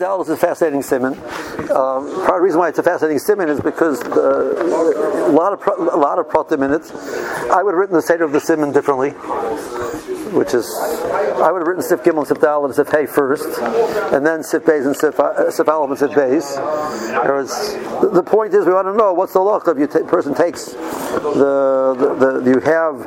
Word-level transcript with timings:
Dallas 0.00 0.28
is 0.28 0.32
a 0.32 0.36
fascinating 0.38 0.82
simon. 0.82 1.12
Um, 1.12 1.68
part 1.68 2.08
of 2.08 2.36
the 2.36 2.40
reason 2.40 2.58
why 2.58 2.70
it's 2.70 2.78
a 2.78 2.82
fascinating 2.82 3.18
simon 3.18 3.50
is 3.50 3.60
because 3.60 4.00
the, 4.00 5.26
a 5.26 5.28
lot 5.28 5.52
of 5.52 5.60
a 5.78 5.96
lot 5.98 6.18
of 6.18 6.26
pratim 6.26 6.64
in 6.64 6.72
it. 6.72 6.90
I 7.52 7.62
would 7.62 7.72
have 7.72 7.78
written 7.78 7.96
the 7.96 8.00
seder 8.00 8.24
of 8.24 8.32
the 8.32 8.40
simon 8.40 8.72
differently 8.72 9.10
which 10.32 10.54
is 10.54 10.66
I 11.40 11.50
would 11.50 11.60
have 11.60 11.66
written 11.66 11.82
Sif 11.82 12.02
Gimel 12.02 12.18
and 12.18 12.26
Sif 12.28 12.40
Dal 12.40 12.64
and 12.64 12.74
Sif 12.74 12.88
Hey 12.88 13.06
first, 13.06 13.58
and 14.12 14.26
then 14.26 14.42
Sif 14.42 14.64
Beis 14.64 14.86
and 14.86 14.96
Sif, 14.96 15.18
uh, 15.18 15.50
Sif 15.50 15.68
Aleph 15.68 15.90
and 15.90 15.98
Sif 15.98 16.10
Beis. 16.10 18.00
The, 18.00 18.08
the 18.10 18.22
point 18.22 18.54
is 18.54 18.66
we 18.66 18.72
want 18.72 18.86
to 18.86 18.94
know 18.94 19.12
what's 19.12 19.32
the 19.32 19.40
law 19.40 19.56
if 19.58 19.78
you 19.78 19.86
t- 19.86 20.02
person 20.06 20.34
takes 20.34 20.72
the, 20.72 21.94
the, 21.98 22.40
the 22.40 22.50
you 22.50 22.60
have 22.60 22.98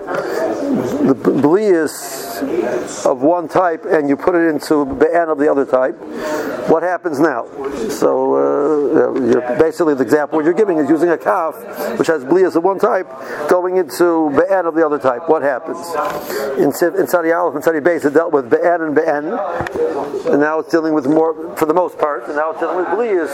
the 1.07 1.13
blias 1.13 3.05
of 3.05 3.21
one 3.21 3.47
type 3.47 3.85
and 3.85 4.09
you 4.09 4.15
put 4.15 4.35
it 4.35 4.47
into 4.47 4.85
Be'an 4.85 5.29
of 5.29 5.37
the 5.37 5.49
other 5.49 5.65
type, 5.65 5.95
what 6.69 6.83
happens 6.83 7.19
now? 7.19 7.45
So 7.89 8.35
uh, 8.35 9.59
basically 9.59 9.93
the 9.95 10.03
example 10.03 10.43
you're 10.43 10.53
giving 10.53 10.77
is 10.77 10.89
using 10.89 11.09
a 11.09 11.17
calf 11.17 11.55
which 11.97 12.07
has 12.07 12.23
blias 12.23 12.55
of 12.55 12.63
one 12.63 12.79
type 12.79 13.07
going 13.49 13.77
into 13.77 14.29
Be'an 14.31 14.65
of 14.65 14.75
the 14.75 14.85
other 14.85 14.99
type. 14.99 15.29
What 15.29 15.41
happens? 15.41 15.77
In, 16.57 16.71
in 16.99 17.07
Sadi 17.13 17.31
Aleph 17.31 17.53
and 17.53 17.63
Sadi 17.63 17.79
Beis 17.79 18.05
it 18.05 18.15
dealt 18.15 18.33
with 18.33 18.49
Be'en 18.49 18.81
and 18.81 18.95
Be'en, 18.95 19.25
and 20.33 20.41
now 20.41 20.57
it's 20.57 20.71
dealing 20.71 20.95
with 20.95 21.05
more, 21.05 21.55
for 21.55 21.67
the 21.67 21.73
most 21.75 21.95
part, 21.99 22.25
and 22.25 22.35
now 22.35 22.49
it's 22.49 22.59
dealing 22.59 22.77
with 22.77 22.87
Blias 22.87 23.29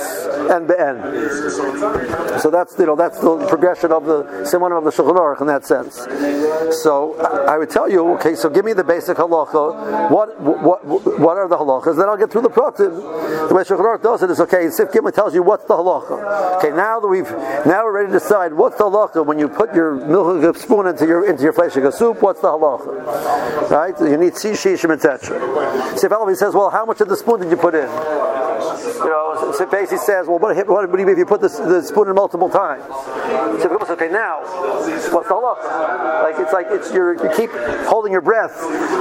and 0.53 0.67
Be'en. 0.67 2.41
So 2.41 2.51
that's, 2.51 2.77
you 2.77 2.85
know, 2.85 2.97
that's 2.97 3.21
the 3.21 3.47
progression 3.47 3.93
of 3.93 4.03
the 4.03 4.43
Simon 4.43 4.73
of 4.73 4.83
the 4.83 4.89
Shulchan 4.89 5.15
Aruch 5.15 5.39
in 5.39 5.47
that 5.47 5.65
sense. 5.65 5.95
So 6.83 7.15
I 7.47 7.57
would 7.57 7.69
tell 7.69 7.89
you, 7.89 8.15
okay, 8.15 8.35
so 8.35 8.49
give 8.49 8.65
me 8.65 8.73
the 8.73 8.83
basic 8.83 9.15
halacha. 9.15 10.11
What, 10.11 10.41
what, 10.41 10.83
what 10.85 11.37
are 11.37 11.47
the 11.47 11.55
halachas? 11.55 11.95
Then 11.95 12.09
I'll 12.09 12.17
get 12.17 12.31
through 12.33 12.41
the 12.41 12.49
pratim. 12.49 13.47
The 13.47 13.55
way 13.55 13.63
Shulchan 13.63 13.85
Aruch 13.85 14.03
does 14.03 14.23
it 14.23 14.29
is, 14.29 14.41
okay, 14.41 14.69
Sif 14.71 14.89
Gimel 14.89 15.13
tells 15.13 15.33
you 15.33 15.41
what's 15.41 15.63
the 15.63 15.75
halacha. 15.75 16.57
Okay, 16.57 16.75
now 16.75 16.99
that 16.99 17.07
we've, 17.07 17.31
now 17.65 17.85
we're 17.85 17.93
ready 17.93 18.07
to 18.07 18.19
decide 18.19 18.51
what's 18.53 18.77
the 18.77 18.83
halacha 18.83 19.25
when 19.25 19.39
you 19.39 19.47
put 19.47 19.73
your 19.73 19.95
milk 19.95 20.57
spoon 20.57 20.85
into 20.85 21.05
your, 21.07 21.25
into 21.25 21.43
your 21.43 21.53
flesh 21.53 21.75
soup, 21.95 22.21
what's 22.21 22.41
the 22.41 22.49
halacha? 22.49 23.68
Right? 23.69 23.93
You 23.99 24.17
need 24.17 24.35
sea 24.35 24.51
shishim, 24.51 24.91
etc. 24.91 25.97
Sif 25.97 26.11
Alavi 26.11 26.35
says, 26.35 26.53
well, 26.53 26.69
how 26.69 26.85
much 26.85 27.01
of 27.01 27.07
the 27.07 27.15
spoon 27.15 27.41
did 27.41 27.51
you 27.51 27.57
put 27.57 27.75
in? 27.75 27.89
You 28.99 29.05
know, 29.05 29.53
so 29.55 29.65
basically 29.65 29.97
says, 29.99 30.27
well, 30.27 30.39
what, 30.39 30.55
what, 30.67 30.89
what 30.89 30.99
if 30.99 31.17
you 31.17 31.25
put 31.25 31.41
the, 31.41 31.47
the 31.47 31.81
spoon 31.83 32.09
in 32.09 32.15
multiple 32.15 32.49
times? 32.49 32.83
Says, 33.61 33.71
okay, 33.89 34.09
now, 34.09 34.41
what's 35.11 35.27
the 35.27 35.33
halach? 35.33 36.09
Like 36.23 36.39
it's 36.39 36.53
like 36.53 36.67
it's 36.69 36.93
you 36.93 37.11
you 37.23 37.31
keep 37.35 37.49
holding 37.87 38.11
your 38.11 38.21
breath 38.21 38.53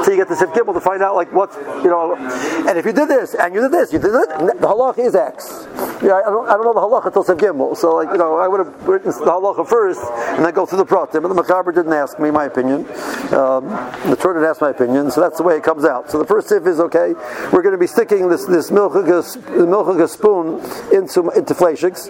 till 0.04 0.14
you 0.14 0.16
get 0.16 0.28
the 0.28 0.36
sif 0.36 0.50
gimel 0.50 0.74
to 0.74 0.80
find 0.80 1.02
out 1.02 1.14
like 1.14 1.32
what's 1.32 1.56
you 1.84 1.90
know. 1.90 2.16
And 2.16 2.78
if 2.78 2.86
you 2.86 2.92
did 2.92 3.08
this 3.08 3.34
and 3.34 3.54
you 3.54 3.60
did 3.60 3.72
this, 3.72 3.92
you 3.92 3.98
did 3.98 4.14
it, 4.14 4.28
the 4.60 4.66
halach 4.66 4.98
is 4.98 5.14
X. 5.14 5.66
Yeah, 6.02 6.14
I 6.14 6.30
don't, 6.30 6.48
I 6.48 6.52
don't 6.52 6.64
know 6.64 6.74
the 6.74 6.80
halach 6.80 7.06
until 7.06 7.24
sif 7.24 7.36
gimel. 7.36 7.76
So 7.76 7.96
like 7.96 8.08
you 8.10 8.18
know, 8.18 8.36
I 8.36 8.48
would 8.48 8.60
have 8.60 8.88
written 8.88 9.10
the 9.10 9.16
halacha 9.26 9.68
first 9.68 10.00
and 10.36 10.44
then 10.44 10.54
go 10.54 10.64
through 10.64 10.78
the 10.78 10.86
pratim. 10.86 11.22
But 11.22 11.28
the 11.28 11.42
Mechaber 11.42 11.74
didn't 11.74 11.92
ask 11.92 12.18
me 12.18 12.30
my 12.30 12.44
opinion. 12.44 12.86
Um, 13.32 13.68
the 14.08 14.16
Torah 14.18 14.34
didn't 14.34 14.48
ask 14.48 14.57
my 14.60 14.70
opinion, 14.70 15.10
so 15.10 15.20
that's 15.20 15.36
the 15.38 15.42
way 15.42 15.56
it 15.56 15.62
comes 15.62 15.84
out. 15.84 16.10
So 16.10 16.18
the 16.18 16.24
first 16.24 16.48
sif 16.48 16.66
is 16.66 16.80
okay. 16.80 17.14
We're 17.52 17.62
going 17.62 17.72
to 17.72 17.78
be 17.78 17.86
sticking 17.86 18.28
this 18.28 18.44
this 18.44 18.70
milchiga 18.70 20.08
spoon 20.08 20.60
into 20.92 21.30
into 21.30 21.54
fleishiks 21.54 22.08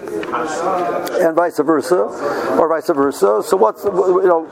and 1.24 1.34
vice 1.36 1.58
versa, 1.58 1.96
or 2.58 2.68
vice 2.68 2.88
versa. 2.88 3.42
So 3.44 3.56
what's 3.56 3.84
you 3.84 4.26
know 4.26 4.44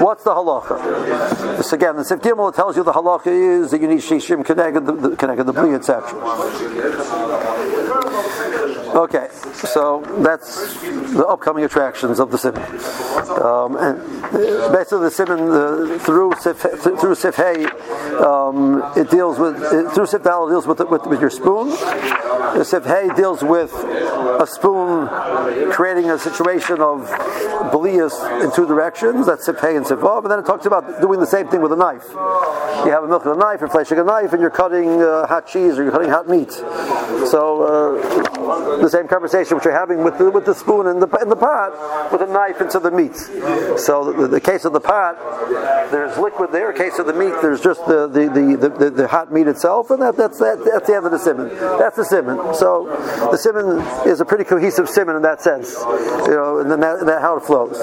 what's 0.00 0.24
the 0.24 0.30
halacha? 0.30 1.62
So 1.62 1.76
again, 1.76 1.96
the 1.96 2.04
Sif 2.04 2.20
Gimel 2.20 2.54
tells 2.54 2.76
you 2.76 2.84
the 2.84 2.92
halacha 2.92 3.26
is 3.26 3.70
that 3.70 3.80
you 3.80 3.88
need 3.88 3.98
shishim 3.98 4.44
connected 4.44 4.86
the 4.86 5.16
connected 5.16 5.44
the 5.44 5.52
bli 5.52 5.74
etc. 5.74 6.12
Okay, 8.96 9.28
so 9.52 10.00
that's 10.20 10.80
the 10.80 11.26
upcoming 11.28 11.64
attractions 11.64 12.18
of 12.18 12.30
the 12.30 12.38
simon. 12.38 12.62
Um, 13.42 13.76
and 13.76 14.72
basically, 14.72 15.00
the 15.00 15.10
simon 15.10 15.50
uh, 15.50 15.98
through 15.98 16.32
sif, 16.40 16.56
through 16.56 17.14
sif 17.14 17.36
hay, 17.36 17.66
um, 18.24 18.82
it 18.96 19.10
deals 19.10 19.38
with 19.38 19.62
it, 19.62 19.92
through 19.92 20.06
sif 20.06 20.22
dal 20.22 20.48
deals 20.48 20.66
with, 20.66 20.80
with, 20.88 21.04
with 21.04 21.20
your 21.20 21.28
spoon. 21.28 21.76
Sif 22.64 22.86
hay 22.86 23.10
deals 23.14 23.42
with 23.42 23.70
a 23.74 24.46
spoon 24.46 25.08
creating 25.72 26.10
a 26.10 26.18
situation 26.18 26.80
of 26.80 27.06
belias 27.70 28.14
in 28.42 28.50
two 28.52 28.66
directions. 28.66 29.26
That's 29.26 29.44
sif 29.44 29.58
hay 29.60 29.76
and 29.76 29.86
sif 29.86 29.98
vav. 29.98 30.22
And 30.22 30.30
then 30.30 30.38
it 30.38 30.46
talks 30.46 30.64
about 30.64 31.02
doing 31.02 31.20
the 31.20 31.26
same 31.26 31.48
thing 31.48 31.60
with 31.60 31.72
a 31.72 31.76
knife. 31.76 32.08
You 32.86 32.92
have 32.92 33.04
a 33.04 33.08
milk 33.08 33.26
of 33.26 33.36
a 33.36 33.38
knife, 33.38 33.60
you're 33.60 33.68
fleshing 33.68 33.98
a 33.98 34.04
knife, 34.04 34.32
and 34.32 34.40
you're 34.40 34.48
cutting 34.48 35.02
uh, 35.02 35.26
hot 35.26 35.46
cheese 35.46 35.78
or 35.78 35.82
you're 35.82 35.92
cutting 35.92 36.08
hot 36.08 36.30
meat. 36.30 36.52
So. 37.28 37.60
Uh, 37.60 38.85
the 38.86 38.90
same 38.90 39.08
conversation 39.08 39.56
which 39.56 39.64
you're 39.64 39.74
having 39.74 40.04
with 40.04 40.16
the, 40.18 40.30
with 40.30 40.44
the 40.44 40.54
spoon 40.54 40.86
in 40.86 41.00
the, 41.00 41.08
in 41.20 41.28
the 41.28 41.36
pot 41.36 42.12
with 42.12 42.22
a 42.22 42.26
knife 42.26 42.60
into 42.60 42.78
the 42.78 42.90
meat. 42.90 43.16
So 43.78 44.12
the, 44.12 44.28
the 44.28 44.40
case 44.40 44.64
of 44.64 44.72
the 44.72 44.80
pot, 44.80 45.18
there's 45.90 46.16
liquid 46.18 46.52
there. 46.52 46.70
In 46.70 46.76
case 46.76 46.98
of 46.98 47.06
the 47.06 47.12
meat, 47.12 47.34
there's 47.42 47.60
just 47.60 47.84
the, 47.86 48.06
the, 48.06 48.28
the, 48.30 48.68
the, 48.68 48.90
the 48.90 49.08
hot 49.08 49.32
meat 49.32 49.48
itself, 49.48 49.90
and 49.90 50.00
that, 50.02 50.16
that's, 50.16 50.38
that, 50.38 50.62
that's 50.64 50.86
the 50.86 50.94
end 50.94 51.06
of 51.06 51.12
the 51.12 51.18
simon. 51.18 51.48
That's 51.78 51.96
the 51.96 52.04
simon. 52.04 52.54
So 52.54 52.86
the 53.30 53.36
simon 53.36 53.80
is 54.08 54.20
a 54.20 54.24
pretty 54.24 54.44
cohesive 54.44 54.88
simon 54.88 55.16
in 55.16 55.22
that 55.22 55.40
sense, 55.42 55.74
you 56.26 56.34
know, 56.34 56.60
and 56.60 56.70
then 56.70 56.80
that, 56.80 57.04
that 57.06 57.20
how 57.20 57.36
it 57.36 57.44
flows. 57.44 57.76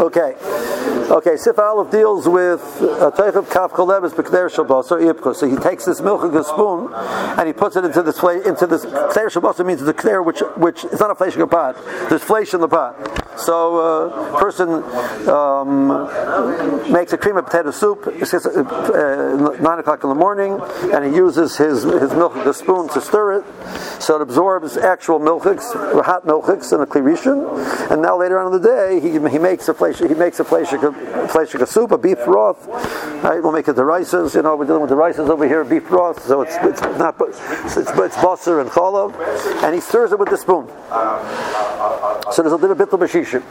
Okay. 0.00 0.34
Okay, 1.10 1.36
Sif 1.36 1.58
Aleph 1.58 1.90
deals 1.90 2.28
with 2.28 2.62
a 2.80 3.10
type 3.10 3.34
of 3.34 3.50
kaf 3.50 3.72
kolebes 3.72 4.12
b'kder 4.12 4.48
shabos 4.48 4.92
or. 4.92 5.34
So 5.34 5.48
he 5.48 5.56
takes 5.56 5.84
this 5.84 6.00
milk 6.00 6.22
of 6.22 6.34
a 6.34 6.44
spoon 6.44 6.92
and 6.94 7.46
he 7.48 7.52
puts 7.52 7.74
it 7.74 7.84
into 7.84 8.02
this 8.02 8.22
into 8.22 8.66
this 8.66 8.84
kder 9.10 9.26
shabos 9.26 9.64
means 9.64 9.80
the 9.80 9.94
kder 9.94 10.24
which 10.24 10.40
which 10.56 10.84
it's 10.84 11.00
not 11.00 11.10
a 11.10 11.14
flesh 11.14 11.34
in 11.34 11.42
a 11.42 11.46
pot. 11.46 11.76
There's 12.08 12.22
flesh 12.22 12.54
in 12.54 12.60
the 12.60 12.68
pot. 12.68 12.94
So 13.38 13.78
a 13.78 14.08
uh, 14.08 14.38
person 14.38 14.68
um, 15.28 16.92
makes 16.92 17.12
a 17.12 17.18
cream 17.18 17.36
of 17.36 17.46
potato 17.46 17.70
soup. 17.70 18.06
It's 18.06 18.34
uh, 18.34 19.56
nine 19.60 19.78
o'clock 19.78 20.04
in 20.04 20.10
the 20.10 20.14
morning, 20.14 20.60
and 20.92 21.04
he 21.04 21.14
uses 21.14 21.56
his 21.56 21.82
his 21.82 22.12
milk 22.12 22.34
the 22.34 22.52
spoon 22.52 22.88
to 22.90 23.00
stir 23.00 23.38
it, 23.38 23.44
so 24.00 24.16
it 24.16 24.22
absorbs 24.22 24.76
actual 24.76 25.18
milchiks, 25.18 25.72
hot 26.04 26.26
milchiks, 26.26 26.72
and 26.72 26.82
a 26.82 26.86
klirishin. 26.86 27.90
And 27.90 28.02
now 28.02 28.18
later 28.18 28.38
on 28.38 28.52
in 28.52 28.60
the 28.60 28.68
day, 28.68 29.00
he, 29.00 29.12
he 29.12 29.38
makes 29.38 29.68
a 29.68 29.74
flesh 29.74 29.98
he 29.98 30.14
makes 30.14 30.38
a 30.40 30.44
flesh 30.44 30.68
fleshika 30.68 31.66
soup, 31.66 31.92
a 31.92 31.98
beef 31.98 32.18
broth. 32.24 32.66
Right? 33.22 33.42
We'll 33.42 33.52
make 33.52 33.68
it 33.68 33.74
the 33.74 33.84
rices. 33.84 34.34
You 34.34 34.42
know, 34.42 34.56
we're 34.56 34.66
dealing 34.66 34.82
with 34.82 34.90
the 34.90 34.96
rices 34.96 35.28
over 35.28 35.46
here, 35.46 35.64
beef 35.64 35.86
broth. 35.88 36.22
So 36.24 36.42
it's, 36.42 36.56
it's 36.62 36.80
not 36.98 37.16
it's 37.20 37.76
it's, 37.76 37.90
it's 37.90 38.46
and 38.46 38.70
cholov, 38.90 39.62
and 39.62 39.74
he 39.74 39.80
stirs 39.80 40.12
it 40.12 40.18
with 40.18 40.28
the 40.28 40.36
spoon. 40.36 40.66
So 42.32 42.42
there's 42.42 42.52
a 42.52 42.56
little 42.56 42.76
bit 42.76 42.92
of 42.92 43.00
bashishim. 43.00 43.42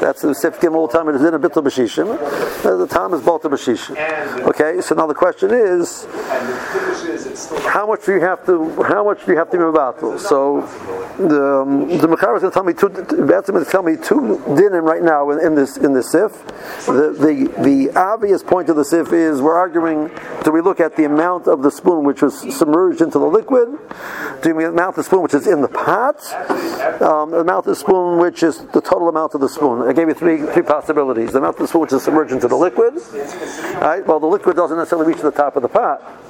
That's 0.00 0.22
the 0.22 0.34
sif 0.34 0.60
gimel 0.60 0.90
time. 0.90 1.06
There's 1.06 1.20
a 1.20 1.24
little 1.24 1.38
bit 1.38 1.56
of 1.56 1.64
bashishim. 1.64 2.64
Uh, 2.64 2.76
the 2.76 2.86
time 2.86 3.14
is 3.14 3.22
both 3.22 3.44
of 3.44 3.52
bashishim. 3.52 3.96
Okay. 4.48 4.80
So 4.80 4.94
now 4.94 5.06
the 5.06 5.14
question 5.14 5.50
is, 5.52 6.06
how 7.34 7.86
much 7.86 8.06
do 8.06 8.14
you 8.14 8.20
have 8.20 8.44
to? 8.46 8.82
How 8.82 9.04
much 9.04 9.24
do 9.24 9.32
you 9.32 9.38
have 9.38 9.50
to 9.50 9.58
be 9.58 9.64
about? 9.64 10.00
So 10.20 10.60
the 11.18 11.62
um, 11.62 11.88
the 11.88 12.06
Mechar 12.06 12.36
is 12.36 12.42
going 12.42 12.42
to 12.42 12.50
tell 12.50 12.64
me 12.64 12.74
two. 12.74 12.88
That's 13.26 13.50
going 13.50 13.64
to 13.64 13.70
tell 13.70 13.82
me 13.82 13.96
two 13.96 14.42
dinim 14.54 14.82
right 14.82 15.02
now 15.02 15.30
in, 15.30 15.44
in 15.44 15.54
this 15.54 15.76
in 15.76 15.92
the 15.92 16.02
sif. 16.02 16.32
The, 16.86 17.14
the 17.18 17.62
the 17.62 17.98
obvious 17.98 18.42
point 18.42 18.68
of 18.68 18.76
the 18.76 18.84
sif 18.84 19.12
is 19.12 19.40
we're 19.40 19.56
arguing. 19.56 20.10
Do 20.44 20.52
we 20.52 20.60
look 20.60 20.80
at 20.80 20.96
the 20.96 21.04
amount 21.04 21.48
of 21.48 21.62
the 21.62 21.70
spoon 21.70 22.04
which 22.04 22.22
was 22.22 22.38
submerged 22.56 23.00
into 23.00 23.18
the 23.18 23.26
liquid? 23.26 23.78
Do 24.42 24.54
we 24.54 24.64
amount 24.64 24.90
of 24.90 24.96
the 24.96 25.04
spoon 25.04 25.22
which 25.22 25.34
is 25.34 25.46
in 25.46 25.60
the 25.60 25.68
pot? 25.68 26.22
Um, 27.02 27.30
the 27.30 27.40
amount 27.40 27.66
of 27.66 27.72
the 27.72 27.76
spoon 27.76 28.18
which 28.18 28.42
is 28.42 28.58
the 28.66 28.80
total 28.80 29.08
amount 29.08 29.34
of 29.34 29.40
the 29.40 29.48
spoon. 29.48 29.82
I 29.82 29.92
gave 29.92 30.08
you 30.08 30.14
three 30.14 30.42
three 30.52 30.62
possibilities. 30.62 31.32
The 31.32 31.38
amount 31.38 31.56
of 31.56 31.62
the 31.62 31.68
spoon 31.68 31.82
which 31.82 31.92
is 31.92 32.02
submerged 32.02 32.32
into 32.32 32.48
the 32.48 32.56
liquid. 32.56 32.94
Right. 33.80 34.06
Well, 34.06 34.20
the 34.20 34.26
liquid 34.26 34.56
doesn't 34.56 34.76
necessarily 34.76 35.12
reach 35.12 35.22
the 35.22 35.30
top 35.30 35.56
of 35.56 35.62
the 35.62 35.68
pot. 35.68 36.23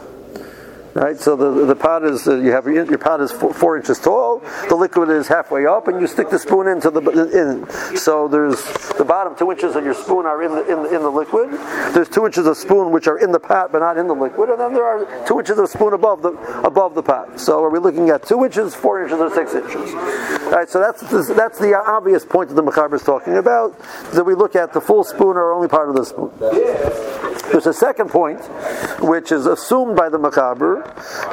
Right, 0.94 1.19
so 1.19 1.34
the, 1.34 1.66
the 1.66 1.75
pot 1.75 2.05
is 2.05 2.28
uh, 2.28 2.37
you 2.37 2.53
have 2.53 2.66
your, 2.66 2.84
your 2.84 2.99
pot 2.99 3.20
is 3.20 3.32
four, 3.32 3.52
four, 3.52 3.76
inches 3.76 3.99
tall. 3.99 4.38
The 4.69 4.76
liquid 4.76 5.11
is 5.11 5.26
halfway 5.26 5.67
up, 5.67 5.88
and 5.88 6.00
you 6.00 6.06
stick 6.06 6.31
the 6.31 6.38
spoon 6.38 6.69
into 6.69 6.88
the 6.88 7.00
in. 7.35 7.96
So 7.96 8.29
there's 8.29 8.62
the 8.96 9.05
bottom 9.05 9.35
two 9.35 9.50
inches 9.50 9.75
of 9.75 9.85
your 9.85 9.94
spoon 9.94 10.25
are 10.25 10.41
in 10.41 10.52
the, 10.52 10.62
in 10.70 10.85
the 10.85 10.94
in 10.94 11.02
the 11.02 11.11
liquid. 11.11 11.50
There's 11.94 12.08
two 12.08 12.26
inches 12.26 12.46
of 12.46 12.56
spoon 12.56 12.93
which 12.93 13.08
are 13.08 13.19
in 13.19 13.32
the 13.32 13.41
pot 13.41 13.73
but 13.73 13.81
not 13.81 13.99
in 13.99 14.06
the 14.06 14.14
liquid, 14.14 14.50
and 14.50 14.61
then 14.61 14.73
there 14.73 14.85
are 14.85 15.26
two 15.26 15.41
inches 15.41 15.58
of 15.58 15.69
spoon 15.69 15.94
above 15.94 16.23
the 16.23 16.31
above 16.62 16.94
the 16.94 17.02
pot. 17.02 17.40
So 17.40 17.64
are 17.64 17.70
we 17.70 17.81
looking 17.81 18.11
at 18.11 18.25
two 18.25 18.44
inches, 18.44 18.76
four 18.76 19.02
inches, 19.02 19.19
or 19.19 19.35
six 19.35 19.52
inches? 19.52 19.94
All 20.44 20.50
right, 20.52 20.69
so 20.69 20.79
that's 20.79 21.00
that's 21.35 21.58
the 21.58 21.75
obvious 21.75 22.25
point 22.25 22.50
that 22.50 22.55
the 22.55 22.62
Mechaber 22.62 22.94
is 22.94 23.02
talking 23.02 23.37
about. 23.37 23.76
That 24.12 24.23
we 24.23 24.35
look 24.35 24.55
at 24.55 24.73
the 24.73 24.81
full 24.81 25.02
spoon 25.02 25.37
or 25.37 25.52
only 25.52 25.67
part 25.67 25.88
of 25.88 25.97
the 25.97 26.05
spoon. 26.05 26.31
There's 27.50 27.67
a 27.67 27.73
second 27.73 28.08
point, 28.11 28.40
which 29.00 29.31
is 29.31 29.47
assumed 29.47 29.97
by 29.97 30.08
the 30.08 30.19
Machaber, 30.19 30.83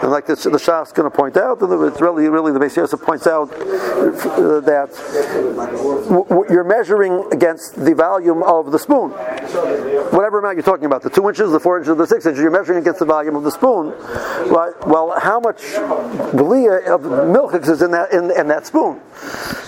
and 0.01 0.12
like 0.12 0.25
the 0.25 0.33
Shach 0.33 0.88
is 0.88 0.92
going 0.92 1.09
to 1.09 1.15
point 1.15 1.38
out, 1.38 1.62
and 1.62 1.71
it's 1.86 2.01
really, 2.01 2.27
really 2.27 2.51
the 2.51 2.59
Yosef 2.59 3.01
points 3.01 3.27
out 3.27 3.51
uh, 3.51 4.59
that 4.62 4.89
w- 6.07 6.25
w- 6.25 6.45
you're 6.50 6.63
measuring 6.63 7.25
against 7.31 7.75
the 7.75 7.94
volume 7.94 8.44
of 8.44 8.71
the 8.71 8.80
spoon. 8.80 9.12
Whatever 10.12 10.39
amount 10.39 10.56
you're 10.56 10.63
talking 10.63 10.86
about, 10.86 11.01
the 11.03 11.09
two 11.09 11.27
inches, 11.27 11.51
the 11.51 11.59
four 11.59 11.80
inches, 11.80 11.95
the 11.98 12.07
six 12.07 12.25
inches, 12.25 12.42
you're 12.42 12.51
measuring 12.51 12.80
against 12.80 13.00
the 13.00 13.06
volume 13.06 13.36
of 13.36 13.44
the 13.44 13.51
spoon. 13.51 13.89
Right? 14.51 14.74
Well, 14.86 15.19
how 15.19 15.39
much 15.39 15.62
blia 16.33 16.86
of 16.88 17.04
milk 17.30 17.54
is 17.56 17.81
in 17.81 17.92
that 17.92 18.12
in, 18.12 18.31
in 18.31 18.47
that 18.47 18.65
spoon? 18.68 19.00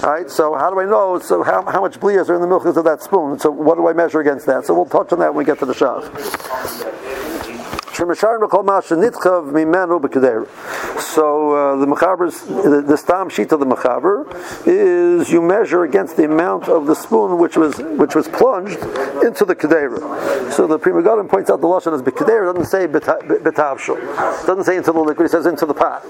All 0.03 0.11
right. 0.11 0.29
So 0.29 0.55
how 0.55 0.69
do 0.69 0.79
I 0.79 0.85
know? 0.85 1.19
So 1.19 1.43
how, 1.43 1.63
how 1.63 1.81
much 1.81 1.99
blias 1.99 2.29
are 2.29 2.35
in 2.35 2.41
the 2.41 2.47
milk 2.47 2.65
of 2.65 2.75
that 2.83 3.01
spoon? 3.01 3.39
So 3.39 3.51
what 3.51 3.75
do 3.75 3.87
I 3.87 3.93
measure 3.93 4.19
against 4.19 4.45
that? 4.47 4.65
So 4.65 4.73
we'll 4.73 4.85
touch 4.85 5.13
on 5.13 5.19
that 5.19 5.33
when 5.33 5.45
we 5.45 5.45
get 5.45 5.59
to 5.59 5.65
the 5.65 5.73
shach. 5.73 6.03
So 10.99 11.51
uh, 11.51 11.75
the 11.77 11.85
mechaber's 11.85 12.41
the, 12.41 12.83
the 12.85 12.97
stam 12.97 13.29
sheet 13.29 13.51
of 13.51 13.59
the 13.59 13.65
mechaber 13.65 14.25
is 14.65 15.31
you 15.31 15.41
measure 15.41 15.83
against 15.83 16.17
the 16.17 16.25
amount 16.25 16.69
of 16.69 16.87
the 16.87 16.95
spoon 16.95 17.37
which 17.37 17.55
was 17.55 17.77
which 17.77 18.15
was 18.15 18.27
plunged 18.27 18.79
into 19.23 19.45
the 19.45 19.55
kedera. 19.55 20.51
So 20.51 20.65
the 20.65 20.79
Pri 20.79 20.91
Megadim 20.91 21.29
points 21.29 21.49
out 21.49 21.61
the 21.61 21.67
lashon 21.67 21.93
as 21.93 22.01
kedera 22.01 22.53
doesn't 22.53 22.65
say 22.65 22.87
betavshul, 22.87 24.45
doesn't 24.47 24.63
say 24.63 24.77
into 24.77 24.91
the 24.91 24.99
liquid, 24.99 25.27
it 25.27 25.29
says 25.29 25.45
into 25.45 25.65
the 25.65 25.73
pot. 25.73 26.03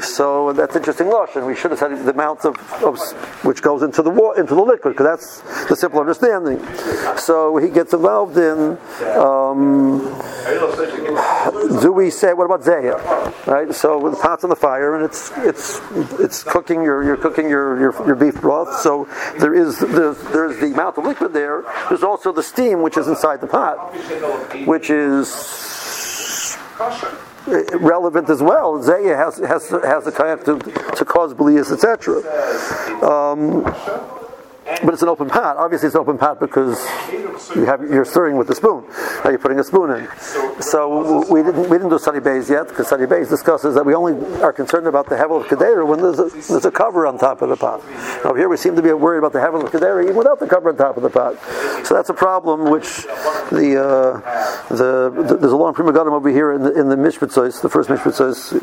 So 0.00 0.52
that's 0.52 0.76
interesting 0.76 1.06
lashon. 1.08 1.46
We 1.46 1.54
should 1.54 1.70
have 1.70 1.80
said 1.80 1.90
the 2.04 2.10
amount 2.10 2.44
of, 2.44 2.56
of 2.82 2.98
which 3.44 3.62
goes 3.62 3.82
into 3.82 4.02
the 4.02 4.10
water, 4.10 4.40
into 4.40 4.54
the 4.54 4.62
liquid, 4.62 4.94
because 4.96 5.40
that's 5.40 5.68
the 5.68 5.76
simple 5.76 6.00
understanding. 6.00 6.58
So 7.16 7.56
he 7.56 7.68
gets 7.68 7.92
involved 7.92 8.36
in. 8.36 8.78
Um, 9.16 10.00
do 11.80 11.92
we 11.92 12.10
say 12.10 12.32
what 12.32 12.44
about 12.44 12.64
zaya? 12.64 12.96
Right. 13.46 13.74
So 13.74 14.10
the 14.10 14.16
pot's 14.16 14.44
on 14.44 14.50
the 14.50 14.56
fire 14.56 14.94
and 14.96 15.04
it's 15.04 15.30
it's 15.38 15.80
it's 16.18 16.42
cooking. 16.42 16.82
You're 16.82 17.04
you're 17.04 17.16
cooking 17.16 17.48
your, 17.48 17.78
your, 17.78 18.06
your 18.06 18.16
beef 18.16 18.40
broth. 18.40 18.80
So 18.80 19.08
there 19.38 19.54
is 19.54 19.78
there's, 19.80 20.18
there's 20.32 20.60
the 20.60 20.72
amount 20.72 20.98
of 20.98 21.04
liquid 21.04 21.32
there. 21.32 21.64
There's 21.88 22.02
also 22.02 22.32
the 22.32 22.42
steam 22.42 22.82
which 22.82 22.96
is 22.96 23.08
inside 23.08 23.40
the 23.40 23.46
pot, 23.46 23.94
which 24.66 24.90
is 24.90 25.28
relevant 27.46 28.28
as 28.30 28.42
well. 28.42 28.82
Zaya 28.82 29.16
has 29.16 29.38
has 29.38 29.68
has 29.70 30.06
a 30.06 30.12
kayak 30.12 30.44
to, 30.44 30.58
to 30.58 31.04
cause 31.04 31.34
blias, 31.34 31.72
etc. 31.72 32.16
Um, 33.02 33.64
but 34.82 34.94
it's 34.94 35.02
an 35.02 35.08
open 35.08 35.28
pot. 35.28 35.56
Obviously, 35.56 35.86
it's 35.86 35.94
an 35.94 36.00
open 36.00 36.18
pot 36.18 36.40
because 36.40 36.78
you 37.54 37.64
have 37.64 37.82
you're 37.82 38.04
stirring 38.04 38.36
with 38.36 38.46
the 38.46 38.54
spoon. 38.54 38.84
Now 39.24 39.30
you're 39.30 39.38
putting 39.38 39.58
a 39.58 39.64
spoon 39.64 39.90
in. 39.90 40.08
So 40.62 41.24
we 41.30 41.42
didn't 41.42 41.68
we 41.68 41.76
didn't 41.76 41.90
do 41.90 41.98
study 41.98 42.20
bays 42.20 42.48
yet 42.48 42.68
because 42.68 42.86
study 42.86 43.06
bays 43.06 43.28
discusses 43.28 43.74
that 43.74 43.84
we 43.84 43.94
only 43.94 44.14
are 44.40 44.52
concerned 44.52 44.86
about 44.86 45.08
the 45.08 45.16
hevel 45.16 45.40
of 45.40 45.46
kedera 45.46 45.86
when 45.86 46.00
there's 46.00 46.18
a, 46.18 46.28
there's 46.52 46.64
a 46.64 46.70
cover 46.70 47.06
on 47.06 47.18
top 47.18 47.42
of 47.42 47.48
the 47.48 47.56
pot. 47.56 47.82
Now 48.24 48.34
here 48.34 48.48
we 48.48 48.56
seem 48.56 48.76
to 48.76 48.82
be 48.82 48.92
worried 48.92 49.18
about 49.18 49.32
the 49.32 49.38
hevel 49.38 49.64
of 49.64 49.70
kedera 49.70 50.02
even 50.04 50.16
without 50.16 50.38
the 50.38 50.46
cover 50.46 50.70
on 50.70 50.76
top 50.76 50.96
of 50.96 51.02
the 51.02 51.10
pot. 51.10 51.36
So 51.86 51.94
that's 51.94 52.10
a 52.10 52.14
problem 52.14 52.70
which 52.70 53.04
the 53.50 53.80
uh, 53.82 54.68
the, 54.68 55.10
the, 55.10 55.36
there's 55.36 55.52
a 55.52 55.56
long 55.56 55.74
Prima 55.74 55.92
Megadim 55.92 56.12
over 56.12 56.28
here 56.28 56.52
in 56.52 56.62
the 56.62 56.72
in 56.78 56.88
the 56.88 56.96
Mishbetzos, 56.96 57.60
the 57.62 57.68
first 57.68 57.88
Mishbetzos. 57.88 58.54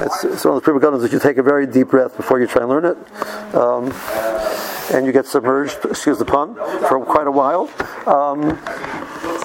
It's, 0.00 0.24
it's 0.24 0.44
one 0.44 0.56
of 0.56 0.62
the 0.62 0.64
Prima 0.64 0.80
Megadims 0.80 1.02
that 1.02 1.12
you 1.12 1.18
take 1.18 1.36
a 1.36 1.42
very 1.42 1.66
deep 1.66 1.88
breath 1.88 2.16
before 2.16 2.40
you 2.40 2.46
try 2.46 2.62
and 2.62 2.70
learn 2.70 2.84
it. 2.84 3.54
Um, 3.54 3.92
and 4.92 5.06
you 5.06 5.12
get 5.12 5.26
submerged, 5.26 5.78
excuse 5.84 6.18
the 6.18 6.24
pun, 6.24 6.54
for 6.54 7.04
quite 7.04 7.26
a 7.26 7.30
while. 7.30 7.70
Um, 8.06 8.58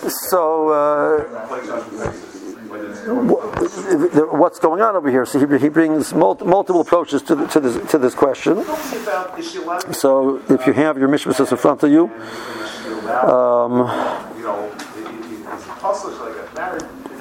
so, 0.10 0.70
uh, 0.70 1.24
what's 4.36 4.60
going 4.60 4.82
on 4.82 4.96
over 4.96 5.10
here? 5.10 5.26
So 5.26 5.40
he, 5.40 5.58
he 5.58 5.70
brings 5.70 6.14
multiple 6.14 6.82
approaches 6.82 7.22
to, 7.24 7.36
the, 7.36 7.48
to, 7.48 7.60
this, 7.60 7.92
to 7.92 7.98
this 7.98 8.16
question. 8.16 8.64
So, 9.94 10.42
if 10.50 10.68
you 10.68 10.74
have 10.74 10.98
your 10.98 11.10
Mishmas 11.10 11.40
in 11.40 11.58
front 11.58 11.84
of 11.84 11.92
you, 11.92 12.12
um, 13.10 13.88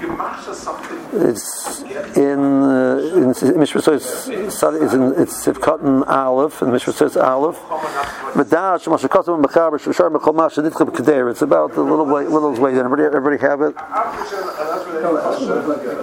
it's 0.00 1.82
in 2.16 2.38
uh, 2.38 3.42
in 3.42 3.58
Mishra 3.58 3.82
says 3.82 4.28
it's 4.28 4.62
in 4.62 5.12
it's 5.16 5.44
Sivkatan 5.44 6.06
Aleph 6.06 6.62
and 6.62 6.80
says 6.80 7.16
Aleph. 7.16 7.56
Medash 8.34 8.86
Mechaber 8.86 9.40
Mechol. 9.42 11.30
It's 11.30 11.42
about 11.42 11.76
a 11.76 11.80
little 11.82 12.04
way 12.04 12.24
little 12.24 12.52
way. 12.52 12.78
Everybody 12.78 13.02
everybody 13.04 13.38
have 13.38 13.60
it. 13.62 13.74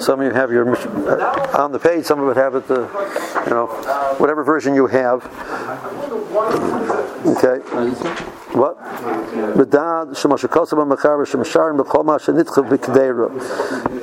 Some 0.02 0.20
of 0.20 0.26
you 0.26 0.34
have 0.34 0.52
your 0.52 0.76
uh, 0.76 1.62
on 1.62 1.72
the 1.72 1.80
page. 1.80 2.06
Some 2.06 2.20
of 2.20 2.36
it 2.36 2.40
have 2.40 2.56
it. 2.56 2.68
The 2.68 2.82
you 3.46 3.52
know 3.52 3.68
whatever 4.18 4.44
version 4.44 4.76
you 4.76 4.88
have. 4.88 5.24
Okay. 7.26 8.35
What? 8.56 8.78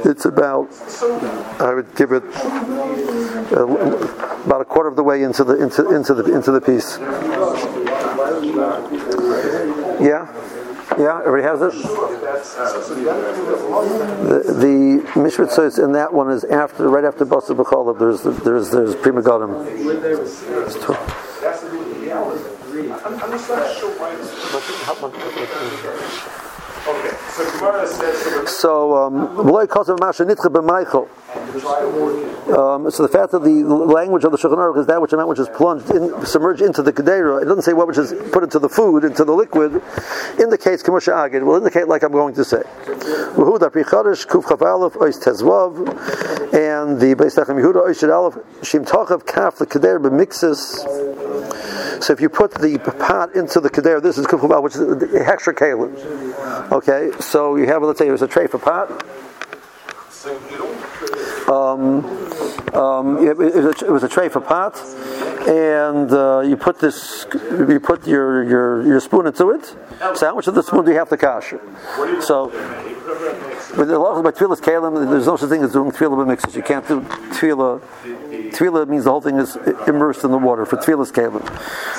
It's 0.05 0.25
about 0.27 0.69
I 1.59 1.73
would 1.75 1.95
give 1.97 2.13
it 2.13 2.23
uh, 3.53 3.67
about 4.45 4.61
a 4.61 4.65
quarter 4.67 4.89
of 4.91 4.97
the 4.97 5.03
way 5.03 5.23
into 5.23 5.43
the 5.45 5.55
into 5.63 5.95
into 5.95 6.13
the 6.15 6.35
into 6.35 6.51
the 6.53 6.61
piece. 6.61 6.99
Yeah, 10.05 10.29
yeah. 10.99 11.21
Everybody 11.25 11.45
has 11.45 11.63
it. 11.63 11.73
The, 14.29 14.43
the 14.59 15.49
says, 15.51 15.79
and 15.79 15.95
that 15.95 16.13
one 16.13 16.31
is 16.31 16.45
after, 16.45 16.89
right 16.91 17.05
after 17.05 17.25
Basa 17.25 17.57
B'cholav. 17.57 17.99
There's 17.99 18.23
there's 18.43 18.71
there's 18.71 18.95
Pri 22.83 24.17
Megadim. 25.47 26.53
Okay, 26.85 27.15
so 27.31 27.45
Gemara 27.59 27.87
says. 27.87 28.59
So, 28.59 28.97
um, 28.97 29.15
um, 32.59 32.91
so 32.91 33.03
the 33.03 33.09
fact 33.09 33.31
that 33.31 33.43
the 33.45 33.63
language 33.65 34.25
of 34.25 34.33
the 34.33 34.39
Shulchan 34.39 34.57
Aruch 34.57 34.79
is 34.81 34.87
that 34.87 35.01
which 35.01 35.13
amount 35.13 35.29
which 35.29 35.39
is 35.39 35.49
plunged, 35.51 35.91
in, 35.91 36.27
submerged 36.27 36.61
into 36.61 36.83
the 36.83 36.93
kedera. 36.93 37.41
It 37.41 37.45
doesn't 37.45 37.63
say 37.63 37.73
what 37.73 37.87
which 37.87 37.99
is 37.99 38.13
put 38.33 38.43
into 38.43 38.59
the 38.59 38.69
food, 38.69 39.05
into 39.05 39.25
the 39.25 39.33
liquid. 39.33 39.81
Indicates 40.41 40.83
kamusha 40.83 41.15
agid. 41.25 41.45
Will 41.45 41.57
indicate 41.57 41.87
like 41.87 42.03
I'm 42.03 42.11
going 42.11 42.35
to 42.35 42.45
say. 42.45 42.63
And 46.53 47.01
the 47.01 47.15
Beis 47.15 47.37
Tachem 47.37 47.59
Yehuda 47.63 47.87
Ois 47.87 48.03
Aleph 48.13 48.35
Shim 48.63 48.85
Tachav 48.85 49.25
Kaf 49.25 49.57
the 49.59 49.67
kedera 49.67 50.01
b'mixes. 50.01 50.83
So 52.03 52.13
if 52.13 52.21
you 52.21 52.29
put 52.29 52.51
the 52.51 52.79
pot 52.79 53.37
into 53.37 53.61
the 53.61 53.71
kedera, 53.71 54.03
this 54.03 54.19
is 54.19 54.27
Kuf 54.27 54.41
Chaf 54.41 54.51
Aleph, 54.51 54.65
which 54.65 54.75
is 54.75 54.81
the 54.81 55.25
extra 55.25 55.55
kalim. 55.55 55.93
Okay, 56.73 57.13
so 57.21 57.55
you 57.55 57.67
have 57.67 57.81
let's 57.85 58.01
say 58.01 58.07
there's 58.07 58.23
a 58.23 58.27
tray 58.27 58.49
for 58.49 58.59
pot. 58.59 58.91
Um, 61.49 62.03
um, 62.75 63.19
it, 63.19 63.39
it, 63.39 63.91
was 63.91 64.03
a 64.03 64.09
tray 64.09 64.29
for 64.29 64.41
pot, 64.41 64.79
and 65.47 66.11
uh, 66.11 66.41
you 66.41 66.57
put 66.57 66.79
this, 66.79 67.27
you 67.33 67.79
put 67.81 68.07
your, 68.07 68.43
your, 68.45 68.87
your 68.87 69.01
spoon 69.01 69.27
into 69.27 69.51
it. 69.51 69.65
So 70.17 70.27
how 70.27 70.35
much 70.35 70.47
of 70.47 70.55
the 70.55 70.63
spoon 70.63 70.85
do 70.85 70.91
you 70.91 70.99
have 70.99 71.11
to 71.11 71.17
kash? 71.19 71.53
So, 72.21 72.47
with 73.77 73.89
the 73.89 73.99
law 73.99 74.23
by 74.23 74.31
tefillas 74.31 74.61
kalim, 74.61 75.11
there's 75.11 75.27
no 75.27 75.37
such 75.37 75.51
thing 75.51 75.63
as 75.63 75.73
doing 75.73 75.91
tefillah 75.91 76.27
mixes. 76.27 76.57
You 76.57 76.63
can't 76.63 76.87
do 76.89 77.01
tefillah. 77.01 77.81
Tefillah 78.53 78.89
means 78.89 79.05
the 79.05 79.11
whole 79.11 79.21
thing 79.21 79.37
is 79.37 79.57
immersed 79.87 80.25
in 80.25 80.31
the 80.31 80.39
water. 80.39 80.65
For 80.65 80.77
tefillas 80.77 81.13
kalim, 81.13 81.47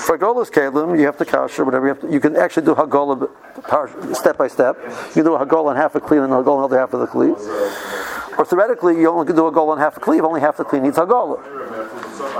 for 0.06 0.18
golas 0.18 0.52
kalim, 0.52 1.00
you 1.00 1.06
have 1.06 1.18
to 1.18 1.26
kash 1.26 1.60
or 1.60 1.66
whatever. 1.66 1.86
You, 1.86 1.94
have 1.94 2.02
to, 2.02 2.12
you 2.12 2.20
can 2.20 2.36
actually 2.36 2.66
do 2.66 2.74
hagolah 2.74 4.16
step 4.16 4.38
by 4.38 4.48
step. 4.48 4.78
You 5.10 5.14
can 5.14 5.26
do 5.26 5.36
a 5.36 5.46
hagolah 5.46 5.68
on 5.68 5.76
half 5.76 5.94
a 5.94 6.02
kli 6.02 6.24
and 6.24 6.34
a 6.34 6.38
hagolah 6.38 6.64
on 6.64 6.70
the 6.70 6.76
other 6.76 6.80
half 6.80 6.94
of 6.94 7.00
the 7.00 7.08
kli. 7.08 8.13
Or 8.38 8.46
theoretically, 8.46 9.00
you 9.00 9.10
only 9.10 9.26
can 9.26 9.36
do 9.36 9.48
a 9.48 9.52
goal 9.52 9.70
on 9.70 9.78
half 9.78 9.98
a 9.98 10.00
cleave, 10.00 10.24
only 10.24 10.42
half 10.42 10.58
the 10.58 10.64
kli 10.64 10.82
needs 10.82 10.98
a 10.98 11.06
goal. 11.06 11.38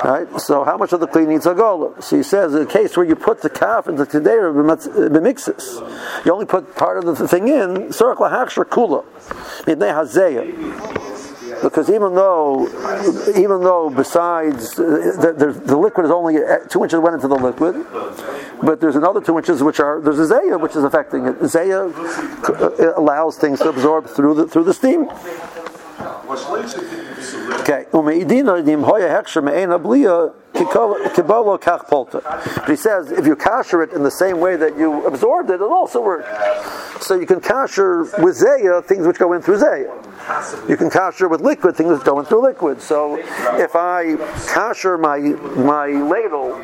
Right? 0.04 0.28
So 0.40 0.64
how 0.64 0.78
much 0.78 0.94
of 0.94 1.00
the 1.00 1.08
kli 1.08 1.28
needs 1.28 1.46
a 1.46 1.54
goal? 1.54 1.96
So 2.00 2.18
he 2.18 2.24
says, 2.24 2.54
in 2.54 2.64
a 2.64 2.66
case 2.66 2.98
where 2.98 3.06
you 3.06 3.16
put 3.16 3.42
the 3.42 3.50
calf 3.50 3.88
into 3.88 4.06
the 4.06 4.20
kedera 4.20 4.54
b'mixes, 4.54 6.26
you 6.26 6.34
only 6.34 6.46
put 6.46 6.76
part 6.76 6.98
of 6.98 7.18
the 7.18 7.28
thing 7.28 7.48
in, 7.48 7.90
surach 7.90 8.18
lahachshar 8.18 8.66
kula, 8.66 9.06
midnei 9.66 9.94
hazeya 9.94 11.04
because 11.64 11.90
even 11.90 12.14
though, 12.14 12.68
even 13.30 13.64
though 13.64 13.90
besides 13.90 14.78
uh, 14.78 14.84
the, 15.38 15.62
the, 15.66 15.78
liquid 15.78 16.06
is 16.06 16.12
only 16.12 16.38
uh, 16.38 16.60
two 16.70 16.84
inches 16.84 17.00
went 17.00 17.16
into 17.16 17.28
the 17.30 17.36
liquid, 17.36 17.86
but 18.62 18.82
there's 18.82 18.98
another 18.98 19.22
two 19.22 19.38
inches 19.38 19.64
which 19.64 19.80
are 19.80 20.02
there's 20.02 20.20
a 20.20 20.28
zaya 20.28 20.58
which 20.58 20.76
is 20.76 20.84
affecting 20.84 21.26
it. 21.26 21.48
Zaya 21.48 21.86
uh, 21.88 22.94
allows 22.98 23.38
things 23.38 23.60
to 23.60 23.70
absorb 23.70 24.08
through 24.08 24.36
the 24.36 24.48
through 24.48 24.66
the 24.66 24.74
steam. 24.74 25.08
Okay, 27.62 27.86
umeidina 27.92 28.64
dim 28.66 28.84
hoya 28.84 29.10
heksher 29.10 29.44
me'ena 29.44 29.80
bliya 29.80 30.34
kibolo 30.54 31.60
kach 31.60 31.88
polta. 31.88 32.22
But 32.56 32.70
he 32.70 32.76
says 32.76 33.12
if 33.12 33.26
you 33.26 33.36
kasher 33.36 33.84
it 33.84 33.94
in 33.94 34.04
the 34.04 34.12
same 34.12 34.40
way 34.40 34.56
that 34.56 34.78
you 34.78 35.06
absorbed 35.06 35.50
it, 35.50 35.56
it'll 35.56 35.74
also 35.74 36.02
work. 36.02 36.26
So 37.02 37.16
you 37.16 37.26
can 37.26 37.40
kasher 37.42 38.08
with 38.24 38.36
zaya 38.36 38.82
things 38.82 39.06
which 39.06 39.18
go 39.20 39.34
in 39.34 39.42
through 39.42 39.60
zaya. 39.60 39.92
You 40.70 40.78
can 40.78 40.90
kasher 40.90 41.30
with 41.30 41.42
liquid 41.42 41.76
things 41.76 41.92
which 41.92 42.04
go 42.04 42.20
in 42.20 42.26
through 42.26 42.44
liquid. 42.44 42.82
So 42.82 43.18
if 43.58 43.76
I 43.76 44.16
kasher 44.54 45.00
my 45.00 45.20
my 45.62 45.88
ladle 45.88 46.62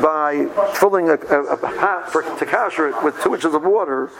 by 0.00 0.46
filling 0.74 1.08
a, 1.08 1.14
a, 1.14 1.42
a 1.52 1.56
pot 1.56 2.10
for, 2.10 2.22
to 2.22 2.46
kasher 2.46 2.90
it 2.90 3.04
with 3.04 3.20
two 3.22 3.34
inches 3.34 3.54
of 3.54 3.62
water, 3.62 4.10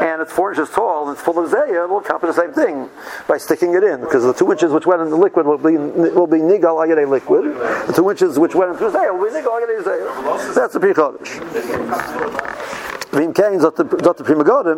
and 0.00 0.20
it's 0.20 0.32
four 0.32 0.52
inches 0.52 0.70
tall 0.70 1.08
and 1.08 1.16
it's 1.16 1.24
full 1.24 1.38
of 1.38 1.50
zaya, 1.50 1.84
it'll 1.84 1.98
accomplish 1.98 2.36
the 2.36 2.42
same 2.42 2.52
thing 2.52 2.88
by 3.26 3.38
sticking 3.38 3.74
it 3.74 3.82
in, 3.82 4.00
because 4.00 4.24
the 4.24 4.34
two 4.34 4.52
inches 4.52 4.72
which 4.72 4.86
went 4.86 5.00
in 5.00 5.10
the 5.10 5.16
liquid 5.16 5.46
will 5.46 5.58
be 5.58 5.76
will 5.76 6.26
be 6.26 6.38
nigal 6.38 6.86
agade 6.86 7.08
liquid, 7.08 7.44
the 7.86 7.92
two 7.94 8.10
inches 8.10 8.38
which 8.38 8.54
went 8.54 8.72
into 8.72 8.90
zaya 8.90 9.12
will 9.12 9.24
be 9.24 9.30
nigal 9.30 9.58
agade 9.58 9.82
zaya. 9.82 10.54
That's 10.54 10.74
the 10.74 10.80
Pri 10.80 10.92
Chodesh. 10.92 11.40
ואם 13.13 13.33
כן, 13.33 13.59
זאת 13.59 14.19
הפרימה 14.21 14.43
גודם, 14.43 14.77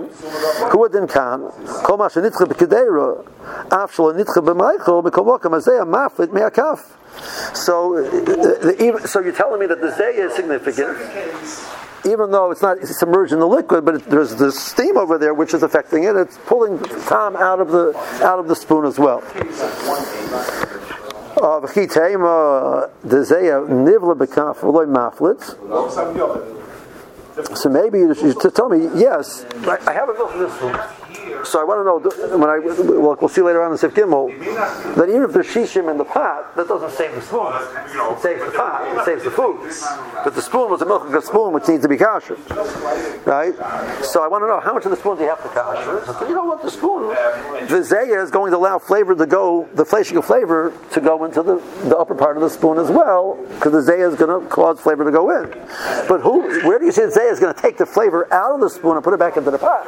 הוא 0.72 0.86
הדין 0.86 1.08
כאן, 1.08 1.42
כל 1.82 1.98
מה 1.98 2.10
שנדחה 2.10 2.46
בקדרה, 2.46 3.12
אף 3.70 3.94
שלא 3.94 4.12
נדחה 4.14 4.42
במייכל, 4.42 5.02
מקומו 5.04 5.40
כמזה 5.40 5.82
המפלט 5.82 6.30
מהכף. 6.34 6.84
So, 7.54 7.76
the, 8.02 9.02
so 9.06 9.20
you're 9.20 9.34
telling 9.34 9.60
me 9.60 9.66
that 9.66 9.82
the 9.82 9.92
zay 9.92 10.16
is 10.16 10.34
significant, 10.36 10.96
even 12.06 12.32
though 12.32 12.52
it's 12.52 12.62
not 12.62 12.78
submerged 12.86 13.34
in 13.34 13.40
the 13.40 13.48
liquid, 13.48 13.84
but 13.84 13.96
it, 13.96 14.04
there's 14.06 14.36
the 14.36 14.52
steam 14.52 14.96
over 14.96 15.18
there 15.18 15.34
which 15.34 15.54
is 15.54 15.64
affecting 15.64 16.04
it. 16.04 16.16
It's 16.16 16.38
pulling 16.46 16.80
Tom 17.08 17.36
out 17.36 17.60
of 17.60 17.72
the 17.72 17.86
out 18.22 18.40
of 18.40 18.48
the 18.48 18.56
spoon 18.56 18.86
as 18.86 18.98
well. 19.00 19.22
So 27.55 27.69
maybe 27.69 27.99
you 27.99 28.15
should 28.15 28.55
tell 28.55 28.69
me, 28.69 28.89
yes, 28.95 29.45
I 29.67 29.93
have 29.93 30.09
a 30.09 30.15
milk 30.15 30.33
in 30.35 30.41
this 30.41 30.55
spoon. 30.55 31.04
So 31.45 31.61
I 31.61 31.65
want 31.65 31.81
to 31.81 31.85
know 31.85 32.39
when 32.39 32.49
I 32.49 32.59
well, 32.59 33.17
we'll 33.21 33.29
see 33.29 33.43
later 33.43 33.63
on 33.63 33.73
in 33.73 33.79
Sif 33.79 33.95
Gimel 33.95 34.29
that 34.97 35.09
even 35.09 35.23
if 35.23 35.33
there's 35.33 35.47
shishim 35.47 35.91
in 35.91 35.99
the 35.99 36.05
pot, 36.05 36.57
that 36.57 36.69
doesn't 36.69 36.91
save 36.93 37.15
the 37.15 37.23
spoon. 37.23 37.53
It 37.53 38.21
saves 38.21 38.45
the 38.45 38.51
pot. 38.51 38.99
It 38.99 39.05
saves 39.05 39.25
the 39.25 39.31
food. 39.31 39.61
But 40.25 40.35
the 40.35 40.43
spoon 40.43 40.71
was 40.71 40.83
a 40.83 40.87
milk 40.87 41.07
of 41.07 41.15
a 41.15 41.23
spoon 41.23 41.53
which 41.53 41.69
needs 41.69 41.83
to 41.83 41.89
be 41.89 41.97
kosher, 41.97 42.37
right? 43.25 43.55
So 44.05 44.23
I 44.23 44.29
want 44.29 44.43
to 44.43 44.49
know 44.49 44.61
how 44.61 44.73
much 44.73 44.85
of 44.85 44.91
the 44.91 44.97
spoon 44.97 45.17
do 45.17 45.25
you 45.25 45.29
have 45.29 45.43
to 45.43 45.49
kosher? 45.49 46.05
So 46.19 46.29
you 46.29 46.35
know 46.35 46.45
what? 46.45 46.63
The 46.63 46.71
spoon, 46.71 47.09
the 47.69 47.83
zaya 47.85 48.23
is 48.23 48.31
going 48.31 48.51
to 48.53 48.57
allow 48.57 48.79
flavor 48.79 49.15
to 49.15 49.27
go, 49.27 49.69
the 49.75 49.85
fleshing 49.85 50.21
flavor 50.23 50.73
to 50.93 51.01
go 51.01 51.25
into 51.25 51.43
the, 51.43 51.57
the 51.89 51.97
upper 51.97 52.15
part 52.15 52.37
of 52.37 52.43
the 52.43 52.51
spoon 52.51 52.79
as 52.79 52.91
well, 52.91 53.39
because 53.55 53.73
the 53.73 53.83
zaya 53.83 54.09
is 54.09 54.17
going 54.17 54.43
to 54.43 54.49
cause 54.49 54.81
flavor 54.81 55.05
to 55.05 55.11
go 55.11 55.31
in. 55.43 55.51
But 56.09 56.21
who? 56.21 56.43
Where 56.67 56.79
do 56.79 56.87
you 56.87 56.93
see 56.93 57.03
the 57.03 57.11
zaya 57.11 57.31
is 57.31 57.41
going 57.41 57.55
to 57.55 57.61
take 57.61 57.77
the 57.77 57.87
flavor 57.87 58.33
out 58.33 58.55
of 58.55 58.61
the 58.61 58.71
spoon 58.71 58.97
and 58.97 59.05
put 59.05 59.15
it 59.15 59.21
back 59.21 59.37
into 59.37 59.51
the 59.51 59.59
pot? 59.59 59.87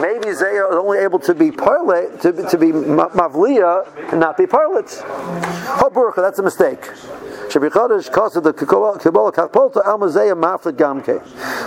Maybe 0.00 0.32
Zaya 0.32 0.68
is 0.68 0.74
only 0.74 0.98
able 0.98 1.18
to 1.20 1.34
be 1.34 1.50
parlet, 1.50 2.20
to, 2.22 2.32
to 2.32 2.58
be 2.58 2.72
mavliya 2.72 3.86
and 4.10 4.20
not 4.20 4.36
be 4.36 4.46
parlet. 4.46 5.02
Oh, 5.08 6.12
that's 6.16 6.38
a 6.38 6.42
mistake. 6.42 6.90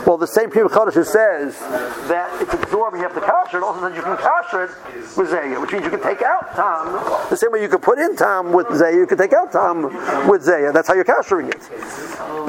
Well, 0.06 0.18
the 0.18 0.28
same 0.28 0.50
Pri 0.50 0.62
Chodesh 0.64 0.94
who 0.94 1.04
says 1.04 1.58
that 2.08 2.30
it's 2.42 2.54
absorbing 2.54 3.02
you 3.02 3.08
have 3.08 3.16
to 3.16 3.22
kasher 3.22 3.56
it, 3.56 3.64
also 3.64 3.82
says 3.82 3.96
you 3.96 4.02
can 4.02 4.18
kasher 4.18 4.70
it 4.70 5.18
with 5.18 5.30
Zaya, 5.30 5.60
which 5.60 5.72
means 5.72 5.84
you 5.84 5.90
can 5.90 6.02
take 6.02 6.22
out 6.22 6.56
Tom. 6.56 6.94
The 7.30 7.36
same 7.36 7.52
way 7.52 7.62
you 7.62 7.70
can 7.70 7.80
put 7.80 8.00
in 8.00 8.16
Tom 8.16 8.52
with 8.54 8.68
Zaya, 8.76 8.96
you 8.96 9.08
can 9.08 9.18
take 9.18 9.34
out 9.34 9.52
Tom 9.52 9.84
with 10.28 10.44
Zaya. 10.44 10.72
That's 10.72 10.88
how 10.88 10.94
you're 10.94 11.06
kashering 11.06 11.50
it. 11.50 11.62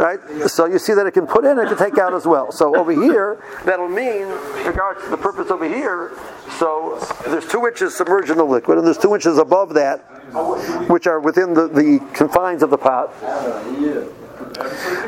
Right? 0.00 0.20
So 0.48 0.66
you 0.66 0.78
see 0.78 0.94
that 0.94 1.06
it 1.06 1.12
can 1.12 1.26
put 1.26 1.44
in 1.44 1.58
and 1.58 1.60
it 1.60 1.68
can 1.68 1.78
take 1.78 1.98
out 1.98 2.14
as 2.14 2.26
well. 2.26 2.52
So 2.52 2.76
over 2.76 2.92
here, 2.92 3.42
that'll 3.64 3.88
mean, 3.88 4.28
regards 4.64 5.02
to 5.04 5.10
the 5.10 5.16
purpose 5.16 5.50
over 5.50 5.68
here, 5.68 6.12
so 6.58 6.98
there's 7.26 7.46
two 7.46 7.66
inches 7.66 7.96
submerged 7.96 8.30
in 8.30 8.36
the 8.36 8.44
liquid, 8.44 8.78
and 8.78 8.86
there's 8.86 8.98
two 8.98 9.14
inches 9.14 9.38
above 9.38 9.74
that 9.74 10.04
which 10.88 11.06
are 11.06 11.20
within 11.20 11.54
the, 11.54 11.68
the 11.68 12.00
confines 12.14 12.62
of 12.62 12.70
the 12.70 12.78
pot. 12.78 13.12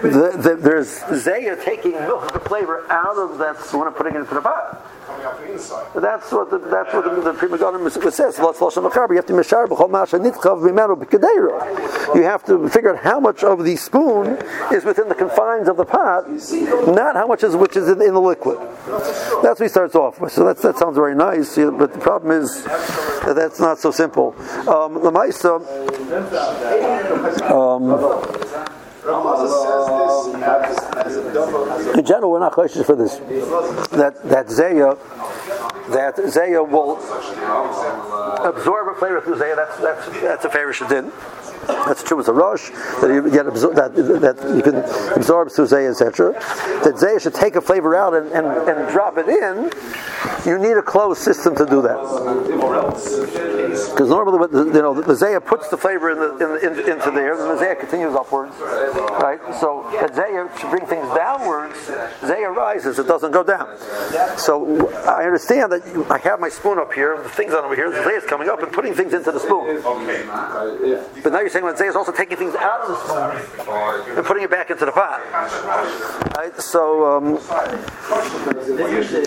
The, 0.03 0.37
the, 0.37 0.57
there's 0.61 0.89
Zaya 1.23 1.57
taking 1.63 1.93
milk, 1.93 2.33
the 2.33 2.41
flavor 2.41 2.91
out 2.91 3.17
of 3.19 3.39
that 3.39 3.57
and 3.73 3.97
putting 3.97 4.15
it 4.15 4.21
into 4.21 4.35
the 4.35 4.41
pot. 4.41 4.89
That's 5.95 6.33
what 6.33 6.51
the, 6.51 6.59
that's 6.59 6.93
what 6.93 7.05
the, 7.05 7.21
the 7.21 7.33
Pri 7.35 7.49
Megadim 7.49 7.91
says. 8.13 8.39
You 8.39 8.47
have 8.47 9.27
to 9.27 9.33
mishar 9.33 9.67
b'chol. 9.67 9.89
You 12.15 12.23
have 12.23 12.45
to 12.45 12.69
figure 12.69 12.97
out 12.97 13.03
how 13.03 13.21
much 13.21 13.45
of 13.45 13.65
the 13.65 13.77
spoon 13.77 14.39
is 14.73 14.85
within 14.85 15.09
the 15.09 15.15
confines 15.15 15.69
of 15.69 15.77
the 15.77 15.85
pot, 15.85 16.29
not 16.95 17.15
how 17.15 17.27
much 17.27 17.45
is 17.45 17.55
which 17.55 17.77
is 17.77 17.89
in, 17.89 18.01
in 18.03 18.15
the 18.15 18.21
liquid. 18.21 18.59
That's 19.43 19.61
what 19.61 19.63
he 19.63 19.69
starts 19.69 19.95
off 19.95 20.21
with. 20.21 20.33
So 20.33 20.45
that 20.45 20.59
that 20.59 20.79
sounds 20.79 20.97
very 20.97 21.15
nice, 21.15 21.57
but 21.57 21.93
the 21.93 22.01
problem 22.01 22.43
is 22.43 22.65
that 23.25 23.35
that's 23.35 23.61
not 23.61 23.79
so 23.79 23.91
simple. 23.91 24.35
Um, 24.69 24.95
the 24.95 25.11
Maisa. 25.11 25.61
Um, 27.51 27.83
in 31.99 32.05
general, 32.05 32.31
we're 32.31 32.39
not 32.39 32.53
cautious 32.53 32.87
for 32.87 32.95
this. 32.95 33.17
That 33.91 34.23
that 34.25 34.49
zaya, 34.49 34.97
that 35.91 36.21
zaya 36.31 36.63
will 36.63 36.99
absorb 38.45 38.89
a 38.89 38.99
flavor 38.99 39.21
through 39.21 39.39
zaya. 39.39 39.57
That's 39.57 39.79
that's 39.79 40.21
that's 40.21 40.45
a 40.45 40.51
favorite 40.51 40.77
shadin. 40.77 41.11
That's 41.67 42.03
true 42.03 42.17
with 42.17 42.29
a 42.29 42.33
rush 42.33 42.71
that 43.01 43.11
you 43.13 43.31
get 43.31 43.47
absor- 43.47 43.75
that, 43.75 43.95
that 43.95 44.57
you 44.57 44.63
can 44.63 44.77
absorb 45.17 45.51
through 45.51 45.67
zay, 45.67 45.87
etc. 45.87 46.33
That 46.85 46.99
zay 46.99 47.19
should 47.19 47.35
take 47.35 47.57
a 47.57 47.61
flavor 47.61 47.95
out 47.97 48.15
and, 48.15 48.31
and, 48.33 48.47
and 48.47 48.91
drop 48.91 49.19
it 49.19 49.29
in. 49.29 49.71
You 50.47 50.59
need 50.59 50.77
a 50.77 50.83
closed 50.83 51.23
system 51.23 51.55
to 51.57 51.67
do 51.67 51.83
that. 51.83 51.99
Because 53.73 54.09
normally, 54.09 54.49
you 54.53 54.83
know, 54.83 55.01
the 55.01 55.15
zaya 55.15 55.41
puts 55.41 55.69
the 55.69 55.77
flavor 55.77 56.11
in 56.11 56.19
the, 56.19 56.37
in, 56.37 56.73
in, 56.73 56.91
into 56.93 57.11
there, 57.11 57.33
and 57.33 57.51
the 57.51 57.59
zaya 57.59 57.75
continues 57.77 58.15
upwards, 58.15 58.55
right? 58.61 59.41
So 59.61 59.87
that 60.01 60.15
zaya 60.15 60.49
should 60.59 60.71
bring 60.71 60.87
things 60.87 61.07
downwards. 61.15 61.79
Zaya 62.21 62.51
rises; 62.51 62.99
it 62.99 63.07
doesn't 63.07 63.31
go 63.33 63.43
down. 63.43 63.79
So 64.37 64.91
I 65.07 65.25
understand 65.25 65.73
that 65.73 65.87
you, 65.87 66.05
I 66.11 66.19
have 66.19 66.41
my 66.41 66.49
spoon 66.49 66.79
up 66.79 66.93
here, 66.93 67.23
the 67.23 67.29
things 67.31 67.55
on 67.55 67.65
over 67.65 67.75
here. 67.75 67.91
The 67.91 68.03
zaya 68.03 68.17
is 68.17 68.25
coming 68.25 68.49
up 68.49 68.63
and 68.63 68.73
putting 68.73 68.95
things 68.95 69.15
into 69.15 69.33
the 69.33 69.41
spoon. 69.41 69.81
But 71.23 71.33
now 71.33 71.41
you're 71.41 71.49
saying 71.53 71.77
Zay 71.77 71.87
is 71.87 71.97
also 71.97 72.13
taking 72.13 72.37
things 72.37 72.55
out 72.55 72.81
of 72.83 72.89
the 72.89 72.97
spoon 72.97 74.17
and 74.17 74.27
putting 74.27 74.43
it 74.43 74.51
back 74.51 74.71
into 74.71 74.85
the 74.85 74.93
pot. 74.93 75.21
Right? 76.37 76.57
So, 76.61 77.17
um, 77.17 77.27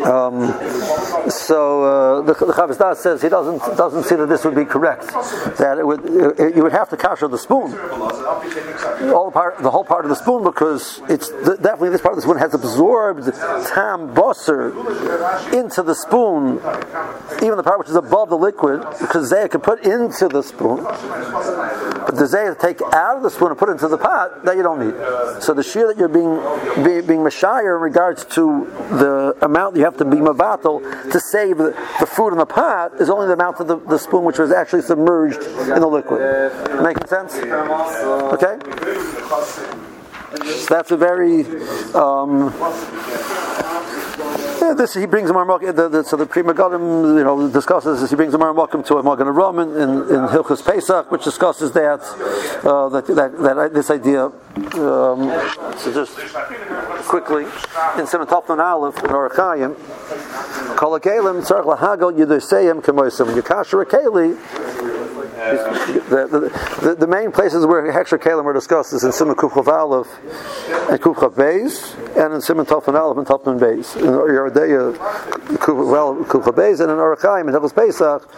um, 0.05 1.29
so 1.29 1.83
uh, 1.83 2.21
the, 2.21 2.33
the 2.33 2.53
Chavaz 2.53 2.97
says 2.97 3.21
he 3.21 3.29
doesn't 3.29 3.59
doesn't 3.77 4.03
see 4.03 4.15
that 4.15 4.27
this 4.27 4.43
would 4.45 4.55
be 4.55 4.65
correct. 4.65 5.07
That 5.57 5.77
it 5.79 5.85
would 5.85 6.03
it, 6.39 6.55
you 6.55 6.63
would 6.63 6.71
have 6.71 6.89
to 6.89 6.97
kasher 6.97 7.29
the 7.29 7.37
spoon, 7.37 7.73
all 9.11 9.25
the 9.25 9.31
part, 9.31 9.57
the 9.59 9.71
whole 9.71 9.83
part 9.83 10.05
of 10.05 10.09
the 10.09 10.15
spoon, 10.15 10.43
because 10.43 11.01
it's 11.09 11.29
the, 11.29 11.57
definitely 11.61 11.89
this 11.89 12.01
part 12.01 12.13
of 12.13 12.17
the 12.17 12.23
spoon 12.23 12.37
has 12.37 12.53
absorbed 12.53 13.25
tam 13.67 14.13
bosser 14.13 14.73
into 15.53 15.83
the 15.83 15.95
spoon, 15.95 16.59
even 17.43 17.57
the 17.57 17.63
part 17.63 17.79
which 17.79 17.89
is 17.89 17.95
above 17.95 18.29
the 18.29 18.37
liquid, 18.37 18.83
because 18.99 19.29
Zay 19.29 19.47
can 19.47 19.61
put 19.61 19.85
into 19.85 20.27
the 20.27 20.41
spoon. 20.41 20.83
But 20.83 22.14
the 22.17 22.27
zay 22.27 22.45
to 22.45 22.55
take 22.55 22.81
out 22.81 23.17
of 23.17 23.23
the 23.23 23.29
spoon 23.29 23.49
and 23.49 23.57
put 23.57 23.69
it 23.69 23.73
into 23.73 23.87
the 23.87 23.97
pot, 23.97 24.43
that 24.45 24.55
you 24.55 24.63
don't 24.63 24.79
need. 24.79 24.95
So 25.41 25.53
the 25.53 25.63
shear 25.63 25.87
that 25.87 25.97
you're 25.97 26.07
being 26.07 26.35
being, 26.83 27.05
being 27.05 27.19
mashire 27.19 27.75
in 27.75 27.81
regards 27.81 28.25
to 28.35 28.65
the 28.91 29.37
amount 29.41 29.75
you 29.75 29.83
have 29.83 29.97
to 29.97 30.05
be 30.05 30.17
mavatal 30.17 30.81
to 31.11 31.19
save 31.19 31.57
the, 31.57 31.71
the, 31.99 32.05
food 32.05 32.29
in 32.29 32.37
the 32.37 32.45
pot 32.45 32.93
is 32.99 33.09
only 33.09 33.27
the 33.27 33.33
amount 33.33 33.59
of 33.59 33.67
the, 33.67 33.77
the 33.79 33.97
spoon 33.97 34.23
which 34.23 34.39
was 34.39 34.51
actually 34.51 34.81
submerged 34.81 35.41
in 35.41 35.79
the 35.79 35.87
liquid. 35.87 36.21
Making 36.81 37.07
sense? 37.07 37.35
Okay. 37.35 38.57
So 40.35 40.65
that's 40.69 40.91
a 40.91 40.97
very 40.97 41.45
um, 41.93 42.53
yeah, 44.65 44.73
this 44.73 44.93
he 44.93 45.05
brings 45.05 45.29
a 45.29 45.33
marmokim. 45.33 45.75
The, 45.75 45.89
the, 45.89 46.03
so 46.03 46.17
the 46.17 46.25
Pri 46.25 46.41
Megadim, 46.41 47.17
you 47.17 47.23
know, 47.23 47.49
discusses 47.49 48.01
this. 48.01 48.09
He 48.09 48.15
brings 48.15 48.33
a 48.33 48.37
marmokim 48.37 48.85
to 48.87 48.95
a 48.97 49.03
Magen 49.03 49.27
Avraham 49.27 49.61
in, 49.63 50.15
in 50.15 50.27
Hilchus 50.29 50.65
Pesach, 50.65 51.11
which 51.11 51.23
discusses 51.23 51.71
that 51.73 52.01
uh, 52.65 52.89
that, 52.89 53.05
that, 53.07 53.37
that 53.37 53.73
this 53.73 53.89
idea. 53.91 54.25
Um, 54.25 55.29
so 55.77 55.93
just 55.93 56.17
quickly 57.07 57.43
in 57.99 58.07
Simon 58.07 58.27
Topman 58.27 58.59
Aleph 58.59 58.97
in 58.97 59.11
Orachayim, 59.11 59.75
Kol 60.77 60.99
Akalim 60.99 61.45
Tzarch 61.45 61.65
Lahagol 61.65 62.17
Yidoseyim 62.17 62.81
Kemoisim. 62.81 63.27
When 63.27 63.35
you 63.35 63.43
kasher 63.43 63.81
a 63.81 63.85
keli, 63.85 64.35
the, 65.57 66.51
the, 66.81 66.95
the, 66.95 67.07
main 67.07 67.31
places 67.31 67.65
where 67.65 67.81
Heksher 67.91 68.17
Kalim 68.17 68.45
are 68.45 68.53
discussed 68.53 68.93
is 68.93 69.03
in 69.03 69.11
Simon 69.11 69.35
Kufchav 69.35 69.67
Aleph 69.67 70.07
and 70.89 70.99
Kufchav 71.01 71.33
Beis, 71.33 71.95
and 72.15 72.33
in 72.33 72.41
Simon 72.41 72.65
Tofman 72.65 72.99
Aleph 72.99 73.17
and 73.17 73.27
Tofman 73.27 73.59
Beis. 73.59 73.95
In 73.97 74.05
Yoreh 74.05 74.51
De'ah, 74.51 74.95
Kufchav 75.57 76.55
Beis, 76.55 76.79
and 76.79 76.91
in 76.91 76.97
Orachaim, 76.97 77.47
in 77.47 77.53
Hilchos 77.53 77.75
Pesach, 77.75 78.29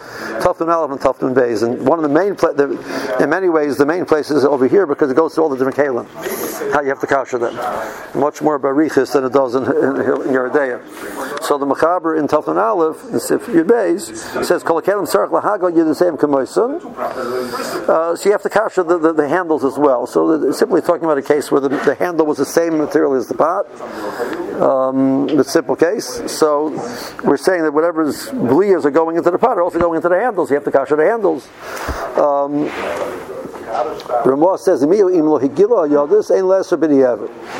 Tofman 0.42 0.68
Aleph 0.68 0.90
and 0.90 1.00
Tofman 1.00 1.34
Beis. 1.34 1.62
And 1.62 1.86
one 1.86 1.98
of 1.98 2.02
the 2.02 2.08
main, 2.08 2.34
pla- 2.34 2.52
the, 2.52 3.18
in 3.20 3.30
many 3.30 3.48
ways, 3.48 3.76
the 3.76 3.86
main 3.86 4.04
places 4.04 4.44
over 4.44 4.66
here 4.66 4.86
because 4.86 5.10
it 5.10 5.16
goes 5.16 5.34
through 5.34 5.44
all 5.44 5.50
the 5.50 5.56
different 5.56 5.76
Kalim. 5.76 6.72
How 6.72 6.82
you 6.82 6.88
have 6.88 7.00
to 7.00 7.06
kasher 7.06 7.38
them. 7.38 7.54
Much 8.20 8.42
more 8.42 8.58
barichis 8.58 9.12
than 9.12 9.24
it 9.24 9.32
does 9.32 9.54
in, 9.54 9.64
in, 9.64 10.00
in. 10.02 10.38
So 11.42 11.56
the 11.56 11.66
Machaber 11.66 12.18
in 12.18 12.26
Tofman 12.28 12.56
Aleph, 12.56 13.04
in 13.12 13.20
Sif 13.20 13.46
Beis, 13.46 14.44
says, 14.44 14.62
Kol 14.62 14.82
Kalim 14.82 15.06
Sarach 15.06 15.30
Lahago 15.30 15.70
Yidusayim 15.72 16.18
Kamoisun. 16.18 16.80
Uh, 17.08 18.14
so 18.16 18.24
you 18.24 18.32
have 18.32 18.42
to 18.42 18.48
kasher 18.48 18.86
the, 18.86 18.98
the, 18.98 19.12
the, 19.12 19.28
handles 19.28 19.64
as 19.64 19.78
well. 19.78 20.06
So 20.06 20.50
simply 20.52 20.80
talking 20.80 21.04
about 21.04 21.18
a 21.18 21.22
case 21.22 21.50
where 21.50 21.60
the, 21.60 21.68
the, 21.68 21.94
handle 21.94 22.26
was 22.26 22.38
the 22.38 22.44
same 22.44 22.78
material 22.78 23.14
as 23.14 23.28
the 23.28 23.34
pot. 23.34 23.66
Um, 24.60 25.26
the 25.28 25.44
simple 25.44 25.76
case. 25.76 26.22
So 26.30 26.70
we're 27.24 27.36
saying 27.36 27.62
that 27.62 27.72
whatever's 27.72 28.28
bliyas 28.28 28.84
are 28.84 28.90
going 28.90 29.16
into 29.16 29.30
the 29.30 29.38
pot 29.38 29.56
are 29.56 29.62
also 29.62 29.78
going 29.78 29.96
into 29.96 30.08
the 30.08 30.18
handles. 30.18 30.50
You 30.50 30.54
have 30.54 30.64
to 30.64 30.70
kasher 30.70 30.96
the 30.96 31.04
handles. 31.04 31.48
Um, 32.18 33.37
Ramah 34.24 34.58
says, 34.58 34.80
the. 34.80 34.86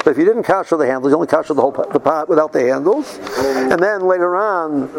But 0.05 0.11
if 0.11 0.19
you 0.19 0.25
didn't 0.25 0.45
kasher 0.45 0.79
the 0.79 0.87
handles, 0.87 1.11
you 1.11 1.17
only 1.17 1.27
kasher 1.27 1.55
the 1.55 1.61
whole 1.61 1.73
pot, 1.73 1.93
the 1.93 2.01
pot 2.01 2.29
without 2.29 2.53
the 2.53 2.61
handles. 2.61 3.19
And 3.39 3.83
then 3.83 4.03
later 4.03 4.37
on, 4.37 4.93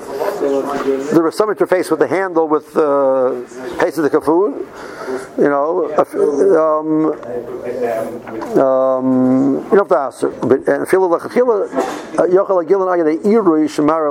there 1.14 1.24
was 1.24 1.36
some 1.36 1.50
interface 1.50 1.90
with 1.90 2.00
the 2.00 2.08
handle 2.08 2.48
with 2.48 2.74
the 2.74 2.86
uh, 2.86 3.86
of 3.86 4.04
the 4.04 4.10
Kafun. 4.10 4.66
You 5.38 5.50
know, 5.50 5.90
um, 6.60 7.06
um, 8.60 9.56
you 9.56 9.70
don't 9.70 9.78
have 9.78 9.88
to 9.88 9.98
answer. 9.98 10.30
But 10.30 10.68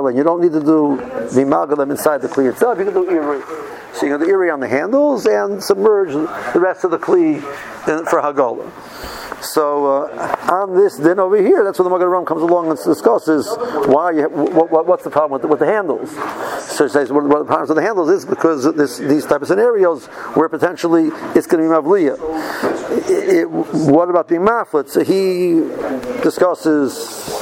and 0.09 0.17
you 0.17 0.23
don't 0.23 0.41
need 0.41 0.53
to 0.53 0.59
do 0.59 0.97
the 0.97 1.45
magalim 1.45 1.91
inside 1.91 2.21
the 2.21 2.27
kli 2.27 2.49
itself. 2.49 2.77
You 2.79 2.85
can 2.85 2.93
do 2.93 3.05
irui. 3.05 3.41
So 3.93 4.05
you 4.05 4.11
have 4.13 4.21
the 4.21 4.27
iri 4.27 4.49
on 4.49 4.59
the 4.59 4.67
handles 4.67 5.25
and 5.25 5.63
submerge 5.63 6.13
the 6.13 6.59
rest 6.59 6.83
of 6.83 6.91
the 6.91 6.97
kli 6.97 7.41
for 8.09 8.21
Hagolah. 8.21 8.71
So 9.43 10.03
uh, 10.03 10.35
on 10.51 10.75
this 10.75 10.97
then 10.97 11.19
over 11.19 11.41
here, 11.41 11.63
that's 11.63 11.79
where 11.79 11.85
the 11.85 11.89
Magen 11.89 12.07
Avraham 12.07 12.25
comes 12.25 12.41
along 12.41 12.69
and 12.69 12.77
discusses 12.77 13.47
why 13.87 14.11
you, 14.11 14.29
what, 14.29 14.69
what, 14.69 14.85
what's 14.85 15.03
the 15.03 15.09
problem 15.09 15.33
with 15.33 15.41
the, 15.43 15.47
with 15.47 15.59
the 15.59 15.65
handles. 15.65 16.11
So 16.75 16.85
he 16.85 16.89
says 16.89 17.11
one 17.11 17.23
of 17.23 17.29
the 17.29 17.45
problems 17.45 17.69
with 17.69 17.77
the 17.77 17.81
handles 17.81 18.09
is 18.09 18.25
because 18.25 18.63
this, 18.75 18.97
these 18.97 19.25
type 19.25 19.41
of 19.41 19.47
scenarios 19.47 20.07
where 20.35 20.49
potentially 20.49 21.09
it's 21.35 21.47
going 21.47 21.63
to 21.63 21.69
be 21.69 21.73
mavliya. 21.73 22.17
what 23.89 24.09
about 24.09 24.27
being 24.27 24.41
maflet? 24.41 24.89
So 24.89 25.03
he 25.03 25.61
discusses 26.21 27.38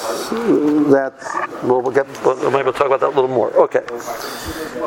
that. 0.91 1.13
Well, 1.63 1.81
we'll 1.81 1.91
get. 1.91 2.07
maybe 2.07 2.63
we'll 2.63 2.73
talk 2.73 2.87
about 2.87 2.99
that 3.01 3.07
a 3.07 3.15
little 3.15 3.27
more. 3.27 3.51
Okay. 3.53 3.85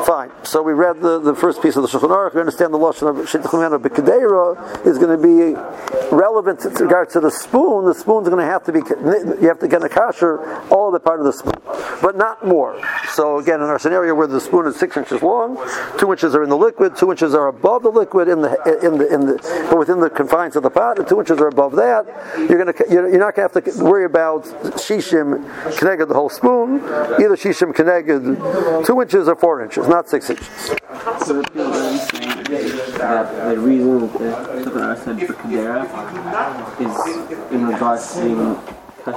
Fine. 0.05 0.31
So 0.43 0.63
we 0.63 0.73
read 0.73 1.01
the, 1.01 1.19
the 1.19 1.35
first 1.35 1.61
piece 1.61 1.75
of 1.75 1.83
the 1.83 1.89
Shulchan 1.89 2.09
Aruch. 2.09 2.33
We 2.33 2.39
understand 2.39 2.73
the 2.73 2.77
lashon 2.77 3.09
of 3.09 3.17
Shittuchumena 3.27 3.79
B'Kadeira 3.79 4.85
is 4.85 4.97
going 4.97 5.15
to 5.15 5.21
be 5.21 5.53
relevant 6.15 6.65
in 6.65 6.73
regards 6.73 7.13
to 7.13 7.19
the 7.19 7.29
spoon. 7.29 7.85
The 7.85 7.93
spoon's 7.93 8.27
going 8.27 8.39
to 8.39 8.51
have 8.51 8.63
to 8.65 8.71
be. 8.71 8.79
You 8.79 9.47
have 9.47 9.59
to 9.59 9.67
get 9.67 9.83
a 9.83 9.89
kasher 9.89 10.71
all 10.71 10.91
the 10.91 10.99
part 10.99 11.19
of 11.19 11.25
the 11.25 11.33
spoon, 11.33 11.61
but 12.01 12.15
not 12.15 12.45
more. 12.45 12.81
So 13.09 13.39
again, 13.39 13.61
in 13.61 13.67
our 13.67 13.79
scenario 13.79 14.15
where 14.15 14.27
the 14.27 14.39
spoon 14.41 14.65
is 14.65 14.77
six 14.77 14.97
inches 14.97 15.21
long, 15.21 15.57
two 15.99 16.11
inches 16.11 16.35
are 16.35 16.43
in 16.43 16.49
the 16.49 16.57
liquid, 16.57 16.95
two 16.95 17.11
inches 17.11 17.33
are 17.33 17.47
above 17.47 17.83
the 17.83 17.89
liquid 17.89 18.27
in 18.27 18.41
the 18.41 18.51
in 18.83 18.97
the 18.97 19.13
in 19.13 19.25
the 19.25 19.75
within 19.77 19.99
the 19.99 20.09
confines 20.09 20.55
of 20.55 20.63
the 20.63 20.69
pot, 20.69 20.99
and 20.99 21.07
two 21.07 21.19
inches 21.19 21.39
are 21.39 21.47
above 21.47 21.75
that. 21.75 22.05
You're 22.37 22.63
going 22.63 22.73
to 22.73 22.85
you're 22.89 23.19
not 23.19 23.35
going 23.35 23.49
to 23.49 23.59
have 23.61 23.77
to 23.77 23.83
worry 23.83 24.05
about 24.05 24.45
shishim 25.11 25.77
connected 25.77 26.07
the 26.07 26.13
whole 26.13 26.29
spoon. 26.29 26.81
Either 26.83 27.35
shishim 27.35 27.73
connected 27.73 28.21
two 28.85 29.01
inches 29.01 29.27
or 29.27 29.35
four 29.35 29.63
inches 29.63 29.87
not 29.87 30.07
six 30.09 30.29
inches. 30.29 30.47
So 31.25 31.41
the 31.41 31.47
reason 33.57 33.99
that 34.17 34.65
the 34.65 34.71
said 35.03 35.19
for 35.27 35.33
Kadera 35.33 35.83
is 36.81 36.95
in 37.51 37.67
regards 37.67 38.13
to. 38.15 38.80
So 39.03 39.13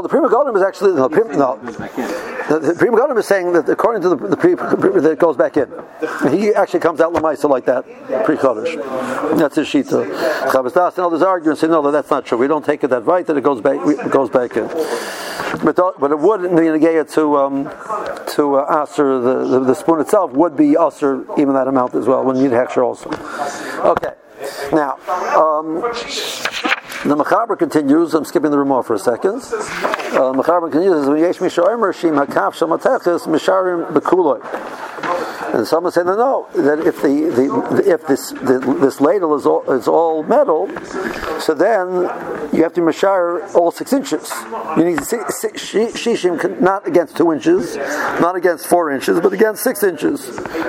the 0.00 0.08
Prima 0.08 0.28
Megadim 0.28 0.56
is 0.56 0.62
actually 0.62 0.92
no. 0.92 1.08
no 1.08 1.56
the, 2.48 2.60
the 2.60 2.74
Pri 2.74 2.88
Megadim 2.88 3.18
is 3.18 3.26
saying 3.26 3.52
that 3.52 3.68
according 3.68 4.00
to 4.02 4.08
the, 4.08 4.16
the 4.16 4.36
pre, 4.36 4.54
that 4.54 5.12
it 5.12 5.18
goes 5.18 5.36
back 5.36 5.58
in. 5.58 5.70
He 6.30 6.54
actually 6.54 6.80
comes 6.80 7.00
out 7.00 7.12
lamaisa 7.12 7.48
like 7.48 7.66
that 7.66 7.84
Pri 8.24 8.36
Chodesh. 8.36 9.38
That's 9.38 9.56
his 9.56 9.68
shita. 9.68 10.06
Chavos 10.48 10.72
Daas 10.72 10.96
and 10.96 11.04
others 11.04 11.20
argue 11.20 11.50
and 11.50 11.58
say 11.58 11.66
no, 11.66 11.90
that's 11.90 12.10
not 12.10 12.24
true. 12.24 12.38
We 12.38 12.48
don't 12.48 12.64
take 12.64 12.82
it 12.84 12.88
that 12.88 13.04
right 13.04 13.26
that 13.26 13.36
it 13.36 13.42
goes 13.42 13.60
back 13.60 13.78
it 13.86 14.10
goes 14.10 14.30
back 14.30 14.56
in. 14.56 14.66
But, 15.64 15.76
but 15.98 16.10
it 16.10 16.18
would 16.18 16.56
be 16.56 16.68
a 16.68 17.04
to 17.04 17.36
um, 17.36 17.64
to 18.34 18.56
uh, 18.56 18.82
aser 18.82 19.20
the, 19.20 19.46
the, 19.46 19.60
the 19.60 19.74
spoon 19.74 20.00
itself 20.00 20.32
would 20.32 20.56
be 20.56 20.74
aser 20.80 21.24
even 21.38 21.52
that 21.52 21.68
amount 21.68 21.94
as 21.94 22.06
well 22.06 22.24
when 22.24 22.36
you 22.36 22.44
need 22.44 22.52
hechsher 22.52 22.82
also. 22.82 23.10
Okay, 23.90 24.14
now. 24.72 24.96
Um, 25.36 25.82
the 27.04 27.14
Mechaber 27.14 27.58
continues, 27.58 28.14
I'm 28.14 28.24
skipping 28.24 28.50
the 28.50 28.58
Ramah 28.58 28.82
for 28.82 28.94
a 28.94 28.98
second. 28.98 29.36
Uh, 29.36 30.32
Mechaber 30.34 30.70
continues. 30.70 31.06
And 35.54 35.66
someone 35.66 35.92
said, 35.92 36.04
no, 36.04 36.14
no, 36.14 36.62
that 36.62 36.86
if 36.86 37.00
the, 37.00 37.30
the 37.30 37.82
if 37.90 38.06
this 38.06 38.30
the, 38.32 38.58
this 38.80 39.00
ladle 39.00 39.34
is 39.34 39.46
all, 39.46 39.62
is 39.72 39.88
all 39.88 40.22
metal, 40.22 40.68
so 41.40 41.54
then 41.54 41.88
you 42.52 42.62
have 42.62 42.74
to 42.74 42.82
measure 42.82 43.46
all 43.54 43.70
six 43.70 43.94
inches. 43.94 44.30
You 44.76 44.84
need 44.84 45.02
six, 45.02 45.40
six, 45.40 45.62
shishim 45.72 46.60
not 46.60 46.86
against 46.86 47.16
two 47.16 47.32
inches, 47.32 47.76
not 48.20 48.36
against 48.36 48.66
four 48.66 48.90
inches, 48.90 49.20
but 49.20 49.32
against 49.32 49.62
six 49.64 49.82
inches. 49.82 50.22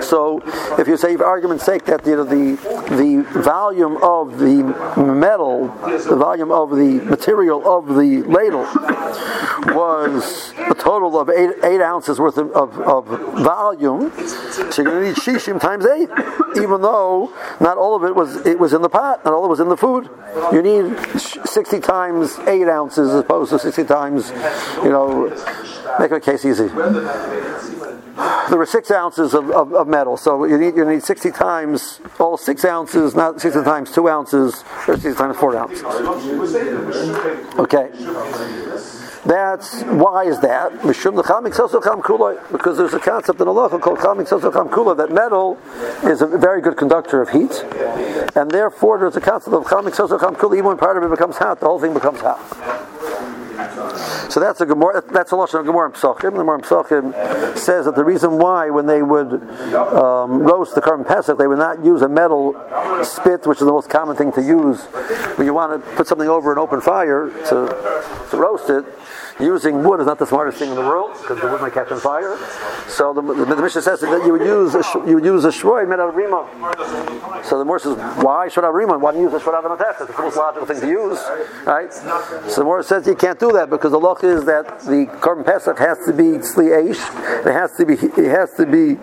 So 0.07 0.41
if 0.79 0.87
you 0.87 0.95
say, 0.95 1.17
for 1.17 1.25
argument's 1.25 1.65
sake, 1.65 1.83
that 1.85 2.05
you 2.05 2.15
know, 2.15 2.23
the 2.23 2.55
the 2.95 3.41
volume 3.41 3.97
of 3.97 4.39
the 4.39 4.63
metal, 4.95 5.67
the 5.87 6.15
volume 6.19 6.51
of 6.51 6.69
the 6.71 7.01
material 7.05 7.65
of 7.65 7.87
the 7.87 8.23
ladle 8.27 8.67
was 9.73 10.53
a 10.69 10.75
total 10.75 11.19
of 11.19 11.29
eight, 11.29 11.51
eight 11.63 11.81
ounces 11.81 12.19
worth 12.19 12.37
of, 12.37 12.51
of, 12.51 12.77
of 12.79 13.05
volume, 13.41 14.11
so 14.11 14.81
you're 14.81 14.91
going 14.91 15.01
to 15.01 15.07
need 15.09 15.15
shishim 15.15 15.59
times 15.59 15.85
eight, 15.85 16.09
even 16.57 16.81
though 16.81 17.33
not 17.59 17.77
all 17.77 17.95
of 17.95 18.03
it 18.03 18.15
was 18.15 18.45
it 18.45 18.59
was 18.59 18.73
in 18.73 18.81
the 18.81 18.89
pot, 18.89 19.23
not 19.25 19.33
all 19.33 19.43
of 19.45 19.49
it 19.49 19.55
was 19.57 19.59
in 19.59 19.69
the 19.69 19.77
food. 19.77 20.09
You 20.51 20.61
need 20.61 20.97
sixty 21.19 21.79
times 21.79 22.37
eight 22.47 22.67
ounces 22.67 23.09
as 23.09 23.21
opposed 23.21 23.51
to 23.51 23.59
sixty 23.59 23.83
times, 23.83 24.29
you 24.83 24.89
know, 24.89 25.29
make 25.99 26.11
a 26.11 26.19
case 26.19 26.45
easy. 26.45 26.69
There 28.49 28.57
were 28.57 28.65
six 28.65 28.91
ounces 28.91 29.33
of, 29.33 29.49
of, 29.51 29.73
of, 29.73 29.87
metal, 29.87 30.17
so 30.17 30.43
you 30.43 30.57
need 30.57 30.75
you 30.75 30.83
need 30.83 31.03
sixty 31.03 31.31
times 31.31 32.01
all 32.19 32.35
six 32.35 32.65
ounces, 32.65 33.15
not 33.15 33.39
sixty 33.39 33.63
times 33.63 33.91
two 33.91 34.09
ounces, 34.09 34.63
or 34.87 34.97
sixty 34.97 35.13
times 35.13 35.37
four 35.37 35.55
ounces. 35.55 35.83
Okay. 37.57 37.89
That's 39.25 39.83
why 39.83 40.25
is 40.25 40.39
that? 40.39 40.71
Because 40.81 42.77
there's 42.77 42.93
a 42.93 42.99
concept 42.99 43.41
in 43.41 43.47
Allah 43.47 43.69
called 43.79 43.99
kula 43.99 44.97
that 44.97 45.11
metal 45.11 45.57
is 46.03 46.21
a 46.21 46.27
very 46.27 46.61
good 46.61 46.77
conductor 46.77 47.21
of 47.21 47.29
heat, 47.29 47.63
and 48.35 48.49
therefore 48.49 48.97
there's 48.97 49.15
a 49.15 49.21
concept 49.21 49.53
of 49.53 49.65
kula. 49.65 50.53
Even 50.53 50.65
when 50.65 50.77
part 50.77 50.97
of 50.97 51.03
it 51.03 51.09
becomes 51.09 51.37
hot, 51.37 51.59
the 51.59 51.67
whole 51.67 51.79
thing 51.79 51.93
becomes 51.93 52.19
hot. 52.21 52.39
So 54.29 54.39
that's 54.39 54.61
a 54.61 54.65
Gemara. 54.65 55.03
That's 55.11 55.31
a 55.31 55.35
lashon 55.35 55.61
of 55.61 55.65
Gemara 55.65 55.91
Pesachim. 55.91 56.31
The 56.31 56.37
Gemara 56.37 56.59
Pesachim 56.59 57.57
says 57.57 57.85
that 57.85 57.95
the 57.95 58.03
reason 58.03 58.37
why, 58.37 58.69
when 58.69 58.85
they 58.85 59.01
would 59.01 59.33
um, 59.73 60.43
roast 60.43 60.75
the 60.75 60.81
korban 60.81 61.07
pesach, 61.07 61.37
they 61.37 61.47
would 61.47 61.59
not 61.59 61.83
use 61.83 62.01
a 62.01 62.09
metal 62.09 62.53
spit, 63.03 63.45
which 63.47 63.59
is 63.59 63.65
the 63.65 63.71
most 63.71 63.89
common 63.89 64.15
thing 64.15 64.31
to 64.33 64.41
use 64.41 64.83
when 65.35 65.45
you 65.45 65.53
want 65.53 65.83
to 65.83 65.95
put 65.95 66.07
something 66.07 66.29
over 66.29 66.51
an 66.51 66.57
open 66.57 66.81
fire 66.81 67.29
to, 67.29 68.27
to 68.31 68.37
roast 68.37 68.69
it 68.69 68.85
using 69.39 69.83
wood 69.83 69.99
is 70.01 70.05
not 70.05 70.19
the 70.19 70.25
smartest 70.25 70.57
thing 70.57 70.69
in 70.69 70.75
the 70.75 70.81
world 70.81 71.17
because 71.21 71.39
the 71.39 71.47
wood 71.47 71.61
might 71.61 71.73
catch 71.73 71.91
on 71.91 71.99
fire. 71.99 72.37
So 72.87 73.13
the, 73.13 73.21
the, 73.21 73.45
the 73.45 73.61
Mishnah 73.61 73.81
says 73.81 74.01
that 74.01 74.23
you 74.25 74.33
would 74.33 74.41
use 74.41 74.75
a, 74.75 74.83
you 75.07 75.15
would 75.15 75.25
use 75.25 75.45
a 75.45 75.49
shroy 75.49 75.87
made 75.87 75.99
out 75.99 76.09
of 76.09 76.15
rima. 76.15 76.47
So 77.43 77.57
the 77.57 77.65
Morris 77.65 77.83
says, 77.83 77.97
why 78.23 78.49
should 78.49 78.65
I 78.65 78.69
rima? 78.69 78.97
Why 78.97 79.11
don't 79.11 79.21
you 79.21 79.29
use 79.29 79.41
a 79.41 79.43
shroy 79.43 79.55
out 79.55 79.65
of 79.65 79.79
It's 79.79 80.15
the 80.15 80.21
most 80.21 80.37
logical 80.37 80.67
thing 80.67 80.81
to 80.81 80.87
use, 80.87 81.19
right? 81.65 81.93
So 81.93 82.55
the 82.57 82.63
Morris 82.63 82.87
says 82.87 83.07
you 83.07 83.15
can't 83.15 83.39
do 83.39 83.51
that 83.53 83.69
because 83.69 83.91
the 83.91 83.99
law 83.99 84.15
is 84.15 84.45
that 84.45 84.79
the 84.81 85.05
korban 85.21 85.45
pesach 85.45 85.77
has 85.79 85.97
to 86.05 86.13
be 86.13 86.37
tzli. 86.39 86.89
It 86.89 87.53
has 87.53 87.75
to 87.77 87.85
be 87.85 87.93
it 87.93 88.29
has 88.29 88.53
to 88.55 88.65
be 88.65 88.97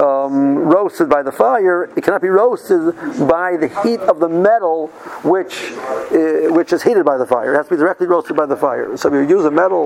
um, 0.00 0.56
roasted 0.58 1.08
by 1.08 1.22
the 1.22 1.32
fire. 1.32 1.84
It 1.96 2.04
cannot 2.04 2.22
be 2.22 2.28
roasted 2.28 2.94
by 3.28 3.56
the 3.56 3.68
heat 3.82 4.00
of 4.00 4.20
the 4.20 4.28
metal, 4.28 4.88
which 5.24 5.72
uh, 5.72 6.52
which 6.54 6.72
is 6.72 6.82
heated 6.82 7.04
by 7.04 7.16
the 7.16 7.26
fire. 7.26 7.54
It 7.54 7.56
has 7.56 7.66
to 7.66 7.74
be 7.74 7.78
directly 7.78 8.06
roasted 8.06 8.36
by 8.36 8.46
the 8.46 8.56
fire. 8.56 8.96
So 8.96 9.08
if 9.08 9.14
you 9.14 9.36
use 9.36 9.44
a 9.44 9.50
metal 9.50 9.79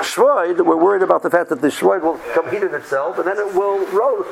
shroid, 0.00 0.64
we're 0.64 0.76
worried 0.76 1.02
about 1.02 1.22
the 1.22 1.30
fact 1.30 1.48
that 1.48 1.60
the 1.60 1.68
shroid 1.68 2.02
will 2.02 2.18
come 2.34 2.50
heat 2.50 2.62
in 2.62 2.74
itself, 2.74 3.18
and 3.18 3.26
then 3.26 3.38
it 3.38 3.54
will 3.54 3.78
roast 3.86 4.30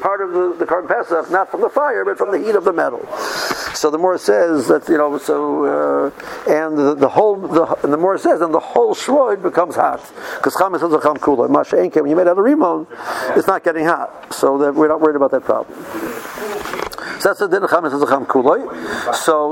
part 0.00 0.20
of 0.20 0.32
the, 0.32 0.54
the 0.58 0.66
korban 0.66 0.88
pesach, 0.88 1.30
not 1.30 1.50
from 1.50 1.60
the 1.60 1.68
fire, 1.68 2.04
but 2.04 2.16
from 2.16 2.30
the 2.30 2.38
heat 2.38 2.54
of 2.54 2.64
the 2.64 2.72
metal. 2.72 3.04
So 3.74 3.90
the 3.90 3.98
more 3.98 4.18
says 4.18 4.68
that 4.68 4.88
you 4.88 4.98
know, 4.98 5.18
so 5.18 5.64
uh, 5.64 6.50
and 6.50 6.78
the, 6.78 6.94
the 6.94 7.08
whole 7.08 7.36
the 7.36 7.64
and 7.82 7.92
the 7.92 7.96
more 7.96 8.16
says, 8.18 8.40
and 8.40 8.54
the 8.54 8.60
whole 8.60 8.94
shroid 8.94 9.42
becomes 9.42 9.74
hot 9.74 10.00
because 10.36 10.54
chametz 10.54 10.86
is 10.86 10.92
a 10.92 11.00
cham 11.00 11.16
kula. 11.16 11.50
Masha 11.50 11.76
when 11.76 12.10
you 12.10 12.16
made 12.16 12.28
out 12.28 12.38
of 12.38 12.44
rimon, 12.44 12.86
it's 13.36 13.46
not 13.46 13.64
getting 13.64 13.84
hot, 13.84 14.32
so 14.32 14.58
that 14.58 14.74
we're 14.74 14.88
not 14.88 15.00
worried 15.00 15.16
about 15.16 15.30
that 15.32 15.44
problem. 15.44 15.76
So 17.24 17.48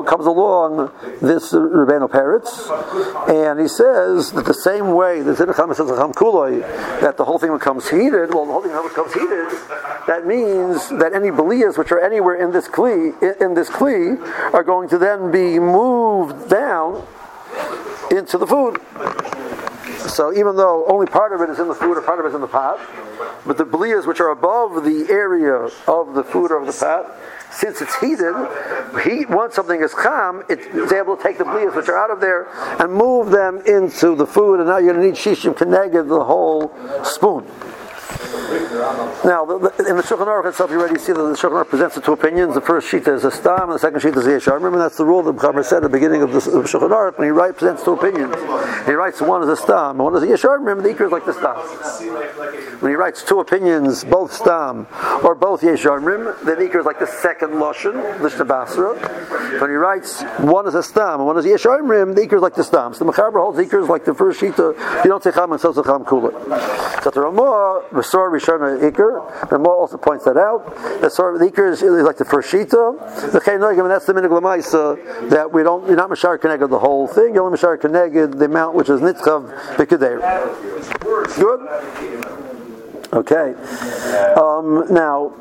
comes 0.03 0.27
along 0.27 0.93
this 1.23 1.53
Rebbeinu 1.55 2.11
Peretz, 2.11 2.69
and 3.31 3.59
he 3.59 3.67
says 3.67 4.33
that 4.33 4.45
the 4.45 4.53
same 4.53 4.93
way 4.93 5.21
kuloi, 5.23 6.61
that 7.01 7.17
the 7.17 7.25
whole 7.25 7.39
thing 7.39 7.53
becomes 7.53 7.89
heated. 7.89 8.35
Well, 8.35 8.45
the 8.45 8.53
whole 8.53 8.61
thing 8.61 8.73
becomes 8.87 9.15
heated. 9.15 9.49
That 10.07 10.27
means 10.27 10.91
that 10.91 11.15
any 11.15 11.31
belias 11.31 11.79
which 11.79 11.91
are 11.93 12.01
anywhere 12.01 12.35
in 12.35 12.53
this 12.53 12.69
kli 12.69 13.15
in, 13.41 13.55
this 13.55 13.71
kli 13.71 14.21
are 14.53 14.65
going 14.65 14.91
to 14.91 14.99
then 14.99 15.31
be 15.31 15.59
moved 15.59 16.51
down 16.51 17.07
into 18.11 18.37
the 18.37 18.47
food. 18.47 18.81
So 20.11 20.31
even 20.35 20.57
though 20.57 20.85
only 20.89 21.07
part 21.07 21.33
of 21.33 21.41
it 21.41 21.49
is 21.49 21.59
in 21.59 21.69
the 21.69 21.75
food 21.75 21.97
or 21.97 22.03
part 22.03 22.19
of 22.19 22.27
it 22.27 22.29
is 22.29 22.35
in 22.35 22.43
the 22.43 22.49
pot, 22.49 22.79
but 23.47 23.57
the 23.57 23.65
blias 23.65 24.07
which 24.07 24.21
are 24.21 24.29
above 24.31 24.85
the 24.85 25.07
area 25.11 25.71
of 25.89 26.15
the 26.15 26.23
food 26.23 26.51
or 26.51 26.61
of 26.61 26.67
the 26.67 26.73
pot, 26.73 27.17
since 27.53 27.81
it's 27.81 27.95
heated, 28.01 28.35
heat 29.05 29.29
once 29.29 29.55
something 29.55 29.81
is 29.81 29.95
calm, 29.95 30.43
it's 30.49 30.93
able 30.93 31.17
to 31.17 31.23
take 31.23 31.39
the 31.39 31.45
blias 31.45 31.75
which 31.77 31.89
are 31.89 31.99
out 31.99 32.11
of 32.11 32.21
there 32.21 32.49
and 32.81 32.93
move 32.93 33.31
them 33.31 33.61
into 33.67 34.15
the 34.15 34.27
food, 34.27 34.61
and 34.61 34.69
now 34.69 34.79
you're 34.79 34.95
going 34.95 35.13
to 35.13 35.13
need 35.13 35.19
shishim 35.19 35.57
connected 35.57 36.05
the 36.05 36.25
whole 36.25 36.75
spoon. 37.05 37.47
Now, 39.25 39.45
the, 39.45 39.59
the, 39.59 39.89
in 39.89 39.97
the 39.97 40.03
Shulchan 40.03 40.27
Aruch 40.27 40.49
itself, 40.49 40.71
you 40.71 40.79
already 40.81 40.99
see 40.99 41.13
that 41.13 41.23
the 41.23 41.35
Shulchan 41.35 41.63
Aruch 41.63 41.69
presents 41.69 41.95
the 41.95 42.01
two 42.01 42.13
opinions. 42.13 42.55
The 42.55 42.61
first 42.61 42.89
sheet 42.89 43.07
is 43.07 43.25
a 43.25 43.31
stam, 43.31 43.63
and 43.63 43.73
the 43.73 43.79
second 43.79 44.01
sheet 44.01 44.17
is 44.17 44.27
a 44.27 44.31
yeshar. 44.31 44.55
Remember, 44.55 44.79
that's 44.79 44.97
the 44.97 45.05
rule 45.05 45.23
that 45.23 45.37
Chamer 45.37 45.65
said 45.65 45.77
at 45.77 45.83
the 45.83 45.89
beginning 45.89 46.23
of 46.23 46.33
the 46.33 46.41
Shulchan 46.41 46.91
Aruch 46.91 47.19
when 47.19 47.29
he 47.29 47.31
writes, 47.31 47.59
presents 47.59 47.85
two 47.85 47.93
opinions. 47.93 48.35
He 48.87 48.93
writes 48.93 49.21
one 49.21 49.43
is 49.43 49.49
a 49.49 49.57
stam, 49.57 50.01
and 50.01 50.05
one 50.05 50.17
is 50.17 50.23
a 50.23 50.27
yeshar. 50.27 50.59
Remember, 50.59 50.83
the 50.83 50.91
ikr 50.95 51.07
is 51.07 51.13
like 51.13 51.25
the 51.25 51.33
stam. 51.33 51.57
When 52.83 52.91
he 52.91 52.97
writes 52.97 53.23
two 53.23 53.39
opinions, 53.39 54.03
both 54.03 54.33
stam 54.33 54.89
or 55.23 55.37
both 55.37 55.61
yesharim, 55.61 56.37
the 56.45 56.57
ikr 56.57 56.81
is 56.81 56.85
like 56.85 56.99
the 56.99 57.07
second 57.07 57.51
lashon, 57.51 57.95
the 58.21 58.29
shabasra. 58.29 59.61
When 59.61 59.71
he 59.71 59.77
writes 59.77 60.23
one 60.39 60.67
is 60.67 60.75
a 60.75 60.83
stam 60.83 61.21
and 61.21 61.27
one 61.27 61.39
is 61.39 61.45
a 61.45 61.51
yesharim, 61.51 62.17
the 62.17 62.23
ikr 62.23 62.35
is 62.35 62.43
like 62.43 62.55
the 62.55 62.65
stam. 62.65 62.93
So 62.93 63.05
the 63.05 63.13
Mechaber 63.13 63.41
holds 63.41 63.57
the 63.57 63.65
ikr 63.65 63.85
is 63.85 63.89
like 63.89 64.05
the 64.05 64.15
first 64.15 64.41
sheet. 64.41 64.59
Of, 64.59 64.77
you 65.05 65.11
don't 65.11 65.23
say 65.23 65.31
cham 65.31 65.53
and 65.53 65.61
so 65.61 65.73
cham 65.73 66.05
kula. 66.05 66.33
So 67.05 67.11
the 67.11 67.21
Ramah, 67.21 67.85
Resor 68.03 68.31
Rishon 68.31 68.81
Iker. 68.91 69.51
Ramah 69.51 69.69
also 69.69 69.97
points 69.97 70.25
that 70.25 70.37
out. 70.37 70.67
The 71.01 71.09
Resor 71.09 71.39
the 71.39 71.47
Iker 71.47 71.73
is, 71.73 71.83
like 71.83 72.17
the 72.17 72.25
first 72.25 72.53
shita. 72.53 73.33
The 73.33 73.41
Chaynoigim, 73.41 73.81
and 73.81 73.91
that's 73.91 74.07
the 74.07 74.13
minig 74.13 74.29
lemaisa 74.29 75.31
that 75.31 75.53
we 75.53 75.63
don't. 75.63 75.87
You're 75.87 75.97
not 75.97 76.11
mashar 76.11 76.41
connected 76.41 76.69
the 76.69 76.79
whole 76.79 77.07
thing. 77.07 77.35
You're 77.35 77.45
only 77.45 77.59
mashar 77.59 77.81
connected 77.81 78.39
the 78.39 78.45
amount 78.47 78.75
which 78.75 78.89
is 78.89 79.01
nitzchav 79.01 79.49
b'kedei. 79.77 80.19
Good. 81.37 82.52
Okay. 83.13 83.53
Um, 84.41 84.87
now, 84.89 85.35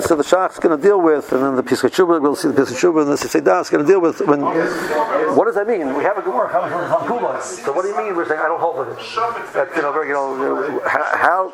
so 0.00 0.16
the 0.16 0.24
Shach's 0.24 0.58
going 0.58 0.76
to 0.76 0.82
deal 0.82 1.00
with, 1.00 1.32
and 1.32 1.40
then 1.40 1.54
the 1.54 1.62
Pischei 1.62 1.88
Teshuvah, 1.88 2.20
we'll 2.20 2.34
see 2.34 2.48
the 2.48 2.54
Pischei 2.54 2.74
Teshuvah, 2.74 3.02
and 3.02 3.12
the 3.12 3.16
Seidah 3.16 3.60
is 3.60 3.70
going 3.70 3.86
to 3.86 3.90
deal 3.90 4.00
with. 4.00 4.20
When, 4.20 4.40
what 4.40 5.44
does 5.44 5.54
that 5.54 5.68
mean? 5.68 5.94
We 5.94 6.02
have 6.02 6.18
a 6.18 6.22
Gemara 6.22 6.50
coming 6.50 6.70
from. 6.70 7.40
So 7.40 7.72
what 7.72 7.82
do 7.82 7.88
you 7.88 7.96
mean? 7.96 8.16
We're 8.16 8.26
saying 8.26 8.40
I 8.40 8.48
don't 8.48 8.58
hold 8.58 8.78
with 8.78 8.98
it. 8.98 9.54
That, 9.54 9.70
you 9.76 9.82
know, 9.82 9.92
very, 9.92 10.08
you 10.08 10.14
know, 10.14 10.80
how, 10.84 11.50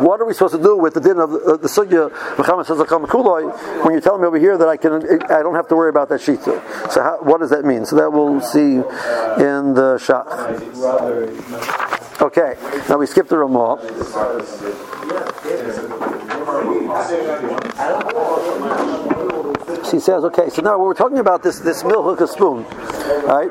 what 0.00 0.18
are 0.20 0.24
we 0.24 0.32
supposed 0.32 0.54
to 0.54 0.62
do 0.62 0.78
with 0.78 0.94
the 0.94 1.00
din 1.00 1.18
of 1.18 1.30
the, 1.30 1.38
uh, 1.40 1.56
the 1.58 1.68
Sugya 1.68 2.10
Muhammad 2.38 2.66
says 2.66 2.78
when 2.78 3.92
you're 3.92 4.00
telling 4.00 4.22
me 4.22 4.28
over 4.28 4.38
here 4.38 4.56
that 4.56 4.68
I 4.68 4.78
can, 4.78 5.22
I 5.30 5.42
don't 5.42 5.54
have 5.54 5.68
to 5.68 5.76
worry 5.76 5.90
about 5.90 6.08
that 6.08 6.20
shita. 6.20 6.90
So 6.90 7.02
how, 7.02 7.18
what 7.22 7.40
does 7.40 7.50
that 7.50 7.66
mean? 7.66 7.84
So 7.84 7.96
that 7.96 8.10
we'll 8.10 8.40
see 8.40 8.76
in 8.76 9.74
the 9.74 9.98
Shach. 10.00 11.98
Okay, 12.22 12.54
now 12.88 12.98
we 12.98 13.06
skip 13.06 13.28
the 13.28 13.38
Ramah. 13.38 13.78
She 19.90 19.98
says, 19.98 20.24
okay, 20.24 20.50
so 20.50 20.60
now 20.62 20.78
we're 20.78 20.94
talking 20.94 21.18
about 21.18 21.42
this 21.42 21.60
this 21.60 21.82
milchuk 21.82 22.28
spoon, 22.28 22.64
right? 23.24 23.50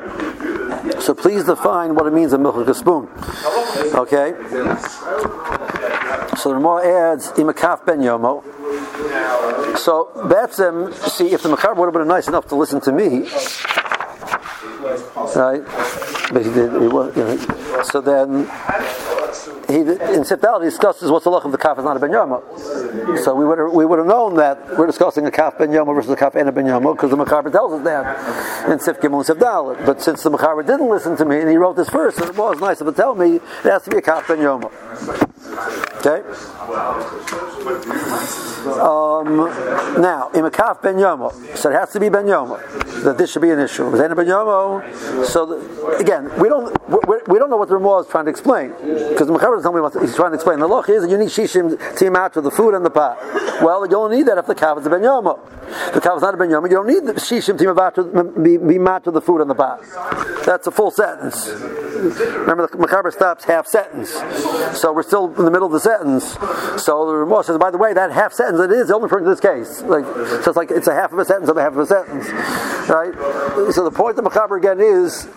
So 1.02 1.14
please 1.14 1.44
define 1.44 1.94
what 1.94 2.06
it 2.06 2.12
means 2.12 2.32
a 2.32 2.38
milchuk 2.38 2.68
a 2.68 2.74
spoon. 2.74 3.08
Okay. 3.94 4.34
So 6.36 6.50
the 6.50 6.54
Ramah 6.54 6.82
adds 6.84 7.32
imakaf 7.32 7.84
ben 7.84 8.00
yomo. 8.00 8.44
So 9.78 10.10
that's 10.28 10.60
um, 10.60 10.92
see 10.92 11.32
if 11.32 11.42
the 11.42 11.48
Makar 11.48 11.74
would 11.74 11.86
have 11.86 11.94
been 11.94 12.06
nice 12.06 12.28
enough 12.28 12.46
to 12.48 12.54
listen 12.54 12.80
to 12.82 12.92
me, 12.92 13.26
right? 15.36 15.62
But 16.32 16.44
he 16.44 16.52
did. 16.52 16.72
He 16.72 16.84
you 16.84 16.88
know, 16.88 17.82
so 17.82 18.00
then 18.00 18.46
he 19.68 19.80
in 19.80 20.22
Sifdal 20.24 20.60
discusses 20.60 21.10
what's 21.10 21.24
the 21.24 21.30
look 21.30 21.44
of 21.44 21.52
the 21.52 21.58
kaf 21.58 21.78
is 21.78 21.84
not 21.84 21.96
a 21.96 22.00
ben. 22.00 22.10
So 23.22 23.34
we 23.34 23.44
would 23.44 23.58
have, 23.58 23.72
we 23.72 23.86
would 23.86 23.98
have 23.98 24.06
known 24.06 24.36
that 24.36 24.78
we're 24.78 24.86
discussing 24.86 25.26
a 25.26 25.30
kaf 25.30 25.58
ben 25.58 25.70
versus 25.70 26.10
a 26.10 26.16
kaf 26.16 26.34
and 26.34 26.48
a 26.48 26.52
ben 26.52 26.64
because 26.64 27.10
the 27.10 27.16
Machaber 27.16 27.52
tells 27.52 27.72
us 27.72 27.84
that 27.84 28.70
in 28.70 28.78
Sif 28.80 29.00
Gimel 29.00 29.28
and 29.28 29.38
Sifdal. 29.38 29.86
But 29.86 30.02
since 30.02 30.22
the 30.22 30.30
Machaber 30.30 30.66
didn't 30.66 30.88
listen 30.88 31.16
to 31.16 31.24
me 31.24 31.40
and 31.40 31.48
he 31.48 31.56
wrote 31.56 31.76
this 31.76 31.88
first, 31.88 32.18
it 32.20 32.36
was 32.36 32.60
nice 32.60 32.80
of 32.80 32.86
him 32.86 32.94
to 32.94 33.00
tell 33.00 33.14
me 33.14 33.36
it 33.36 33.42
has 33.64 33.82
to 33.82 33.90
be 33.90 33.98
a 33.98 34.02
kaf 34.02 34.26
ben. 34.28 34.40
Okay. 36.00 36.22
Um, 38.80 39.36
now, 40.00 40.30
imakaf 40.32 40.82
ben 40.82 40.96
yomo, 40.96 41.32
so 41.56 41.70
it 41.70 41.74
has 41.74 41.90
to 41.92 42.00
be 42.00 42.08
ben 42.08 42.26
yomo. 42.26 42.58
That 43.02 43.18
this 43.18 43.32
should 43.32 43.42
be 43.42 43.50
an 43.50 43.58
issue. 43.58 43.90
Ben 43.90 44.10
yomo. 44.10 45.24
So 45.24 45.46
the, 45.46 45.96
again, 45.96 46.30
we 46.38 46.48
don't 46.48 46.76
we, 47.28 47.38
don't 47.38 47.50
know 47.50 47.56
what 47.56 47.68
the 47.68 47.76
Ramah 47.76 48.00
is 48.00 48.06
trying 48.08 48.24
to 48.26 48.30
explain 48.30 48.70
because 48.70 49.26
the 49.26 49.32
Mechaber 49.32 49.56
doesn't 49.56 49.62
tell 49.62 49.72
me 49.72 49.80
what 49.80 49.94
he's 50.00 50.14
trying 50.14 50.30
to 50.32 50.34
explain. 50.34 50.58
The 50.58 50.66
loch 50.66 50.88
is 50.88 51.02
that 51.02 51.10
you 51.10 51.18
need 51.18 51.28
shishim 51.28 51.96
to 51.98 52.10
match 52.10 52.36
with 52.36 52.44
the 52.44 52.50
food 52.50 52.74
and 52.74 52.84
the 52.84 52.90
pot. 52.90 53.18
Well, 53.62 53.86
you 53.88 53.96
only 53.96 54.18
need 54.18 54.26
that 54.26 54.38
if 54.38 54.46
the 54.46 54.54
calf 54.54 54.78
is 54.78 54.86
a 54.86 54.90
ben 54.90 55.02
yomo. 55.02 55.38
The 55.92 56.00
calf 56.00 56.16
is 56.16 56.22
not 56.22 56.34
a 56.34 56.36
ben 56.36 56.48
yomo. 56.48 56.64
You 56.64 56.76
don't 56.76 56.86
need 56.86 57.06
the 57.06 57.14
shishim 57.14 57.58
to 57.58 58.40
be, 58.42 58.56
be 58.56 58.78
with 58.78 59.14
the 59.14 59.20
food 59.20 59.40
and 59.40 59.50
the 59.50 59.54
pot. 59.54 59.82
That's 60.44 60.66
a 60.66 60.70
full 60.70 60.90
sentence. 60.90 61.48
Remember, 61.48 62.66
the 62.66 62.78
Mechaber 62.78 63.12
stops 63.12 63.44
half 63.44 63.66
sentence, 63.66 64.10
so 64.78 64.92
we're 64.92 65.02
still 65.02 65.28
in 65.40 65.44
the 65.46 65.50
middle 65.50 65.66
of 65.66 65.72
the 65.72 65.80
sentence. 65.80 66.36
So 66.84 67.06
the 67.06 67.16
Ramah 67.16 67.42
says, 67.42 67.58
by 67.58 67.70
the 67.70 67.78
way, 67.78 67.92
that 67.92 68.12
half 68.12 68.32
sentence 68.32 68.60
it 68.60 68.70
is 68.70 68.90
only 68.90 69.04
referring 69.04 69.24
to 69.24 69.30
this 69.30 69.40
case. 69.40 69.82
Like, 69.82 70.04
so 70.04 70.50
it's 70.50 70.56
like 70.56 70.70
it's 70.70 70.86
a 70.86 70.94
half 70.94 71.12
of 71.12 71.18
a 71.18 71.24
sentence 71.24 71.48
of 71.50 71.56
a 71.56 71.62
half 71.62 71.72
of 71.72 71.78
a 71.78 71.86
sentence, 71.86 72.28
right? 72.88 73.14
So 73.72 73.82
the 73.82 73.90
point 73.90 74.18
of 74.18 74.24
Mechaber 74.24 74.58
again 74.58 74.80
is, 74.80 75.28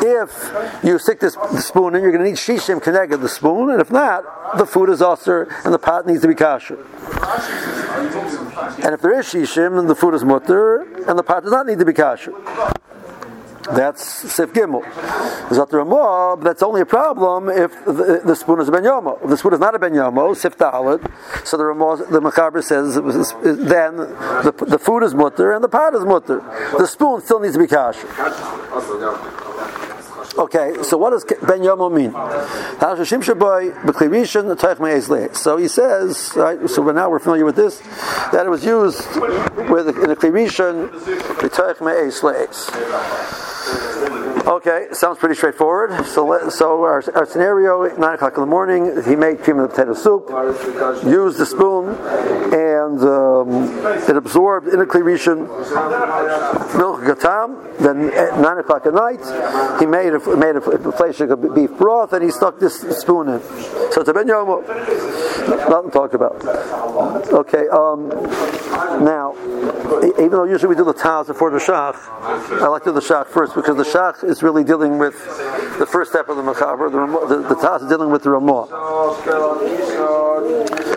if 0.00 0.84
you 0.84 0.98
stick 0.98 1.20
this 1.20 1.34
spoon 1.66 1.94
in, 1.94 2.02
you're 2.02 2.12
going 2.12 2.24
to 2.24 2.30
need 2.30 2.36
shishim 2.36 2.80
connected 2.80 3.18
the 3.18 3.28
spoon, 3.28 3.70
and 3.70 3.80
if 3.80 3.90
not, 3.90 4.56
the 4.56 4.64
food 4.64 4.88
is 4.88 5.02
usher 5.02 5.48
and 5.64 5.74
the 5.74 5.78
pot 5.78 6.06
needs 6.06 6.22
to 6.22 6.28
be 6.28 6.34
kosher. 6.34 6.78
And 8.84 8.94
if 8.94 9.02
there 9.02 9.18
is 9.18 9.26
shishim, 9.26 9.76
then 9.76 9.86
the 9.86 9.96
food 9.96 10.14
is 10.14 10.24
mutter, 10.24 10.82
and 11.08 11.18
the 11.18 11.22
pot 11.22 11.42
does 11.42 11.52
not 11.52 11.66
need 11.66 11.80
to 11.80 11.84
be 11.84 11.92
kosher. 11.92 12.32
That's 13.74 14.32
Sif 14.32 14.52
Gimel. 14.52 14.82
That's 16.42 16.62
only 16.62 16.80
a 16.80 16.86
problem 16.86 17.48
if 17.48 17.84
the, 17.84 18.22
the 18.24 18.34
spoon 18.34 18.60
is 18.60 18.68
a 18.68 18.72
Ben 18.72 18.84
Yomo. 18.84 19.22
If 19.22 19.30
the 19.30 19.36
spoon 19.36 19.54
is 19.54 19.60
not 19.60 19.74
a 19.74 19.78
Ben 19.78 19.92
Yomo, 19.92 20.36
Sif 20.36 20.56
Dalit, 20.56 21.10
so 21.46 21.56
the 21.56 21.64
Ramah, 21.64 22.06
the 22.10 22.20
Machaber 22.20 22.62
says, 22.62 22.94
then 22.94 23.96
the, 23.96 24.54
the 24.66 24.78
food 24.78 25.02
is 25.02 25.14
mutter 25.14 25.52
and 25.52 25.62
the 25.62 25.68
pot 25.68 25.94
is 25.94 26.04
mutter. 26.04 26.42
The 26.78 26.86
spoon 26.86 27.20
still 27.22 27.40
needs 27.40 27.54
to 27.54 27.60
be 27.60 27.66
kosher. 27.66 28.08
Okay, 30.38 30.82
so 30.84 30.96
what 30.96 31.10
does 31.10 31.24
Ben 31.24 31.62
Yomo 31.62 31.92
mean? 31.92 32.12
So 35.34 35.56
he 35.56 35.66
says, 35.66 36.32
right, 36.36 36.70
so 36.70 36.84
now 36.92 37.10
we're 37.10 37.18
familiar 37.18 37.44
with 37.44 37.56
this, 37.56 37.80
that 38.30 38.46
it 38.46 38.48
was 38.48 38.64
used 38.64 39.04
with 39.68 39.88
in 39.88 40.10
a 40.10 40.16
Klirishan, 40.16 40.92
Okay, 44.46 44.88
sounds 44.92 45.18
pretty 45.18 45.34
straightforward. 45.34 46.06
So, 46.06 46.26
let, 46.26 46.52
so 46.52 46.82
our, 46.82 47.02
our 47.14 47.26
scenario: 47.26 47.84
nine 47.96 48.14
o'clock 48.14 48.34
in 48.36 48.40
the 48.40 48.46
morning, 48.46 49.02
he 49.04 49.16
made 49.16 49.40
cream 49.40 49.56
potato 49.56 49.94
soup, 49.94 50.28
used 51.04 51.38
the 51.38 51.46
spoon, 51.46 51.88
and 52.52 53.00
um, 53.02 54.08
it 54.08 54.16
absorbed 54.16 54.68
in 54.68 54.80
a 54.80 54.86
klirishin 54.86 55.46
milk 56.76 57.00
gatam. 57.00 57.78
Then 57.78 58.10
at 58.12 58.38
nine 58.40 58.58
o'clock 58.58 58.86
at 58.86 58.94
night, 58.94 59.20
he 59.80 59.86
made 59.86 60.14
a 60.14 60.36
made 60.36 60.56
a 60.56 60.92
place 60.92 61.20
of 61.20 61.54
beef 61.54 61.70
broth, 61.76 62.12
and 62.12 62.24
he 62.24 62.30
stuck 62.30 62.58
this 62.58 62.80
spoon 62.98 63.28
in. 63.28 63.40
So 63.92 64.00
it's 64.00 64.08
a 64.08 64.14
ben 64.14 64.26
yomo. 64.26 64.66
Nothing 65.68 65.90
to 65.90 65.96
talk 65.96 66.14
about. 66.14 66.44
Okay. 67.32 67.68
Um, 67.68 68.08
now, 69.04 69.34
even 70.02 70.30
though 70.30 70.44
usually 70.44 70.68
we 70.68 70.76
do 70.76 70.84
the 70.84 70.94
taz 70.94 71.26
before 71.26 71.50
the 71.50 71.58
shach, 71.58 71.96
I 72.60 72.66
like 72.68 72.84
to 72.84 72.90
do 72.90 72.94
the 72.94 73.00
shach 73.00 73.26
first 73.26 73.54
because 73.54 73.76
the 73.76 73.84
shach 73.84 74.24
is 74.24 74.37
really 74.42 74.64
dealing 74.64 74.98
with 74.98 75.14
the 75.78 75.86
first 75.86 76.10
step 76.10 76.28
of 76.28 76.36
the 76.36 76.42
machaber. 76.42 76.90
The, 76.90 76.98
Ramah- 76.98 77.26
the, 77.26 77.36
the 77.48 77.54
taz 77.54 77.82
is 77.82 77.88
dealing 77.88 78.10
with 78.10 78.22
the 78.22 78.30
ramah. 78.30 78.68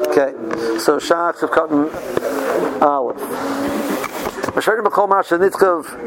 Okay. 0.07 0.33
So 0.79 0.97
shach 0.97 1.41
of 1.43 1.51
cotton 1.51 1.89
olive. 2.81 3.17
Mashayer 4.51 4.83
b'chol 4.83 5.07
masha. 5.07 5.37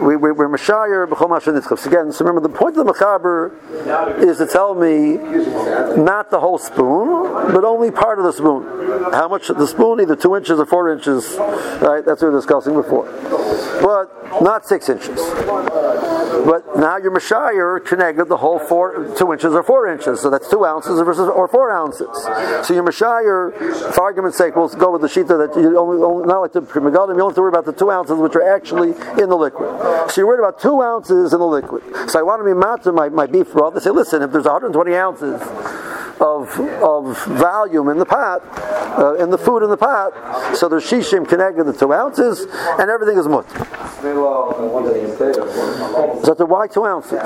We 0.04 0.16
we 0.16 0.32
we're 0.32 0.48
mashayer 0.48 1.06
b'chol 1.06 1.30
masha 1.30 1.50
nitzchav. 1.50 1.78
So 1.78 1.88
again, 1.88 2.12
so 2.12 2.24
remember 2.24 2.46
the 2.46 2.54
point 2.54 2.76
of 2.76 2.84
the 2.84 2.92
machaber 2.92 3.52
is 4.22 4.36
to 4.38 4.46
tell 4.46 4.74
me 4.74 5.16
not 6.02 6.30
the 6.30 6.40
whole 6.40 6.58
spoon, 6.58 7.32
but 7.54 7.64
only 7.64 7.90
part 7.90 8.18
of 8.18 8.24
the 8.24 8.32
spoon. 8.32 9.12
How 9.12 9.28
much 9.28 9.48
of 9.48 9.56
the 9.56 9.66
spoon? 9.66 10.00
Either 10.00 10.16
two 10.16 10.36
inches 10.36 10.58
or 10.58 10.66
four 10.66 10.92
inches. 10.92 11.36
Right. 11.38 12.04
That's 12.04 12.20
what 12.20 12.28
we 12.28 12.34
were 12.34 12.38
discussing 12.38 12.74
before. 12.74 13.06
But 13.80 14.42
not 14.42 14.66
six 14.66 14.88
inches. 14.90 15.18
But 16.44 16.76
now 16.76 16.96
you're 16.96 17.12
Mashayer 17.12 17.84
connected 17.84 18.26
the 18.26 18.36
whole 18.36 18.58
four, 18.58 19.14
two 19.16 19.32
inches 19.32 19.54
or 19.54 19.62
four 19.62 19.86
inches. 19.86 20.20
So 20.20 20.30
that's 20.30 20.48
two 20.48 20.64
ounces 20.64 21.00
versus 21.00 21.28
or 21.28 21.46
four 21.48 21.70
ounces. 21.70 22.08
So 22.66 22.74
you're 22.74 22.82
Mashayer, 22.82 23.94
for 23.94 24.02
argument's 24.02 24.36
sake, 24.36 24.56
we'll 24.56 24.68
go 24.68 24.90
with 24.90 25.02
the 25.02 25.08
shita 25.08 25.38
that 25.38 25.58
you 25.60 25.78
only, 25.78 26.26
not 26.26 26.40
like 26.40 26.52
the 26.52 26.62
Pri 26.62 26.82
Megadim, 26.82 27.16
you 27.16 27.22
only 27.22 27.30
have 27.30 27.34
to 27.34 27.40
worry 27.40 27.50
about 27.50 27.64
the 27.64 27.72
two 27.72 27.90
ounces 27.90 28.18
which 28.18 28.34
are 28.34 28.54
actually 28.54 28.90
in 29.22 29.28
the 29.28 29.36
liquid. 29.36 29.70
So 30.10 30.20
you're 30.20 30.26
worried 30.26 30.40
about 30.40 30.60
two 30.60 30.82
ounces 30.82 31.32
in 31.32 31.38
the 31.38 31.46
liquid. 31.46 31.82
So 32.10 32.18
I 32.18 32.22
want 32.22 32.40
to 32.40 32.44
be 32.44 32.52
matzah 32.52 32.94
my, 32.94 33.08
my 33.08 33.26
beef 33.26 33.52
broth. 33.52 33.74
They 33.74 33.80
say, 33.80 33.90
listen, 33.90 34.22
if 34.22 34.32
there's 34.32 34.44
120 34.44 34.94
ounces 34.94 35.40
of 36.20 36.58
of 36.82 37.24
volume 37.26 37.88
in 37.88 37.98
the 37.98 38.06
pot, 38.06 38.42
uh, 38.98 39.14
in 39.14 39.30
the 39.30 39.38
food 39.38 39.62
in 39.62 39.70
the 39.70 39.76
pot, 39.76 40.12
so 40.56 40.68
there's 40.68 40.84
shishim 40.84 41.28
connected 41.28 41.64
the 41.64 41.72
two 41.72 41.92
ounces, 41.92 42.46
and 42.78 42.90
everything 42.90 43.18
is 43.18 43.26
mut. 43.28 43.48
So 46.24 46.34
the 46.34 46.46
why 46.46 46.66
two 46.66 46.84
ounces? 46.84 47.20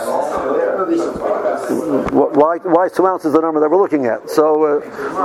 Why 2.13 2.59
why 2.59 2.87
is 2.87 2.93
two 2.93 3.07
ounces 3.07 3.33
the 3.33 3.41
number 3.41 3.61
that 3.61 3.71
we're 3.71 3.81
looking 3.81 4.07
at? 4.07 4.31
So, 4.31 4.79
uh, 4.79 4.81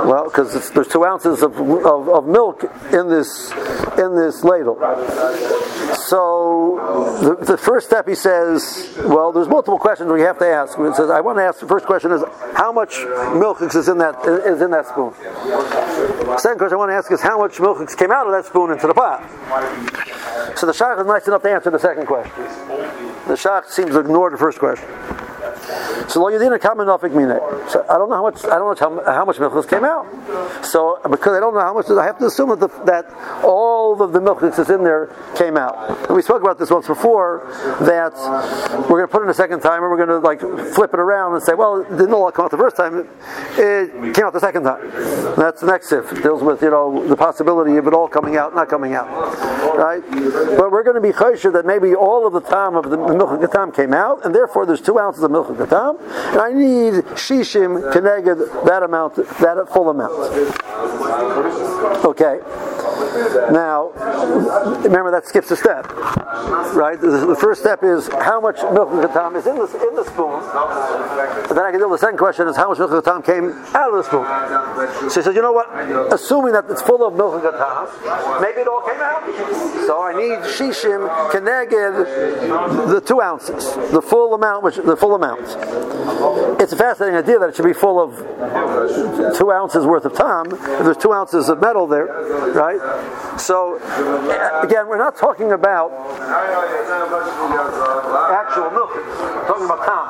well, 0.06 0.24
because 0.24 0.70
there's 0.72 0.88
two 0.88 1.04
ounces 1.04 1.42
of, 1.42 1.58
of, 1.58 2.08
of 2.08 2.26
milk 2.26 2.64
in 2.92 3.08
this 3.08 3.52
in 3.98 4.16
this 4.16 4.42
ladle. 4.44 4.76
So 5.94 7.18
the, 7.22 7.44
the 7.44 7.56
first 7.56 7.86
step 7.86 8.08
he 8.08 8.14
says, 8.14 8.94
well, 9.04 9.32
there's 9.32 9.48
multiple 9.48 9.78
questions 9.78 10.10
we 10.10 10.22
have 10.22 10.38
to 10.38 10.46
ask. 10.46 10.78
It 10.78 10.96
says, 10.96 11.08
I 11.10 11.20
want 11.20 11.38
to 11.38 11.42
ask. 11.44 11.60
The 11.60 11.66
first 11.68 11.86
question 11.86 12.12
is, 12.12 12.22
how 12.54 12.72
much 12.72 12.98
milk 13.34 13.53
is 13.60 13.88
in 13.88 13.98
that 13.98 14.24
is 14.46 14.60
in 14.60 14.70
that 14.70 14.86
spoon? 14.86 15.12
Second 16.38 16.58
question 16.58 16.74
I 16.74 16.76
want 16.76 16.90
to 16.90 16.94
ask 16.94 17.10
is, 17.12 17.20
how 17.20 17.38
much 17.38 17.60
milk 17.60 17.78
came 17.96 18.12
out 18.12 18.26
of 18.26 18.32
that 18.32 18.46
spoon 18.46 18.70
into 18.70 18.86
the 18.86 18.94
pot? 18.94 19.22
So 20.56 20.66
the 20.66 20.72
shach 20.72 21.00
is 21.00 21.06
nice 21.06 21.26
enough 21.26 21.42
to 21.42 21.50
answer 21.50 21.70
the 21.70 21.78
second 21.78 22.06
question. 22.06 22.32
The 23.26 23.34
shach 23.34 23.66
seems 23.66 23.90
to 23.92 24.00
ignore 24.00 24.30
the 24.30 24.38
first 24.38 24.58
question. 24.58 24.88
So 26.08 26.22
lo 26.22 26.30
yadina 26.30 26.58
nafik. 26.58 27.70
So 27.70 27.84
I 27.88 27.98
don't 27.98 28.08
know 28.08 28.16
how 28.16 28.22
much 28.22 28.44
I 28.44 28.58
don't 28.58 28.80
know 28.80 29.02
how, 29.04 29.12
how 29.12 29.24
much 29.24 29.38
milk 29.38 29.68
came 29.68 29.84
out. 29.84 30.06
So 30.64 31.00
because 31.10 31.36
I 31.36 31.40
don't 31.40 31.54
know 31.54 31.60
how 31.60 31.74
much, 31.74 31.88
I 31.90 32.04
have 32.04 32.18
to 32.18 32.26
assume 32.26 32.50
that 32.50 32.60
the, 32.60 32.68
that 32.84 33.10
all 33.44 34.00
of 34.00 34.12
the 34.12 34.20
milk 34.20 34.40
that's 34.40 34.58
in 34.58 34.84
there 34.84 35.14
came 35.36 35.56
out. 35.56 36.06
And 36.06 36.16
we 36.16 36.22
spoke 36.22 36.42
about 36.42 36.58
this 36.58 36.70
once 36.70 36.86
before 36.86 37.46
that 37.80 38.14
we're 38.88 38.98
going 38.98 39.08
to 39.08 39.08
put 39.08 39.22
in 39.22 39.28
a 39.28 39.34
second 39.34 39.60
time, 39.60 39.82
and 39.82 39.90
we're 39.90 40.04
going 40.04 40.08
to 40.08 40.18
like 40.18 40.40
flip 40.74 40.92
it 40.94 41.00
around 41.00 41.34
and 41.34 41.42
say, 41.42 41.54
well, 41.54 41.80
it 41.80 41.90
didn't 41.90 42.12
all 42.12 42.30
come 42.32 42.46
out 42.46 42.50
the 42.50 42.58
first 42.58 42.76
time; 42.76 43.08
it 43.56 44.14
came 44.14 44.24
out 44.24 44.32
the 44.32 44.40
second 44.40 44.64
time. 44.64 44.82
And 44.84 45.36
that's 45.36 45.60
the 45.60 45.66
next 45.66 45.92
if 45.92 46.22
deals 46.22 46.42
with 46.42 46.62
you 46.62 46.70
know 46.70 47.06
the 47.06 47.16
possibility 47.16 47.76
of 47.76 47.86
it 47.86 47.94
all 47.94 48.08
coming 48.08 48.36
out, 48.36 48.54
not 48.54 48.68
coming 48.68 48.94
out, 48.94 49.08
right? 49.76 50.02
But 50.10 50.70
we're 50.70 50.82
going 50.82 50.96
to 50.96 51.00
be 51.00 51.12
chaysher 51.12 51.52
that 51.52 51.66
maybe 51.66 51.94
all 51.94 52.26
of 52.26 52.32
the 52.32 52.40
time 52.40 52.76
of 52.76 52.90
the 52.90 52.98
of 52.98 53.40
gatam 53.40 53.74
came 53.74 53.92
out, 53.92 54.24
and 54.24 54.34
therefore 54.34 54.66
there's 54.66 54.80
two 54.80 54.98
ounces 54.98 55.22
of 55.22 55.30
milk 55.30 55.48
gatam, 55.56 55.98
and 56.32 56.40
I 56.40 56.52
need 56.52 57.04
shishim 57.14 57.92
connected 57.92 58.38
that 58.66 58.82
amount, 58.82 59.16
that 59.16 59.68
full 59.72 59.90
amount. 59.90 60.12
Okay. 62.04 62.40
Now, 63.52 63.90
remember 64.82 65.10
that 65.10 65.26
skips 65.26 65.50
a 65.50 65.56
step, 65.56 65.90
right? 66.74 67.00
The, 67.00 67.36
first 67.38 67.60
step 67.60 67.82
is 67.82 68.08
how 68.08 68.40
much 68.40 68.56
milk 68.62 68.90
of 68.90 69.10
gatam 69.10 69.36
is 69.36 69.46
in 69.46 69.56
the 69.56 69.66
in 69.88 69.94
the 69.94 70.04
spoon. 70.04 70.40
And 71.48 71.56
then 71.56 71.64
I 71.64 71.70
can 71.70 71.80
deal 71.80 71.90
with 71.90 72.00
the 72.00 72.06
second 72.06 72.18
question 72.18 72.48
is 72.48 72.56
how 72.56 72.68
much 72.68 72.78
milk 72.78 72.90
of 72.90 73.04
gatam 73.04 73.24
came 73.24 73.50
out 73.74 73.92
of 73.92 73.96
the 73.96 74.04
spoon. 74.04 75.10
So 75.10 75.20
he 75.20 75.24
said, 75.24 75.34
you 75.34 75.42
know 75.42 75.52
what? 75.52 75.68
Assuming 76.12 76.52
that 76.52 76.64
it's 76.70 76.82
full 76.82 77.06
of 77.06 77.14
milk 77.14 77.42
of 77.42 77.42
gatam, 77.42 78.40
maybe 78.40 78.60
it 78.62 78.68
all 78.68 78.82
came 78.82 79.00
out. 79.00 79.22
So 79.86 80.02
I 80.02 80.12
need 80.14 80.38
shishim 80.50 81.08
keneged 81.30 82.90
the 82.90 83.00
two 83.00 83.20
ounces, 83.20 83.74
the 83.92 84.02
full 84.02 84.34
amount, 84.34 84.64
which 84.64 84.76
the 84.76 84.96
full 84.96 85.14
amount. 85.14 85.42
It's 86.60 86.72
a 86.72 86.76
fascinating 86.76 87.16
idea 87.18 87.38
that 87.38 87.50
it 87.50 87.56
should 87.56 87.64
be 87.64 87.72
full 87.72 88.00
of 88.00 88.16
two 89.36 89.50
ounces 89.50 89.86
worth 89.86 90.04
of 90.04 90.14
tam. 90.14 90.46
If 90.50 90.58
there's 90.58 90.96
two 90.96 91.12
ounces 91.12 91.48
of 91.48 91.60
metal 91.60 91.86
there, 91.86 92.06
right? 92.54 92.73
So 93.38 93.76
again, 94.62 94.88
we're 94.88 94.98
not 94.98 95.16
talking 95.16 95.52
about 95.52 95.90
actual 98.30 98.70
milk. 98.70 98.94
We're 98.94 99.46
talking 99.46 99.64
about 99.64 99.84
tam. 99.84 100.08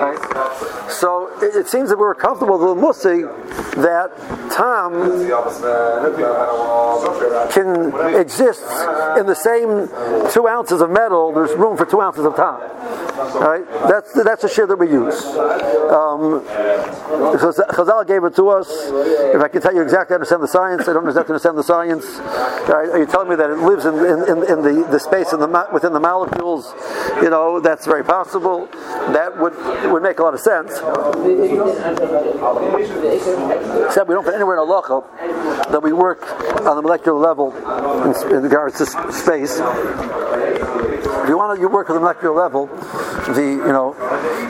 Right? 0.00 0.90
So 0.90 1.30
it, 1.42 1.54
it 1.56 1.68
seems 1.68 1.88
that 1.90 1.98
we're 1.98 2.14
comfortable 2.14 2.58
with 2.58 2.68
the 2.68 2.74
musi 2.74 3.26
that 3.82 4.16
tam 4.50 4.92
can 7.50 7.92
exist 8.16 8.62
in 9.18 9.26
the 9.26 9.34
same 9.34 9.88
two 10.32 10.48
ounces 10.48 10.80
of 10.80 10.90
metal. 10.90 11.32
There's 11.32 11.54
room 11.56 11.76
for 11.76 11.86
two 11.86 12.00
ounces 12.00 12.24
of 12.24 12.34
tam. 12.36 12.60
Right? 13.40 13.64
That's 13.88 14.12
that's 14.24 14.42
the 14.42 14.48
share 14.48 14.66
that 14.66 14.78
we 14.78 14.90
use. 14.90 15.24
Um, 15.88 16.42
Chazal 17.38 18.06
gave 18.06 18.24
it 18.24 18.34
to 18.36 18.48
us. 18.48 18.68
If 19.34 19.40
I 19.40 19.48
can 19.48 19.62
tell 19.62 19.74
you 19.74 19.82
exactly 19.82 20.14
understand 20.14 20.42
the 20.42 20.48
science, 20.48 20.88
I 20.88 20.92
don't 20.92 21.06
exactly 21.06 21.32
understand 21.32 21.47
the 21.56 21.62
science. 21.62 22.04
Right? 22.68 22.88
Are 22.90 22.98
you 22.98 23.06
telling 23.06 23.28
me 23.28 23.36
that 23.36 23.50
it 23.50 23.58
lives 23.58 23.84
in, 23.84 23.94
in, 23.94 24.22
in, 24.28 24.44
in 24.44 24.62
the, 24.62 24.86
the 24.90 24.98
space 24.98 25.32
in 25.32 25.40
the 25.40 25.68
within 25.72 25.92
the 25.92 26.00
molecules? 26.00 26.74
You 27.22 27.30
know, 27.30 27.60
that's 27.60 27.86
very 27.86 28.04
possible. 28.04 28.66
That 29.12 29.38
would 29.38 29.54
would 29.90 30.02
make 30.02 30.18
a 30.18 30.22
lot 30.22 30.34
of 30.34 30.40
sense. 30.40 30.72
Except 33.86 34.08
we 34.08 34.14
don't 34.14 34.24
put 34.24 34.34
anywhere 34.34 34.56
in 34.56 34.62
a 34.62 34.66
halacha 34.66 35.70
that 35.70 35.82
we 35.82 35.92
work 35.92 36.22
on 36.66 36.76
the 36.76 36.82
molecular 36.82 37.18
level 37.18 37.54
in, 38.04 38.14
in 38.36 38.42
regards 38.42 38.78
to 38.78 38.86
space. 39.12 39.58
If 39.58 41.28
you 41.28 41.36
want 41.36 41.56
to 41.56 41.60
you 41.60 41.68
work 41.68 41.90
on 41.90 41.96
the 41.96 42.00
molecular 42.00 42.34
level, 42.34 42.66
the 42.66 43.42
you 43.42 43.72
know, 43.72 43.94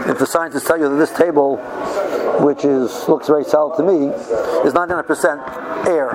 if 0.07 0.19
the 0.19 0.27
scientists 0.27 0.67
tell 0.67 0.79
you 0.79 0.89
that 0.89 0.97
this 0.97 1.13
table, 1.13 1.59
which 2.41 2.65
is 2.65 3.09
looks 3.09 3.27
very 3.27 3.45
solid 3.45 3.77
to 3.77 3.83
me, 3.83 4.09
is 4.67 4.75
99% 4.75 5.87
air. 5.87 6.15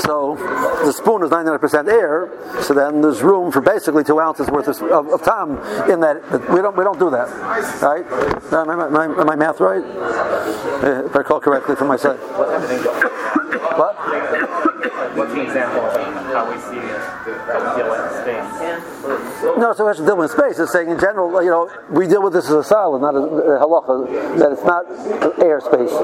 So 0.00 0.36
the 0.84 0.92
spoon 0.92 1.22
is 1.22 1.30
99% 1.30 1.88
air. 1.88 2.30
So 2.62 2.74
then 2.74 3.00
there's 3.00 3.22
room 3.22 3.50
for 3.52 3.60
basically 3.60 4.04
two 4.04 4.20
ounces 4.20 4.48
worth 4.48 4.68
of, 4.68 4.80
of, 4.82 5.08
of 5.08 5.22
time 5.22 5.58
in 5.90 6.00
that. 6.00 6.22
We 6.50 6.60
don't 6.60 6.76
we 6.76 6.84
don't 6.84 6.98
do 6.98 7.10
that, 7.10 7.28
right? 7.82 8.06
Am 8.52 8.70
I, 8.70 8.86
am 8.86 8.96
I, 8.96 9.04
am 9.04 9.30
I 9.30 9.36
math 9.36 9.60
right? 9.60 9.82
Uh, 9.82 11.04
If 11.06 11.14
I 11.14 11.18
recall 11.18 11.40
correctly 11.40 11.76
from 11.76 11.88
my 11.88 11.96
side. 11.96 12.18
What? 13.78 13.96
What's 15.16 15.32
an 15.32 15.40
example 15.40 15.80
of 15.80 15.92
how 16.32 16.50
we 16.50 16.58
see 16.60 16.78
how 16.78 17.07
No, 19.58 19.72
so 19.72 19.84
much 19.84 19.96
deal 19.98 20.16
with 20.16 20.30
space. 20.30 20.58
It's 20.58 20.72
saying 20.72 20.88
in 20.90 20.98
general, 21.00 21.42
you 21.42 21.50
know, 21.50 21.70
we 21.90 22.06
deal 22.06 22.22
with 22.22 22.32
this 22.32 22.44
as 22.46 22.52
a 22.54 22.64
solid, 22.64 23.00
not 23.00 23.14
a, 23.14 23.18
a 23.18 23.58
halacha, 23.60 24.38
that 24.38 24.52
it's 24.52 24.64
not 24.64 24.84
air 25.42 25.60
space. 25.60 25.90
It's 25.90 26.00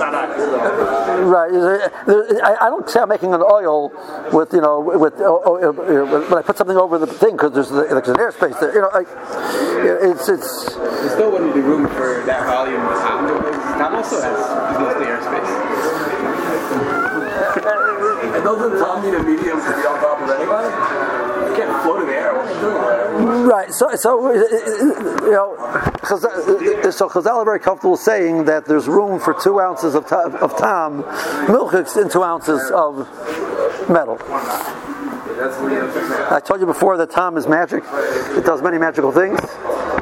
not 0.00 0.24
a, 0.24 0.38
Right. 1.18 1.50
I, 2.42 2.56
I 2.66 2.68
don't 2.70 2.88
say 2.88 3.00
I'm 3.00 3.08
making 3.08 3.34
an 3.34 3.42
oil 3.42 3.90
with, 4.32 4.52
you 4.52 4.60
know, 4.60 4.80
with, 4.80 5.14
uh, 5.20 5.38
when 6.30 6.38
I 6.38 6.42
put 6.42 6.56
something 6.56 6.76
over 6.76 6.98
the 6.98 7.06
thing 7.06 7.32
because 7.32 7.52
there's, 7.52 7.68
the- 7.68 7.84
there's 7.84 8.08
an 8.08 8.16
airspace 8.16 8.58
there. 8.60 8.72
You 8.74 8.82
know, 8.82 8.90
like, 8.94 9.08
it's, 10.04 10.28
it's, 10.28 10.74
There 10.76 11.10
still 11.10 11.30
wouldn't 11.32 11.54
be 11.54 11.60
room 11.60 11.86
for 11.88 12.22
that 12.24 12.46
volume. 12.46 12.80
Tom 12.80 13.94
also 13.94 14.20
has 14.20 14.38
is 14.38 14.78
mostly 14.78 15.06
airspace. 18.38 18.44
Doesn't 18.44 18.78
Tom 18.78 19.02
need 19.02 19.14
a 19.14 19.22
medium 19.22 19.58
to 19.58 19.66
be 19.66 19.86
on 19.86 20.00
top 20.00 20.20
of 20.20 20.30
anybody? 20.30 20.68
You 21.50 21.56
can't 21.56 21.82
float 21.82 22.00
in 22.02 22.06
the 22.06 22.14
air. 22.14 22.34
What 22.34 22.46
are 22.46 22.54
you 22.54 22.60
doing 22.60 22.74
there? 22.74 23.46
Right. 23.46 23.72
So, 23.72 23.94
so 23.96 24.26
uh, 24.26 24.30
uh, 24.30 24.32
uh 24.32 25.24
you 25.24 25.32
know, 25.32 25.56
Chazal, 26.02 26.84
uh, 26.84 26.90
so 26.90 27.08
Chazal 27.08 27.36
are 27.36 27.44
very 27.44 27.60
comfortable 27.60 27.96
saying 27.96 28.44
that 28.44 28.64
there's 28.66 28.88
room 28.88 29.18
for 29.20 29.34
two 29.34 29.60
ounces 29.60 29.94
of, 29.94 30.06
ta- 30.06 30.30
of 30.40 30.56
tam 30.56 31.02
milchiks 31.48 32.00
in 32.00 32.08
two 32.10 32.22
ounces 32.22 32.70
of 32.70 33.08
metal. 33.88 34.18
I 35.40 36.40
told 36.44 36.60
you 36.60 36.66
before 36.66 36.96
that 36.96 37.10
tam 37.10 37.36
is 37.36 37.46
magic. 37.46 37.84
It 38.36 38.44
does 38.44 38.60
many 38.62 38.78
magical 38.78 39.12
things. 39.12 39.38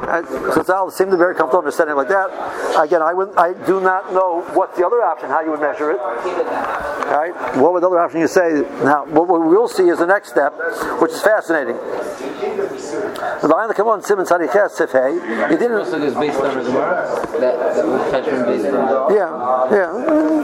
Chazal 0.07 0.91
seem 0.91 1.07
to 1.07 1.13
be 1.13 1.17
very 1.17 1.35
comfortable 1.35 1.59
understanding 1.59 1.93
it 1.93 1.97
like 1.97 2.07
that. 2.07 2.31
Again, 2.79 3.01
I 3.01 3.13
would, 3.13 3.35
I 3.35 3.53
do 3.65 3.81
not 3.81 4.13
know 4.13 4.41
what's 4.53 4.77
the 4.77 4.85
other 4.85 5.03
option, 5.03 5.29
how 5.29 5.41
you 5.41 5.51
would 5.51 5.59
measure 5.59 5.91
it. 5.91 5.99
All 5.99 7.17
right? 7.17 7.33
What 7.57 7.73
would 7.73 7.83
the 7.83 7.87
other 7.87 7.99
option 7.99 8.21
you 8.21 8.27
say? 8.27 8.63
Now, 8.83 9.05
what 9.05 9.27
we 9.27 9.39
will 9.39 9.67
see 9.67 9.89
is 9.89 9.99
the 9.99 10.05
next 10.05 10.29
step, 10.29 10.53
which 11.01 11.11
is 11.11 11.21
fascinating. 11.21 11.75
The 11.75 13.47
line 13.47 13.67
that 13.67 13.75
come 13.75 13.87
on 13.87 14.01
Simon 14.01 14.25
Sadiches 14.25 14.77
Sifhei, 14.77 15.49
he 15.49 15.57
didn't. 15.57 15.77
Also, 15.77 16.01
is 16.01 16.13
based 16.15 16.39
on 16.39 16.63
Gemara. 16.63 17.27
That 17.39 17.75
that 17.75 17.85
was 17.85 18.11
based 18.45 18.73
on. 18.73 19.13
Yeah, 19.13 19.29
yeah. 19.71 19.91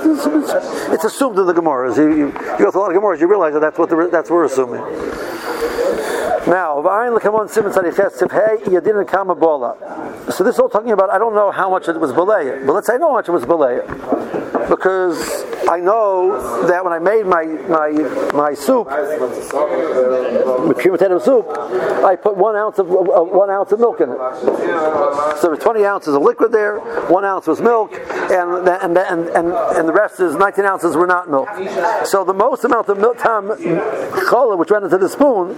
It's, 0.03 0.25
it's, 0.25 0.91
it's 0.93 1.03
assumed 1.05 1.39
in 1.39 1.45
the 1.45 1.53
Gemaras. 1.53 1.97
You, 1.97 2.09
you, 2.09 2.27
you 2.27 2.31
go 2.33 2.71
through 2.71 2.81
a 2.81 2.83
lot 2.83 2.95
of 2.95 3.01
Gemaras, 3.01 3.19
you 3.19 3.27
realize 3.27 3.53
that 3.53 3.61
that's 3.61 3.77
what 3.77 3.89
the, 3.89 4.09
that's 4.11 4.29
what 4.29 4.35
we're 4.35 4.45
assuming. 4.45 4.81
Now. 6.47 6.83
So 10.29 10.43
this 10.43 10.55
is 10.55 10.59
all 10.59 10.69
talking 10.69 10.91
about. 10.91 11.09
I 11.09 11.17
don't 11.17 11.33
know 11.35 11.51
how 11.51 11.69
much 11.69 11.87
it 11.87 11.97
was 11.99 12.11
baleya, 12.11 12.65
but 12.65 12.73
let's 12.73 12.87
say 12.87 12.95
I 12.95 12.97
know 12.97 13.09
how 13.09 13.15
much 13.15 13.29
it 13.29 13.31
was 13.31 13.45
baleya, 13.45 14.69
because 14.69 15.45
I 15.69 15.79
know 15.79 16.67
that 16.67 16.83
when 16.83 16.93
I 16.93 16.99
made 16.99 17.25
my 17.25 17.45
my 17.45 17.89
my 18.33 18.53
soup, 18.53 18.87
my 18.87 20.73
cream 20.73 20.91
potato 20.93 21.19
soup, 21.19 21.47
I 22.03 22.15
put 22.15 22.35
one 22.35 22.55
ounce 22.55 22.79
of 22.79 22.91
uh, 22.91 23.23
one 23.23 23.49
ounce 23.49 23.71
of 23.71 23.79
milk 23.79 24.01
in 24.01 24.09
it. 24.09 24.17
So 25.37 25.41
there 25.41 25.51
were 25.51 25.57
20 25.57 25.85
ounces 25.85 26.15
of 26.15 26.21
liquid 26.21 26.51
there, 26.51 26.79
one 27.07 27.23
ounce 27.25 27.47
was 27.47 27.61
milk, 27.61 27.93
and 27.93 28.67
and 28.67 28.97
and 28.97 29.27
and, 29.29 29.53
and 29.53 29.87
the 29.87 29.93
rest 29.93 30.19
is 30.19 30.35
19 30.35 30.65
ounces 30.65 30.95
were 30.95 31.07
not 31.07 31.29
milk. 31.29 31.47
So 32.05 32.23
the 32.23 32.33
most 32.33 32.63
amount 32.65 32.89
of 32.89 32.97
milk 32.97 33.17
tam 33.17 33.47
challah 33.47 34.57
which 34.57 34.71
went 34.71 34.83
into 34.83 34.97
the 34.97 35.09
spoon 35.09 35.49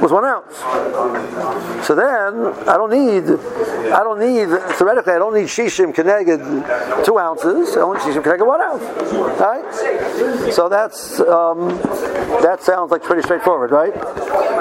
was 0.00 0.10
one 0.10 0.21
ounce. 0.24 0.56
So 1.86 1.94
then 1.94 2.68
I 2.68 2.76
don't 2.76 2.90
need, 2.90 3.24
I 3.92 4.02
don't 4.02 4.20
need 4.20 4.48
theoretically 4.76 5.12
I 5.12 5.18
don't 5.18 5.34
need 5.34 5.46
shishim 5.46 5.94
keneged 5.94 7.04
two 7.04 7.18
ounces. 7.18 7.76
I 7.76 7.80
only 7.80 8.00
shishim 8.00 8.22
keneged 8.22 8.46
one 8.46 8.60
ounce. 8.60 8.82
Right? 9.40 10.52
So 10.52 10.68
that's 10.68 11.20
um, 11.20 11.68
that 12.42 12.62
sounds 12.62 12.90
like 12.90 13.02
pretty 13.02 13.22
straightforward, 13.22 13.70
right? 13.70 13.92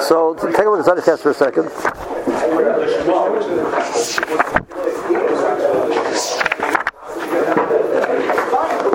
So 0.04 0.34
take 0.36 0.66
a 0.66 0.70
look 0.70 0.80
at 0.80 0.86
Zadok 0.86 1.06
test 1.06 1.24
for 1.24 1.32
a 1.32 1.34
second. 1.34 1.70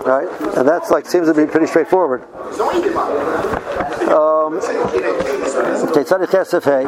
Right, 0.07 0.29
and 0.57 0.69
that's 0.69 0.91
like 0.91 1.07
seems 1.07 1.27
to 1.27 1.35
be 1.35 1.47
pretty 1.47 1.67
straightforward. 1.67 2.23
Um, 4.07 4.55
okay, 4.55 6.05
Tzaddik 6.05 6.31
Chesef 6.31 6.63
Hey. 6.63 6.85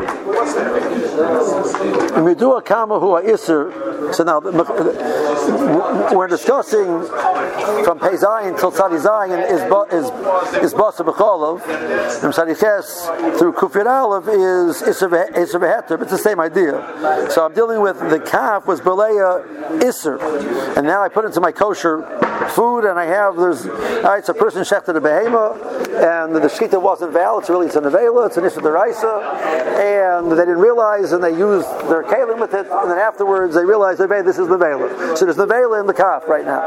Midua 2.22 2.64
Kama 2.64 3.00
Hu 3.00 3.20
Isser. 3.20 4.14
So 4.14 4.22
now 4.22 4.40
we're 6.14 6.28
discussing 6.28 6.86
from 7.84 7.98
Pei 7.98 8.16
Zayin 8.16 8.58
till 8.58 8.70
Tzadi 8.70 9.00
Zayin 9.00 9.44
is 9.50 9.60
is 9.92 10.10
is 10.62 10.74
Basa 10.74 11.04
B'Cholov, 11.04 11.60
and 12.22 12.32
Tzadi 12.32 12.58
Ches 12.58 13.06
through 13.38 13.52
Kufir 13.52 13.86
Aleph 13.86 14.28
is 14.28 14.82
Isser 14.82 15.30
Isser 15.32 16.02
It's 16.02 16.10
the 16.10 16.18
same 16.18 16.40
idea. 16.40 17.28
So 17.30 17.44
I'm 17.44 17.52
dealing 17.52 17.80
with 17.80 17.98
the 17.98 18.20
calf 18.20 18.66
was 18.66 18.80
Beleya 18.80 19.44
Isser, 19.80 20.76
and 20.76 20.86
now 20.86 21.02
I 21.02 21.08
put 21.08 21.24
into 21.24 21.40
my 21.40 21.52
kosher 21.52 22.02
food, 22.50 22.84
and 22.84 22.98
I 22.98 23.06
have 23.06 23.36
there's 23.36 23.66
all 23.66 24.02
right. 24.02 24.24
So 24.24 24.32
a 24.32 24.36
person 24.36 24.62
shechted 24.62 24.96
a 24.96 25.00
behema, 25.00 25.56
and 25.98 26.34
the 26.34 26.40
shkita 26.40 26.80
wasn't 26.80 27.07
valid. 27.10 27.44
So 27.44 27.54
really, 27.54 27.66
it's 27.66 27.76
a 27.76 27.80
nevela, 27.80 28.26
it's 28.26 28.36
an 28.36 28.44
issue 28.44 28.60
deraisa, 28.60 29.22
and 29.78 30.30
they 30.30 30.36
didn't 30.36 30.58
realize, 30.58 31.12
and 31.12 31.22
they 31.22 31.36
used 31.36 31.68
their 31.88 32.02
kalim 32.02 32.40
with 32.40 32.54
it, 32.54 32.66
and 32.66 32.90
then 32.90 32.98
afterwards 32.98 33.54
they 33.54 33.64
realized, 33.64 34.00
hey, 34.00 34.22
this 34.22 34.38
is 34.38 34.48
the 34.48 34.56
nevela. 34.56 35.16
So 35.16 35.24
there's 35.24 35.36
nevela 35.36 35.80
in 35.80 35.86
the 35.86 35.94
calf 35.94 36.26
right 36.28 36.44
now, 36.44 36.64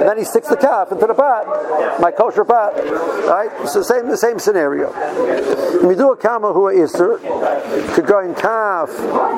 and 0.00 0.08
then 0.08 0.18
he 0.18 0.24
sticks 0.24 0.48
the 0.48 0.56
calf 0.56 0.92
into 0.92 1.06
the 1.06 1.14
pot, 1.14 2.00
my 2.00 2.10
kosher 2.10 2.44
pot. 2.44 2.74
Right, 3.24 3.68
so 3.68 3.82
same 3.82 4.08
the 4.08 4.16
same 4.16 4.38
scenario. 4.38 4.92
We 5.86 5.94
do 5.94 6.12
a 6.12 6.16
kama 6.16 6.52
who 6.52 6.70
Easter 6.70 7.18
could 7.94 8.06
go 8.06 8.20
in 8.20 8.34
calf 8.34 8.90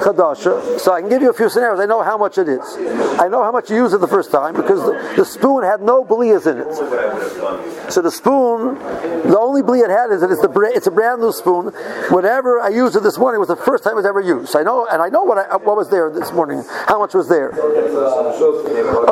chadasha. 0.02 0.78
So 0.78 0.92
I 0.92 1.00
can 1.00 1.08
give 1.08 1.22
you 1.22 1.30
a 1.30 1.32
few 1.32 1.48
scenarios. 1.48 1.80
I 1.80 1.86
know 1.86 2.02
how 2.02 2.18
much 2.18 2.38
it 2.38 2.48
is. 2.48 2.76
I 3.18 3.28
know 3.28 3.42
how 3.42 3.52
much 3.52 3.70
you 3.70 3.76
used 3.76 3.94
it 3.94 3.98
the 3.98 4.08
first 4.08 4.30
time 4.30 4.54
because 4.54 4.80
the, 4.82 5.14
the 5.16 5.24
spoon 5.24 5.62
had 5.62 5.80
no 5.80 6.04
blias 6.04 6.46
in 6.46 6.58
it. 6.58 7.92
So 7.92 8.02
the 8.02 8.10
spoon, 8.10 8.74
the 8.74 9.38
only 9.38 9.62
blia 9.62 9.84
it 9.84 9.90
had 9.90 10.10
is 10.10 10.20
that 10.20 10.30
it's 10.36 10.46
the 10.46 10.72
it's 10.74 10.86
a 10.86 10.90
brand 10.90 11.20
new 11.20 11.32
spoon. 11.32 11.66
Whatever 12.10 12.60
I 12.60 12.68
used 12.68 12.96
it 12.96 13.02
this 13.02 13.18
morning 13.18 13.40
was 13.40 13.48
the 13.48 13.56
first 13.56 13.84
time 13.84 13.94
it 13.94 13.96
was 13.96 14.06
ever 14.06 14.20
used. 14.20 14.54
I 14.56 14.62
know, 14.62 14.86
and 14.86 15.00
I 15.02 15.08
know 15.08 15.24
what 15.24 15.38
I, 15.38 15.42
uh, 15.42 15.58
what 15.58 15.76
was 15.76 15.88
there 15.90 16.10
this 16.10 16.32
morning. 16.32 16.62
How 16.86 16.98
much 16.98 17.14
was 17.14 17.28
there? 17.28 17.52
Oh. 17.54 19.06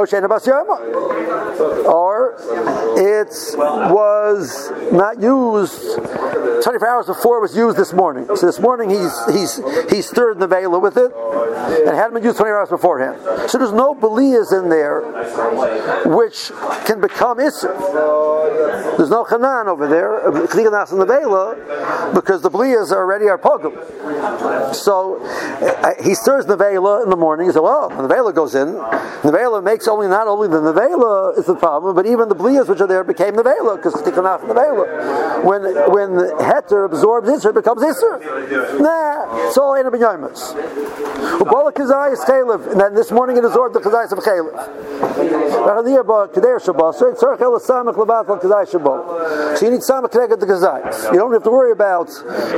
Or 1.87 2.37
it 2.99 3.29
was 3.91 4.71
not 4.93 5.21
used 5.21 5.81
24 6.63 6.89
hours 6.89 7.07
before 7.07 7.39
it 7.39 7.41
was 7.41 7.57
used 7.57 7.77
this 7.77 7.93
morning. 7.93 8.27
So 8.37 8.47
this 8.47 8.61
morning 8.61 8.91
he's 8.91 9.13
he's 9.27 9.57
he 9.91 10.03
stirred 10.03 10.39
the 10.39 10.47
vela 10.47 10.79
with 10.79 10.97
it 10.97 11.13
and 11.15 11.97
hadn't 11.97 12.15
been 12.15 12.25
used 12.25 12.37
24 12.37 12.59
hours 12.59 12.69
beforehand. 12.69 13.51
So 13.51 13.59
there's 13.59 13.73
no 13.73 13.95
belias 13.95 14.53
in 14.53 14.69
there 14.69 15.01
which 16.07 16.51
can 16.87 17.01
become 17.01 17.39
isser. 17.39 17.75
There's 18.97 19.11
no 19.11 19.25
chanan 19.25 19.67
over 19.67 19.87
there, 19.89 20.31
because 22.15 22.43
the 22.43 22.51
blias 22.51 22.91
are 22.91 22.99
already 22.99 23.29
are 23.29 23.39
pogum. 23.39 23.75
So 24.75 25.21
uh, 25.25 25.93
he 26.03 26.15
stirs 26.15 26.47
the 26.47 26.57
vela 26.57 27.03
in 27.03 27.11
the 27.11 27.17
morning. 27.17 27.49
Says, 27.49 27.61
"Well, 27.61 27.89
the 27.89 28.09
vela 28.09 28.33
goes 28.33 28.55
in, 28.55 28.73
the 28.75 29.31
vela 29.33 29.63
makes 29.63 29.89
only 29.89 30.09
not 30.09 30.27
only 30.27 30.49
the 30.49 30.61
nevela 30.61 31.39
is 31.39 31.47
the 31.47 31.55
problem, 31.55 31.95
but 31.95 32.07
even 32.07 32.29
the 32.29 32.37
blias 32.37 32.69
which 32.69 32.81
are 32.81 32.87
there 32.87 33.05
became 33.05 33.37
the 33.37 33.43
vela 33.43 33.77
because 33.77 33.95
kliganas 33.95 34.43
in 34.43 34.49
the 34.49 34.55
vela. 34.55 35.43
When 35.43 35.63
when 35.93 36.11
heter 36.39 36.87
absorbs 36.87 37.29
isser, 37.29 37.51
it 37.51 37.55
becomes 37.55 37.83
isser. 37.83 38.81
Nah, 38.81 39.47
it's 39.47 39.59
all 39.59 39.75
in 39.75 39.87
a 39.87 39.91
binyamas. 39.91 40.55
Ubola 41.39 41.73
kazayis 41.73 42.25
chaylev, 42.25 42.71
and 42.73 42.81
then 42.81 42.95
this 42.95 43.11
morning 43.11 43.37
it 43.37 43.45
absorbed 43.45 43.75
the 43.75 43.81
kazayis 43.81 44.13
of 44.13 44.19
chaylev. 44.19 44.55
So 49.59 49.67
you 49.67 49.73
need 49.73 49.81
samach 49.81 50.11
connected 50.11 50.41
the 50.41 50.47
kazayis. 50.47 51.04
You 51.13 51.19
don't 51.19 51.33
have 51.33 51.43
to 51.45 51.51
worry 51.51 51.73
about. 51.73 52.09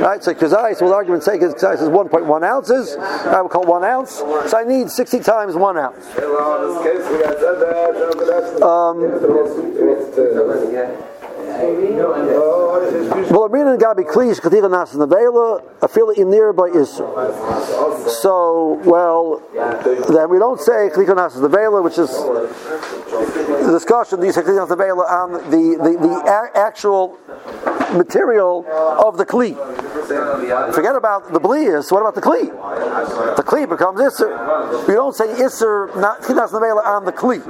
Right, 0.01 0.23
so 0.23 0.33
kazayis, 0.33 0.81
with 0.81 0.91
argument's 0.91 1.25
sake, 1.25 1.41
kazayis 1.41 1.81
is 1.81 1.89
1.1 1.89 2.43
ounces. 2.43 2.95
I 2.97 3.41
would 3.41 3.51
call 3.51 3.65
one 3.65 3.83
ounce. 3.83 4.11
So 4.11 4.57
I 4.57 4.63
need 4.63 4.89
60 4.89 5.19
times 5.19 5.55
one 5.55 5.77
ounce. 5.77 6.05
Um, 8.61 9.01
Well, 13.29 13.45
Amina 13.45 13.77
Gabi 13.77 14.05
Klish 14.05 14.39
Katika 14.39 14.69
Nas 14.69 14.93
Nevela, 14.93 15.61
Afila 15.79 16.13
in 16.17 16.29
nearby 16.29 16.69
Isser. 16.69 17.07
So, 18.09 18.79
well, 18.83 19.41
then 20.09 20.29
we 20.29 20.39
don't 20.39 20.59
say 20.59 20.89
Katika 20.93 21.15
Nas 21.15 21.35
Nevela, 21.35 21.83
which 21.83 21.97
is 21.97 22.09
the 22.11 23.71
discussion, 23.71 24.19
these 24.19 24.35
Katika 24.35 24.67
Nas 24.67 24.71
on 24.71 25.33
the, 25.49 25.77
the, 25.81 25.97
the 26.07 26.23
a- 26.25 26.57
actual 26.57 27.17
material 27.93 28.65
of 29.03 29.17
the 29.17 29.25
Kli. 29.25 29.55
Forget 30.73 30.95
about 30.95 31.31
the 31.33 31.39
Blias, 31.39 31.91
what 31.91 32.01
about 32.01 32.15
the 32.15 32.21
Kli? 32.21 32.47
The 33.35 33.43
Kli 33.43 33.67
becomes 33.67 33.99
Isser. 33.99 34.87
We 34.87 34.93
don't 34.93 35.15
say 35.15 35.27
Isser, 35.27 35.89
Katika 35.93 36.35
Nas 36.35 36.51
Nevela 36.51 36.85
on 36.85 37.05
the 37.05 37.11
Kli. 37.13 37.43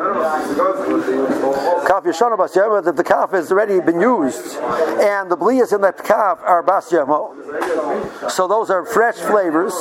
Kaf 1.87 2.03
Bas 2.03 2.53
that 2.53 2.93
the 2.95 3.03
kaf 3.03 3.33
is 3.33 3.51
already 3.51 3.79
been 3.87 4.01
used, 4.01 4.57
and 4.99 5.31
the 5.31 5.37
blias 5.37 5.73
in 5.73 5.81
that 5.81 5.97
kaf 6.03 6.39
are 6.43 6.61
Bas. 6.61 6.89
So 6.89 8.47
those 8.47 8.69
are 8.69 8.85
fresh 8.85 9.15
flavors, 9.15 9.73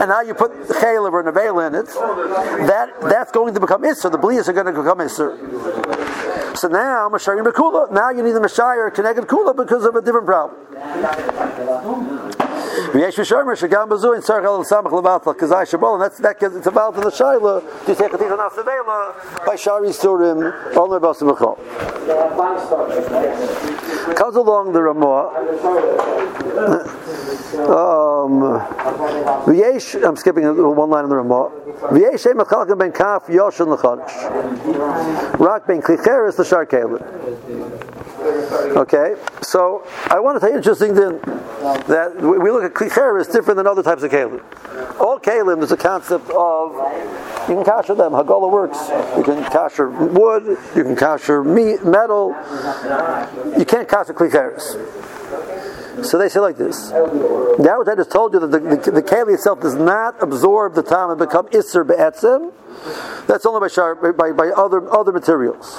and 0.00 0.08
now 0.08 0.20
you 0.22 0.34
put 0.34 0.52
chaylev 0.80 1.12
or 1.12 1.24
nevela 1.24 1.66
in 1.66 1.74
it. 1.74 1.86
That 2.68 2.88
that's 3.02 3.32
going 3.32 3.52
to 3.54 3.60
become 3.60 3.82
isser. 3.82 4.10
The 4.10 4.18
blias 4.18 4.48
are 4.48 4.52
going 4.52 4.66
to 4.66 4.72
become 4.72 4.98
isser. 4.98 5.36
So 6.56 6.68
now 6.68 7.08
Mashayim 7.08 7.44
Bekula. 7.44 7.90
Now 7.90 8.10
you 8.10 8.22
need 8.22 8.32
the 8.32 8.40
Mashayir 8.40 8.94
connected 8.94 9.26
Kula 9.26 9.56
because 9.56 9.84
of 9.84 9.96
a 9.96 10.00
different 10.00 10.26
problem. 10.26 10.56
V'yesh 12.90 13.18
v'shomer 13.20 13.54
shagam 13.54 13.88
bazu 13.88 14.16
in 14.16 14.20
tzarech 14.20 14.44
al 14.44 14.64
samach 14.64 14.90
levatla 14.90 15.32
kazai 15.36 15.62
shabol, 15.62 15.94
and 15.94 16.02
that's 16.02 16.18
that 16.18 16.40
gets 16.40 16.56
it's 16.56 16.66
about 16.66 16.92
in 16.96 17.02
the 17.02 17.10
shaila 17.10 17.62
to 17.86 17.94
take 17.94 18.12
a 18.12 18.18
tikkun 18.18 18.38
asavela 18.38 19.14
by 19.46 19.54
shari 19.54 19.90
surim 19.90 20.52
only 20.76 20.98
basim 20.98 21.30
b'chol. 21.30 21.56
Comes 24.16 24.34
along 24.34 24.72
the 24.72 24.82
Ramah. 24.82 25.30
Um, 27.70 28.60
v'yesh, 29.46 30.04
I'm 30.04 30.16
skipping 30.16 30.44
one 30.44 30.90
line 30.90 31.04
in 31.04 31.10
the 31.10 31.16
Ramah. 31.16 31.50
V'yesh 31.92 32.26
em 32.28 32.38
achalkim 32.38 32.76
ben 32.76 32.90
kaf 32.90 33.28
yoshin 33.28 33.68
l'chodesh. 33.68 35.38
Rak 35.38 35.66
ben 35.68 35.80
klicheres 35.80 36.38
l'shar 36.40 36.66
kelim. 36.66 37.99
Okay, 38.20 39.14
so 39.42 39.86
I 40.08 40.20
want 40.20 40.36
to 40.36 40.40
tell 40.40 40.50
you 40.50 40.56
interesting 40.56 40.94
thing 40.94 41.18
that 41.88 42.14
we 42.20 42.50
look 42.50 42.64
at 42.64 42.74
klicher 42.74 43.18
is 43.20 43.26
different 43.28 43.56
than 43.56 43.66
other 43.66 43.82
types 43.82 44.02
of 44.02 44.10
kalim. 44.10 44.42
All 45.00 45.18
kalim 45.18 45.62
is 45.62 45.72
a 45.72 45.76
concept 45.76 46.28
of 46.30 46.72
you 47.48 47.56
can 47.56 47.64
kasher 47.64 47.96
them. 47.96 48.12
Hagola 48.12 48.50
works. 48.50 48.78
You 49.16 49.24
can 49.24 49.42
kasher 49.44 49.90
wood. 49.90 50.58
You 50.76 50.84
can 50.84 50.94
kasher 50.94 51.44
meat, 51.44 51.84
metal. 51.84 52.28
You 53.58 53.64
can't 53.64 53.88
kasher 53.88 54.12
klicheres. 54.12 54.76
So 56.02 56.18
they 56.18 56.28
say 56.28 56.40
like 56.40 56.56
this. 56.56 56.90
Now, 56.90 57.78
what 57.78 57.88
I 57.88 57.94
just 57.94 58.10
told 58.10 58.32
you 58.32 58.40
that 58.40 58.46
the, 58.48 58.58
the, 58.58 58.90
the 58.90 59.02
keli 59.02 59.34
itself 59.34 59.60
does 59.60 59.74
not 59.74 60.22
absorb 60.22 60.74
the 60.74 60.82
time 60.82 61.10
and 61.10 61.18
become 61.18 61.48
iser 61.52 61.84
be'etzim. 61.84 62.52
That's 63.26 63.44
only 63.44 63.60
by, 63.60 63.68
shar, 63.68 63.94
by, 63.94 64.32
by 64.32 64.48
other 64.48 64.88
other 64.92 65.12
materials. 65.12 65.78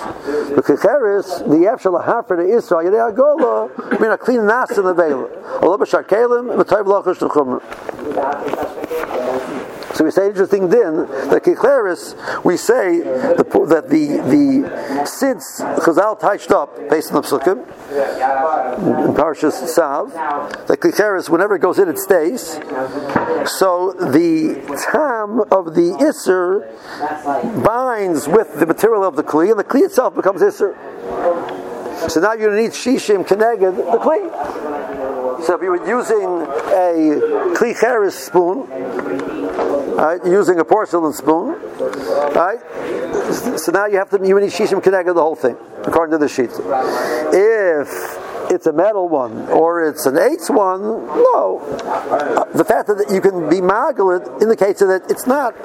The 0.55 0.61
kecheres, 0.61 1.39
the 1.39 1.55
yefshel 1.55 1.99
hafer 2.05 2.35
the 2.35 2.43
isra 2.43 2.83
yedei 2.83 3.11
agola, 3.11 3.99
mean 3.99 4.11
a 4.11 4.17
clean 4.17 4.45
nas 4.45 4.77
in 4.77 4.83
the 4.83 4.93
veil. 4.93 5.29
Allah 5.61 5.77
b'shar 5.77 6.03
kelim, 6.05 6.55
v'tayv 6.55 6.85
lachosh 6.85 7.21
l'chumr. 7.21 7.61
So 9.93 10.05
we 10.05 10.11
say 10.11 10.27
interesting 10.27 10.69
din 10.69 10.95
that 11.29 11.43
Kikleris, 11.43 12.43
we 12.45 12.55
say 12.55 12.99
the, 12.99 13.43
that 13.67 13.89
the 13.89 14.07
the 14.31 15.05
since 15.05 15.59
Chazal 15.59 16.19
touched 16.19 16.51
up 16.51 16.77
based 16.89 17.11
on 17.11 17.21
the 17.21 17.27
psukim 17.27 17.59
in 19.07 19.13
Parshas 19.13 19.67
Sav, 19.67 20.13
that 20.13 20.79
Kikleris 20.79 21.29
whenever 21.29 21.55
it 21.55 21.59
goes 21.59 21.77
in 21.77 21.89
it 21.89 21.97
stays. 21.97 22.53
So 23.57 23.93
the 23.93 24.61
tam 24.91 25.41
of 25.51 25.75
the 25.75 25.91
Isser 25.99 26.67
binds 27.63 28.27
with 28.27 28.59
the 28.59 28.65
material 28.65 29.03
of 29.03 29.15
the 29.15 29.23
Kli, 29.23 29.51
and 29.51 29.59
the 29.59 29.63
Kli 29.63 29.81
itself 29.81 30.15
becomes 30.15 30.41
Isser. 30.41 30.75
So 32.09 32.19
now 32.19 32.33
you 32.33 32.49
need 32.51 32.71
Shishim 32.71 33.27
Keneged 33.27 33.75
the 33.75 33.97
Kli. 33.97 35.45
So 35.45 35.55
if 35.55 35.61
you 35.61 35.71
were 35.71 35.87
using 35.87 36.41
a 36.71 37.55
Kli 37.55 38.11
spoon, 38.11 38.67
right, 40.01 40.25
using 40.25 40.59
a 40.59 40.65
porcelain 40.65 41.13
spoon, 41.13 41.55
right? 42.33 42.59
So 43.59 43.71
now 43.71 43.85
you 43.85 43.97
have 43.97 44.09
to 44.09 44.17
you 44.25 44.39
need 44.39 44.49
shishim 44.49 44.81
connected 44.81 45.13
the 45.13 45.21
whole 45.21 45.35
thing 45.35 45.55
according 45.83 46.11
to 46.11 46.17
the 46.17 46.27
sheet. 46.27 46.51
If 47.33 48.30
it's 48.51 48.67
a 48.67 48.73
metal 48.73 49.07
one 49.07 49.47
or 49.47 49.87
it's 49.87 50.05
an 50.05 50.17
eighth 50.17 50.49
one, 50.49 50.81
no. 50.81 51.59
Uh, 51.61 52.43
the 52.51 52.65
fact 52.65 52.87
that 52.87 53.09
you 53.09 53.21
can 53.21 53.49
be 53.49 53.61
magulit 53.61 54.41
indicates 54.41 54.81
that 54.81 55.09
it's 55.09 55.25
not 55.25 55.55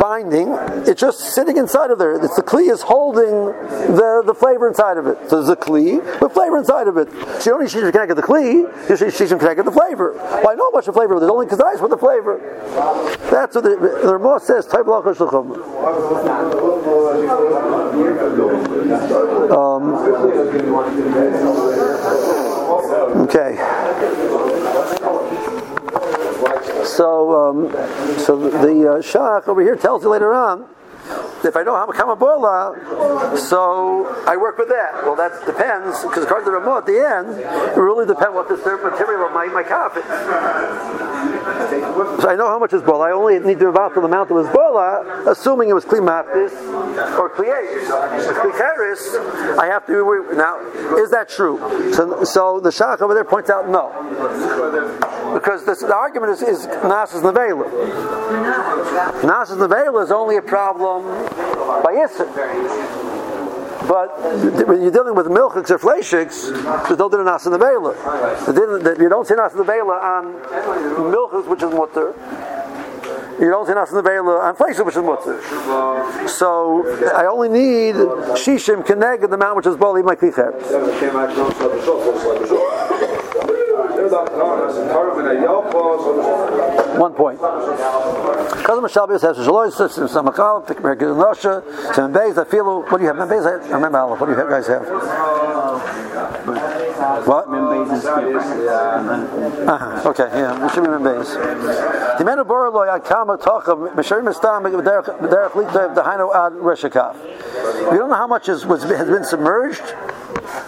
binding; 0.00 0.48
it's 0.88 1.00
just 1.00 1.20
sitting 1.34 1.56
inside 1.58 1.90
of 1.90 1.98
there. 1.98 2.14
It's 2.16 2.36
the 2.36 2.42
kli 2.42 2.70
is 2.72 2.80
holding 2.82 3.52
the, 3.94 4.22
the 4.24 4.34
flavor 4.34 4.66
inside 4.68 4.96
of 4.96 5.06
it. 5.06 5.18
So 5.28 5.42
there's 5.42 5.50
a 5.50 5.56
kli 5.56 6.02
with 6.20 6.32
flavor 6.32 6.56
inside 6.58 6.88
of 6.88 6.96
it. 6.96 7.10
Don't 7.44 7.60
need 7.60 7.68
shishim 7.68 7.92
connected 7.92 8.14
the 8.14 8.22
kli; 8.22 8.64
need 8.64 8.98
shishim 9.12 9.38
connected 9.38 9.64
the 9.64 9.72
flavor. 9.72 10.14
Well, 10.14 10.48
I 10.48 10.54
know 10.54 10.70
much 10.70 10.88
of 10.88 10.94
flavor, 10.94 11.14
but 11.14 11.20
there's 11.20 11.32
only 11.32 11.46
kazais 11.46 11.82
with 11.82 11.90
the 11.90 11.98
flavor. 11.98 12.40
That's 13.30 13.54
what 13.54 13.64
the, 13.64 13.76
the 13.76 14.16
Ramah 14.18 14.40
says. 14.40 14.66
Lachash 14.66 15.20
Okay. 22.66 23.56
So, 26.84 27.32
um, 27.32 27.70
so 28.18 28.36
the 28.36 28.92
uh, 28.92 29.02
Shach 29.02 29.48
over 29.48 29.62
here 29.62 29.76
tells 29.76 30.02
you 30.02 30.10
later 30.10 30.32
on 30.32 30.66
if 31.44 31.56
I 31.56 31.62
know 31.62 31.74
how 31.76 31.86
Kamabola, 31.86 33.38
so 33.38 34.06
I 34.26 34.36
work 34.36 34.58
with 34.58 34.68
that. 34.68 35.04
Well, 35.04 35.16
that 35.16 35.46
depends, 35.46 36.02
because 36.02 36.24
according 36.24 36.46
to 36.50 36.56
at 36.76 36.86
the 36.86 36.98
end, 36.98 37.38
it 37.38 37.80
really 37.80 38.06
depends 38.06 38.34
what 38.34 38.48
the 38.48 38.56
material 38.56 39.26
of 39.26 39.32
my, 39.32 39.46
my 39.46 39.62
calf 39.62 39.96
is. 39.96 40.04
So 42.20 42.28
I 42.28 42.36
know 42.36 42.48
how 42.48 42.58
much 42.58 42.72
is 42.72 42.82
bola. 42.82 43.08
I 43.08 43.12
only 43.12 43.38
need 43.38 43.58
to 43.60 43.68
about 43.68 43.94
to 43.94 44.00
the 44.00 44.06
amount 44.06 44.28
that 44.28 44.34
was 44.34 44.48
bola, 44.48 45.24
assuming 45.26 45.68
it 45.68 45.74
was 45.74 45.84
kli 45.84 46.00
mapis 46.00 46.52
or 47.18 47.30
kli 47.30 47.46
With 48.44 48.54
kli 48.54 49.58
I 49.58 49.66
have 49.66 49.86
to. 49.86 50.34
Now, 50.34 50.60
is 50.98 51.10
that 51.10 51.28
true? 51.28 51.58
So, 51.92 52.24
so 52.24 52.60
the 52.60 52.70
shach 52.70 53.00
over 53.00 53.14
there 53.14 53.24
points 53.24 53.50
out 53.50 53.68
no, 53.68 53.92
because 55.34 55.64
this, 55.64 55.80
the 55.80 55.94
argument 55.94 56.32
is, 56.32 56.42
is 56.42 56.66
nasas 56.66 57.22
nevela. 57.22 57.70
Nasas 59.22 59.56
nevela 59.56 60.02
is 60.02 60.10
only 60.10 60.36
a 60.36 60.42
problem 60.42 60.95
by 61.02 61.92
Yisr. 61.92 62.26
But 63.88 64.08
when 64.66 64.82
you're 64.82 64.90
dealing 64.90 65.14
with 65.14 65.26
milchiks 65.26 65.70
or 65.70 65.78
fleishiks, 65.78 66.50
there's 66.88 66.98
no 66.98 67.08
din 67.08 67.20
of 67.20 67.26
the 67.26 67.58
nevela. 67.58 67.94
You 68.98 69.08
don't 69.08 69.26
say 69.26 69.34
nasa 69.34 69.54
nevela 69.54 70.02
on 70.02 70.34
milchiks, 71.12 71.46
which 71.46 71.62
is 71.62 71.70
mutter. 71.72 72.12
You 73.38 73.50
don't 73.50 73.66
say 73.66 73.74
nasa 73.74 73.92
nevela 73.92 74.40
on 74.42 74.56
fleishiks, 74.56 74.84
which 74.84 74.96
is 74.96 75.02
mutter. 75.02 75.40
So 76.28 76.84
I 77.14 77.26
only 77.26 77.48
need 77.48 77.94
shishim 78.34 78.82
keneged 78.84 79.28
the 79.28 79.34
amount 79.34 79.56
which 79.56 79.66
is 79.66 79.76
bali 79.76 80.02
my 80.02 80.16
klicher. 80.16 80.52
One 86.98 87.12
point. 87.12 87.38
Shabbos 88.90 89.22
has 89.22 89.36
some 89.36 89.44
Beis, 92.12 92.50
feel, 92.50 92.82
what 92.82 92.98
do 92.98 93.02
you 93.02 93.08
have? 93.08 93.16
Membeis, 93.16 93.46
I 93.46 93.50
remember 93.70 93.98
Aleph, 93.98 94.20
what 94.20 94.26
do 94.26 94.32
you 94.32 94.48
guys 94.48 94.66
have? 94.66 94.86
What? 97.26 97.46
Uh-huh. 99.68 100.08
Okay, 100.10 100.28
yeah, 100.32 100.66
it 100.66 100.70
should 100.72 100.84
be 100.84 100.88
Membeis. 100.88 102.18
The 102.18 102.24
man 102.24 102.38
of 102.38 102.46
Boroloy, 102.46 102.98
Akama, 102.98 103.36
Tocha, 103.38 103.76
Mesher 103.94 104.22
Mistam, 104.22 104.62
Derech 104.62 105.54
Lita, 105.54 105.92
the 105.94 106.02
Haino 106.02 106.34
Ad 106.34 106.52
Reshakav. 106.54 107.14
You 107.92 107.98
don't 107.98 108.08
know 108.08 108.16
how 108.16 108.26
much 108.26 108.48
is, 108.48 108.64
was, 108.64 108.82
has 108.84 109.08
been 109.08 109.24
submerged. 109.24 109.82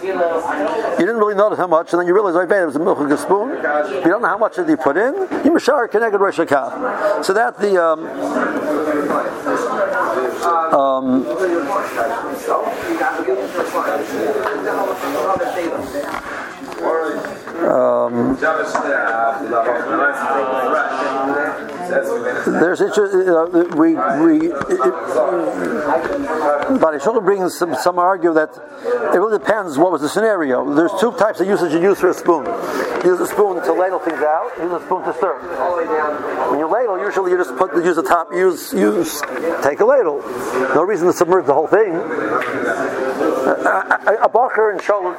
You 0.02 1.06
didn't 1.06 1.16
really 1.16 1.34
notice 1.34 1.58
how 1.58 1.66
much, 1.66 1.92
and 1.92 2.00
then 2.00 2.06
you 2.06 2.14
realize, 2.14 2.34
oh, 2.36 2.40
it 2.40 2.66
was 2.66 2.76
a 2.76 2.78
milk 2.78 3.00
of 3.00 3.10
a 3.10 3.16
spoon. 3.18 3.50
You 3.50 4.10
don't 4.10 4.22
know 4.22 4.28
how 4.28 4.38
much 4.38 4.56
did 4.56 4.68
you 4.68 4.76
put 4.76 4.96
in. 4.96 5.14
You 5.44 5.52
connected 5.88 6.18
Rosh 6.18 6.38
Hashanah. 6.38 7.24
So 7.24 7.32
that 7.32 7.58
the 7.58 7.82
um, 7.82 8.06
um, 10.72 11.26
um, 17.68 18.36
there's 21.88 22.80
interest. 22.80 23.14
Uh, 23.14 23.64
we 23.76 23.94
we. 23.94 24.48
But 26.78 26.94
Yisrael 26.94 27.24
brings 27.24 27.56
some 27.56 27.74
some 27.74 27.98
argue 27.98 28.32
that 28.34 28.50
it 29.14 29.18
really 29.18 29.38
depends 29.38 29.78
what 29.78 29.90
was 29.92 30.02
the 30.02 30.08
scenario. 30.08 30.74
There's 30.74 30.92
two 31.00 31.12
types 31.12 31.40
of 31.40 31.46
usage 31.46 31.72
you 31.72 31.80
use 31.80 31.98
for 31.98 32.10
a 32.10 32.14
spoon. 32.14 32.44
You 33.04 33.12
use 33.12 33.20
a 33.20 33.26
spoon 33.26 33.62
to 33.62 33.72
ladle 33.72 33.98
things 33.98 34.20
out. 34.20 34.50
You 34.58 34.64
use 34.64 34.82
a 34.82 34.84
spoon 34.84 35.02
to 35.04 35.14
stir. 35.14 35.38
When 36.50 36.58
you 36.58 36.68
ladle, 36.68 36.98
usually 36.98 37.30
you 37.30 37.38
just 37.38 37.56
put 37.56 37.74
the 37.74 37.82
use 37.82 37.96
the 37.96 38.02
top. 38.02 38.32
Use 38.32 38.72
use 38.72 39.22
take 39.62 39.80
a 39.80 39.84
ladle. 39.84 40.20
No 40.74 40.82
reason 40.82 41.06
to 41.06 41.12
submerge 41.12 41.46
the 41.46 41.54
whole 41.54 41.68
thing. 41.68 41.94
A, 43.48 43.50
a, 43.50 44.24
a 44.24 44.28
bacher 44.28 44.72
and 44.72 44.80
sholem 44.80 45.16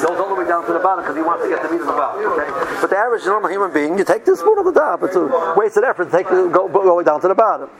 goes 0.00 0.18
all 0.20 0.28
the 0.28 0.34
way 0.34 0.46
down 0.46 0.64
to 0.66 0.72
the 0.72 0.78
bottom 0.78 1.04
because 1.04 1.16
he 1.16 1.22
wants 1.22 1.44
to 1.44 1.48
get 1.48 1.62
the 1.62 1.68
meat 1.68 1.80
of 1.80 1.86
the 1.86 1.92
bottom. 1.92 2.24
Okay? 2.32 2.48
But 2.80 2.90
the 2.90 2.96
average 2.96 3.24
normal 3.24 3.50
human 3.50 3.72
being, 3.72 3.98
you 3.98 4.04
take 4.04 4.24
the 4.24 4.36
spoon 4.36 4.58
off 4.58 4.64
the 4.64 4.72
top. 4.72 5.02
It's 5.02 5.16
a 5.16 5.54
wasted 5.56 5.84
effort 5.84 6.05
to 6.10 6.16
take 6.16 6.28
the, 6.28 6.48
go, 6.48 6.68
go 6.68 6.80
all 6.80 6.86
the 6.86 6.94
way 6.94 7.04
down 7.04 7.20
to 7.20 7.28
the 7.28 7.34
bottom. 7.34 7.70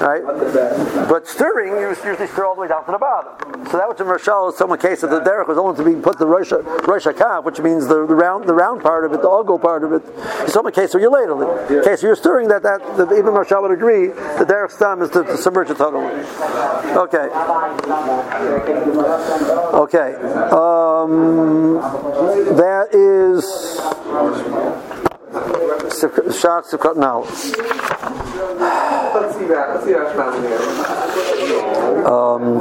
Right? 0.00 0.22
But 1.08 1.26
stirring, 1.26 1.72
you 1.72 1.88
usually 1.88 2.26
stir 2.28 2.44
all 2.44 2.54
the 2.54 2.60
way 2.60 2.68
down 2.68 2.84
to 2.86 2.92
the 2.92 2.98
bottom. 2.98 3.66
So 3.66 3.78
that 3.78 3.88
was 3.88 3.98
in 4.00 4.06
Roshal, 4.06 4.52
someone 4.52 4.78
case 4.78 5.00
that 5.00 5.10
the 5.10 5.20
derech 5.20 5.48
was 5.48 5.58
only 5.58 5.76
to 5.76 5.84
be 5.84 6.00
put 6.00 6.18
the 6.18 6.26
Rosh, 6.26 6.52
Rosh 6.52 7.06
Hakav, 7.06 7.42
which 7.42 7.58
means 7.58 7.88
the, 7.88 8.06
the 8.06 8.14
round 8.14 8.46
the 8.46 8.54
round 8.54 8.80
part 8.80 9.04
of 9.04 9.12
it, 9.12 9.22
the 9.22 9.28
ogo 9.28 9.60
part 9.60 9.82
of 9.82 9.92
it. 9.92 10.02
In 10.42 10.48
some 10.48 10.70
case 10.70 10.94
where 10.94 11.00
you're 11.00 11.10
ladling. 11.10 11.78
In 11.78 11.82
case 11.82 12.02
you're 12.02 12.14
stirring 12.14 12.46
that, 12.48 12.62
that 12.62 12.80
the, 12.96 13.04
even 13.18 13.34
Roshal 13.34 13.62
would 13.62 13.72
agree, 13.72 14.06
the 14.08 14.46
derech 14.46 14.70
stam 14.70 15.02
is 15.02 15.10
to, 15.10 15.24
to 15.24 15.36
submerge 15.36 15.70
it 15.70 15.78
totally. 15.78 16.06
Okay. 16.96 17.28
Okay. 19.74 20.14
Um, 20.54 21.74
that 22.56 22.88
is 22.92 23.44
Shach 25.98 26.64
Sukkot 26.70 26.96
now. 26.96 27.24
Um, 32.08 32.58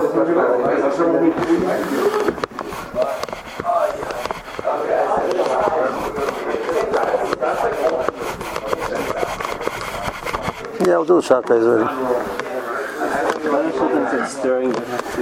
yeah, 10.81 10.97
we'll 10.97 11.05
do 11.05 11.15
the 11.15 11.21
shot. 11.21 11.45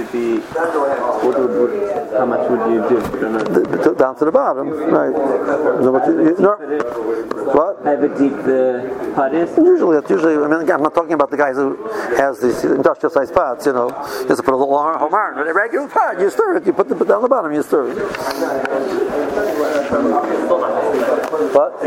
Would 0.06 0.12
be, 0.12 0.38
what 0.40 1.38
would, 1.38 2.12
how 2.12 2.26
much 2.26 2.48
would 2.50 2.60
you 2.72 2.88
do? 2.88 2.98
I 2.98 3.20
don't 3.20 3.32
know. 3.32 3.44
D- 3.44 3.90
d- 3.90 3.94
Down 3.98 4.16
to 4.16 4.24
the 4.24 4.32
bottom, 4.32 4.68
right? 4.70 5.10
What 5.10 6.06
you- 6.06 6.24
you- 6.24 6.36
no. 6.38 6.56
What? 7.52 7.78
However 7.84 8.08
deep 8.08 8.32
the 8.44 9.12
pot 9.14 9.34
is? 9.34 9.56
Usually, 9.56 9.96
that's 9.96 10.10
usually. 10.10 10.34
I 10.34 10.48
mean, 10.48 10.60
again, 10.60 10.76
I'm 10.76 10.82
not 10.82 10.94
talking 10.94 11.12
about 11.12 11.30
the 11.30 11.36
guys 11.36 11.56
who 11.56 11.76
has 12.16 12.40
these 12.40 12.64
industrial 12.64 13.10
sized 13.12 13.34
pots. 13.34 13.66
You 13.66 13.72
know, 13.72 13.90
just 14.28 14.44
put 14.44 14.52
a 14.52 14.56
little 14.56 14.76
home 14.76 15.14
iron, 15.14 15.34
but 15.36 15.46
a 15.46 15.54
regular 15.54 15.86
pot, 15.88 16.18
you 16.20 16.28
stir 16.30 16.56
it. 16.56 16.66
You 16.66 16.72
put 16.72 16.88
the 16.88 16.96
down 17.04 17.22
the 17.22 17.28
bottom, 17.28 17.52
you 17.52 17.62
stir 17.62 17.88
it. 17.90 19.45
But 19.88 21.78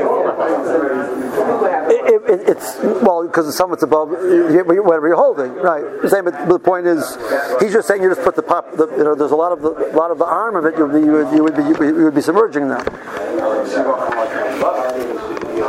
it, 1.91 2.21
it, 2.29 2.49
it's 2.49 2.77
well 3.03 3.27
because 3.27 3.55
some 3.55 3.73
it's 3.73 3.83
above 3.83 4.09
whatever 4.09 5.07
you're 5.07 5.15
holding, 5.15 5.53
right? 5.55 5.83
Same. 6.09 6.25
But 6.25 6.47
the 6.47 6.59
point 6.59 6.87
is, 6.87 7.17
he's 7.59 7.73
just 7.73 7.87
saying 7.87 8.01
you 8.01 8.09
just 8.09 8.21
put 8.21 8.35
the 8.35 8.43
pop. 8.43 8.75
The, 8.75 8.87
you 8.97 9.03
know, 9.03 9.15
there's 9.15 9.31
a 9.31 9.35
lot 9.35 9.51
of 9.51 9.61
the 9.61 9.69
lot 9.93 10.11
of 10.11 10.17
the 10.17 10.25
arm 10.25 10.55
of 10.55 10.65
it. 10.65 10.77
You 10.77 10.85
you 10.97 11.11
would, 11.11 11.35
you 11.35 11.43
would 11.43 11.55
be 11.55 11.63
you 11.63 12.03
would 12.05 12.15
be 12.15 12.21
submerging 12.21 12.67
now. 12.67 12.83
Tana 12.83 13.65
Shishim 13.65 13.85
like 13.85 14.29
Klirishan 14.89 15.37
Beis 15.45 15.63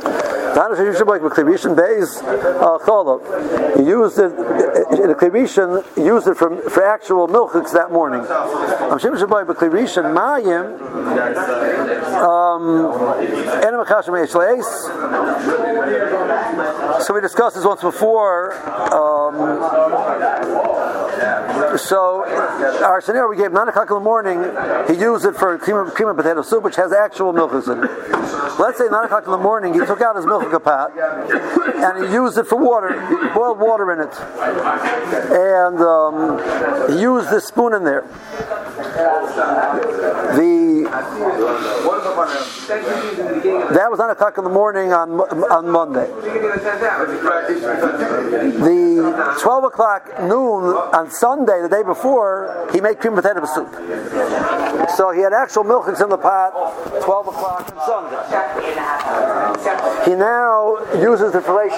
Cholov. 0.00 0.43
He 3.76 3.82
used 3.82 4.18
it 4.18 4.32
in 5.02 5.10
a 5.10 5.14
Klirishan, 5.14 5.84
used 5.96 6.28
it 6.28 6.36
for, 6.36 6.56
for 6.70 6.84
actual 6.84 7.26
milchiks 7.28 7.72
that 7.72 7.90
morning. 7.90 8.20
Um 12.14 12.92
So 17.00 17.12
we 17.12 17.20
discussed 17.20 17.56
this 17.56 17.64
once 17.64 17.82
before. 17.82 18.54
Um, 18.94 19.34
so 21.78 22.24
our 22.84 23.00
scenario 23.00 23.28
we 23.28 23.36
gave 23.36 23.52
nine 23.52 23.68
o'clock 23.68 23.90
in 23.90 23.94
the 23.94 24.00
morning. 24.00 24.38
He 24.88 24.94
used 25.00 25.24
it 25.24 25.34
for 25.34 25.58
cream, 25.58 25.90
cream 25.90 26.08
and 26.08 26.16
potato 26.16 26.42
soup, 26.42 26.62
which 26.62 26.76
has 26.76 26.92
actual 26.92 27.32
milk 27.32 27.52
in 27.52 27.58
it. 27.58 27.90
Let's 28.58 28.78
say 28.78 28.86
nine 28.88 29.04
o'clock 29.04 29.24
in 29.26 29.32
the 29.32 29.38
morning, 29.38 29.74
he 29.74 29.80
took 29.80 30.00
out 30.00 30.16
his 30.16 30.24
milk 30.24 30.43
pot 30.60 30.92
and 31.84 32.04
he 32.06 32.12
used 32.12 32.38
it 32.38 32.46
for 32.46 32.56
water. 32.56 32.92
He 33.08 33.28
boiled 33.34 33.58
water 33.58 33.92
in 33.92 34.00
it, 34.00 34.14
and 35.32 35.80
um, 35.80 36.88
he 36.88 37.00
used 37.00 37.30
this 37.30 37.46
spoon 37.46 37.74
in 37.74 37.84
there. 37.84 38.02
The 40.36 40.63
that 43.74 43.88
was 43.90 43.98
nine 43.98 44.10
o'clock 44.10 44.38
in 44.38 44.44
the 44.44 44.50
morning 44.50 44.92
on 44.92 45.20
on 45.50 45.68
Monday. 45.68 46.06
The 48.60 49.36
twelve 49.40 49.64
o'clock 49.64 50.08
noon 50.22 50.74
on 50.94 51.10
Sunday, 51.10 51.60
the 51.62 51.68
day 51.68 51.82
before, 51.82 52.68
he 52.72 52.80
made 52.80 52.98
cream 53.00 53.14
potato 53.14 53.44
soup. 53.44 53.74
So 54.96 55.10
he 55.10 55.20
had 55.20 55.32
actual 55.32 55.64
milk 55.64 55.88
in 55.88 55.94
the 56.08 56.18
pot. 56.18 56.52
Twelve 57.02 57.26
o'clock 57.28 57.70
on 57.74 57.80
Sunday. 57.86 58.16
He 60.04 60.14
now 60.14 60.76
uses 60.94 61.32
the 61.32 61.40
fillet 61.40 61.70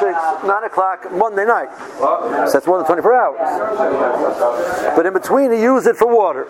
nine 0.45 0.65
o'clock 0.65 1.11
Monday 1.13 1.45
night. 1.45 1.71
So 1.99 2.51
that's 2.53 2.67
more 2.67 2.79
than 2.79 2.87
twenty-four 2.87 3.15
hours. 3.15 3.39
But 4.97 5.07
in 5.07 5.13
between, 5.13 5.51
he 5.53 5.61
used 5.63 5.87
it 5.87 5.97
for 5.97 6.07
water. 6.07 6.47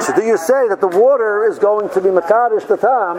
So 0.00 0.12
do 0.14 0.22
you 0.22 0.36
say 0.36 0.68
that 0.68 0.80
the 0.80 0.88
water 0.88 1.44
is 1.48 1.58
going 1.58 1.88
to 1.90 2.00
be 2.06 2.20
makadish 2.20 2.66
the 2.68 2.76
time 2.76 3.18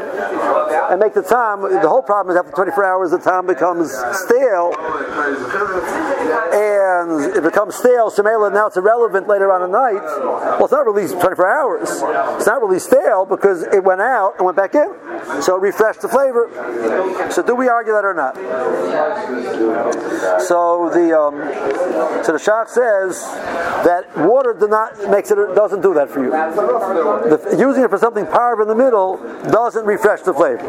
and 0.92 1.00
make 1.00 1.14
the 1.14 1.22
time? 1.22 1.62
The 1.62 1.90
whole 1.90 2.02
problem 2.02 2.36
is 2.36 2.40
after 2.40 2.52
24 2.52 2.86
hours, 2.86 3.12
the 3.12 3.18
time 3.18 3.46
becomes 3.48 3.92
stale, 3.92 4.74
and 6.54 7.36
it 7.36 7.44
becomes 7.44 7.76
stale. 7.76 8.10
So 8.10 8.24
now 8.24 8.68
it's 8.68 8.78
irrelevant 8.78 9.28
later 9.28 9.52
on 9.52 9.64
at 9.64 9.70
night. 9.70 10.04
Well, 10.58 10.66
it's 10.66 10.72
not 10.72 10.86
really 10.86 11.08
24 11.08 11.48
hours. 11.48 11.90
It's 12.38 12.48
not 12.48 12.62
really 12.62 12.80
stale 12.80 13.26
because 13.26 13.64
it 13.64 13.84
went 13.84 14.02
out 14.02 14.36
and 14.38 14.46
went 14.46 14.58
back 14.58 14.76
in, 14.76 14.88
so 15.42 15.56
it 15.56 15.62
refreshed 15.62 16.02
the 16.02 16.08
flavor. 16.08 16.50
So 17.32 17.44
do 17.44 17.56
we 17.56 17.68
argue 17.68 17.94
that 17.94 18.06
or 18.06 18.14
not? 18.14 18.36
So 20.42 20.90
the 20.94 21.18
um, 21.18 21.36
so 22.24 22.34
the 22.34 22.40
Shach 22.40 22.70
says 22.70 23.22
that 23.84 24.06
water 24.18 24.54
do 24.54 24.68
not 24.68 25.10
makes 25.10 25.32
it 25.32 25.36
doesn't 25.56 25.82
do 25.82 25.94
that 25.94 26.10
for 26.10 26.24
you. 26.24 26.32
The, 26.32 27.58
using 27.60 27.84
it 27.84 27.90
for 27.90 27.98
something 27.98 28.26
parv 28.26 28.62
in 28.62 28.68
the 28.68 28.76
middle 28.78 29.18
doesn't 29.52 29.86
refresh 29.86 30.22
the 30.22 30.34
flavor. 30.34 30.64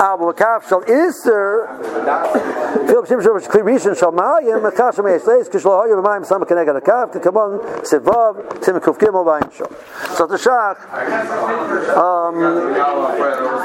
Abu 0.00 0.24
Makaf 0.24 0.68
shall 0.68 0.82
iser 0.88 1.68
Philip 2.86 3.06
Shimshon 3.06 3.34
was 3.34 3.46
mayim 6.04 6.26
sama 6.26 6.46
sevav 7.84 8.34
gimel 8.98 9.24
vayim. 9.24 9.50
So 10.16 10.26
the 10.26 10.36
Shach, 10.36 10.78
um, 11.96 12.36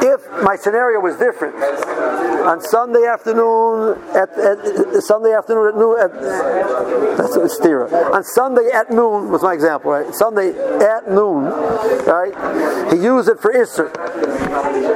if 0.02 0.44
my 0.44 0.56
scenario 0.56 1.00
was 1.00 1.16
different, 1.18 1.56
on 1.56 2.62
Sunday 2.62 3.06
afternoon 3.06 3.98
at, 4.16 4.30
at 4.38 5.04
Sunday 5.04 5.34
afternoon 5.34 5.68
at 5.70 5.76
noon 5.76 6.00
at 6.00 6.14
that's 7.18 7.36
a 7.36 7.62
stira. 7.62 7.92
On 8.14 8.24
Sunday 8.24 8.70
at 8.74 8.90
noon 8.90 9.30
was 9.30 9.44
my 9.44 9.54
example, 9.54 9.92
right? 9.92 10.14
Sunday 10.16 10.50
at 10.80 11.10
noon, 11.10 11.44
right? 12.06 12.34
He 12.92 13.00
used 13.00 13.29
it 13.30 13.40
for 13.40 13.54
Isser. 13.54 13.92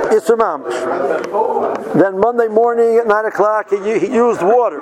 Isser 0.10 0.38
Mamish. 0.38 1.94
Then 1.94 2.20
Monday 2.20 2.48
morning 2.48 2.98
at 2.98 3.08
9 3.08 3.26
o'clock, 3.26 3.70
he, 3.70 4.00
he 4.00 4.14
used 4.14 4.42
water. 4.42 4.82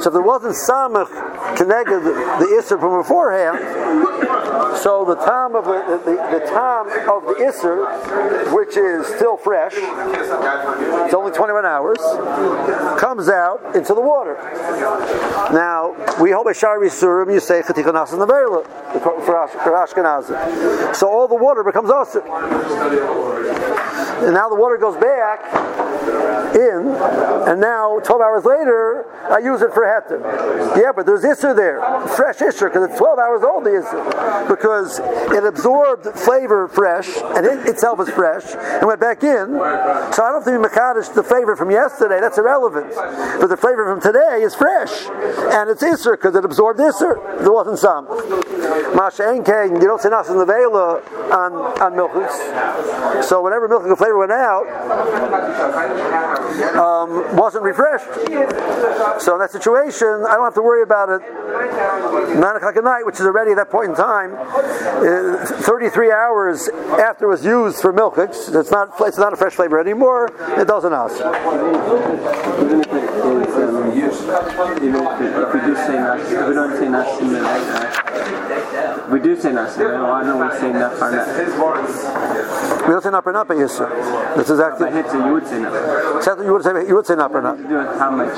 So 0.00 0.08
if 0.08 0.12
there 0.12 0.22
wasn't 0.22 0.54
Samach 0.54 1.08
connected 1.56 2.00
the 2.00 2.46
Isser 2.60 2.78
from 2.78 3.00
beforehand, 3.00 3.58
so 4.86 5.04
the 5.04 5.16
time 5.16 5.56
of 5.56 5.64
the, 5.64 6.00
the, 6.04 6.38
the 6.38 6.46
time 6.46 6.86
of 7.10 7.24
the 7.26 7.34
Isser, 7.42 8.54
which 8.54 8.76
is 8.76 9.04
still 9.16 9.36
fresh, 9.36 9.72
it's 9.74 11.12
only 11.12 11.32
21 11.32 11.66
hours, 11.66 11.98
comes 12.96 13.28
out 13.28 13.74
into 13.74 13.94
the 13.94 14.00
water. 14.00 14.36
Now, 15.52 15.96
we 16.20 16.30
by 16.44 16.52
Shari 16.52 16.88
Surim, 16.88 17.34
you 17.34 17.40
say 17.40 17.62
Chatikanas 17.62 18.12
and 18.12 18.22
the 18.22 18.26
Ash, 19.36 19.50
for 19.50 19.72
Ashkenazim. 19.72 20.94
So 20.94 21.08
all 21.08 21.26
the 21.26 21.34
water 21.34 21.64
becomes 21.64 21.90
Asr. 21.90 22.22
And 24.24 24.34
now 24.34 24.48
the 24.48 24.54
water 24.54 24.76
goes 24.78 24.96
back 24.96 25.44
in, 26.54 26.88
and 27.48 27.60
now 27.60 27.98
12 28.00 28.20
hours 28.20 28.44
later, 28.44 29.04
I 29.28 29.38
use 29.38 29.60
it 29.60 29.74
for 29.74 29.84
Heter. 29.84 30.76
Yeah, 30.76 30.92
but 30.94 31.04
there's 31.04 31.22
Isser 31.22 31.54
there, 31.54 31.80
fresh 32.08 32.38
Isser, 32.38 32.72
because 32.72 32.88
it's 32.88 32.98
12 32.98 33.18
hours 33.18 33.42
old, 33.42 33.64
the 33.64 33.70
Isser. 33.70 34.48
Because 34.48 35.00
it 35.00 35.44
absorbed 35.44 36.06
flavor 36.18 36.68
fresh, 36.68 37.08
and 37.16 37.44
it 37.44 37.68
itself 37.68 38.00
is 38.00 38.08
fresh, 38.08 38.54
and 38.54 38.86
went 38.86 39.00
back 39.00 39.22
in. 39.22 39.46
So 40.12 40.22
I 40.24 40.30
don't 40.32 40.44
think 40.44 40.64
Makadish, 40.64 41.12
the 41.14 41.22
flavor 41.22 41.56
from 41.56 41.70
yesterday, 41.70 42.20
that's 42.20 42.38
irrelevant. 42.38 42.94
But 42.94 43.48
the 43.48 43.56
flavor 43.56 43.84
from 43.84 44.00
today 44.00 44.42
is 44.42 44.54
fresh, 44.54 45.08
and 45.52 45.68
it's 45.68 45.82
Isser, 45.82 46.12
because 46.12 46.34
it 46.36 46.44
absorbed 46.44 46.80
Isser. 46.80 47.16
There 47.40 47.52
wasn't 47.52 47.78
some. 47.78 48.06
Masha 48.94 49.22
Enke, 49.22 49.70
you 49.70 49.86
don't 49.86 50.00
say 50.00 50.08
Nas 50.08 50.28
in 50.28 50.38
the 50.38 50.46
Vela 50.46 51.00
on, 51.32 51.52
on 51.80 51.92
milchiks. 51.92 53.24
So 53.24 53.42
whenever 53.42 53.68
milchik 53.68 53.96
flavor 53.98 54.18
went 54.18 54.32
out, 54.32 54.66
um, 56.76 57.36
wasn't 57.36 57.64
refreshed. 57.64 58.06
So 59.20 59.34
in 59.34 59.40
that 59.40 59.50
situation, 59.50 60.24
I 60.28 60.34
don't 60.34 60.44
have 60.44 60.54
to 60.54 60.62
worry 60.62 60.82
about 60.82 61.08
it. 61.10 61.20
Nine 62.38 62.56
o'clock 62.56 62.76
at 62.76 62.84
night, 62.84 63.04
which 63.04 63.16
is 63.16 63.22
already 63.22 63.50
at 63.52 63.56
that 63.56 63.70
point 63.70 63.90
in 63.90 63.96
time, 63.96 64.34
uh, 64.34 65.44
33 65.62 66.12
hours 66.12 66.68
after 66.98 67.26
it 67.26 67.28
was 67.28 67.44
used 67.44 67.80
for 67.80 67.92
milchiks. 67.92 68.54
It's 68.54 68.70
not 68.70 68.94
it's 69.00 69.18
not 69.18 69.32
a 69.32 69.36
fresh 69.36 69.54
flavor 69.54 69.80
anymore. 69.80 70.30
It 70.58 70.66
doesn't 70.66 70.92
us. 70.92 71.12
If 71.18 71.24
we 75.54 75.60
do 75.60 75.76
say 75.76 75.98
nas, 75.98 76.32
if 76.32 76.48
we 76.48 76.54
don't 76.54 76.76
say 76.78 76.88
nas 76.88 78.45
we 79.10 79.20
do 79.20 79.36
say 79.40 79.52
nas, 79.52 79.76
well, 79.76 80.06
I 80.12 80.22
know 80.22 80.36
we 80.38 80.50
say 80.58 80.70
nafarnat. 80.72 81.26
We 82.86 82.92
don't 82.92 83.02
say 83.02 83.10
napper 83.10 83.32
napa 83.32 83.54
yisur. 83.54 83.88
This 84.36 84.50
is 84.50 84.58
By 84.58 84.68
actually 84.68 84.90
hitza, 84.90 85.26
you 85.26 85.32
would 85.34 85.46
say 85.46 85.56
nafar. 85.58 86.16
exactly 86.16 86.46
you 86.46 86.52
would 86.52 86.62
say 86.64 86.86
you 86.86 86.94
would 86.94 87.06
say 87.06 87.14
napper 87.16 87.40
napa. 87.42 87.56
To 87.62 87.68
do 87.68 87.76
with 87.78 87.98
how 87.98 88.10
much 88.10 88.36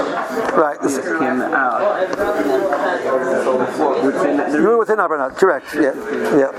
Right. 0.56 0.78
it 0.82 1.18
came 1.18 1.42
out. 1.42 1.80
Would 4.04 4.14
You 4.62 4.78
would 4.78 4.86
say 4.88 4.94
napper. 4.94 5.30
Correct. 5.36 5.66
Yeah. 5.74 5.94
Yeah. 6.36 6.52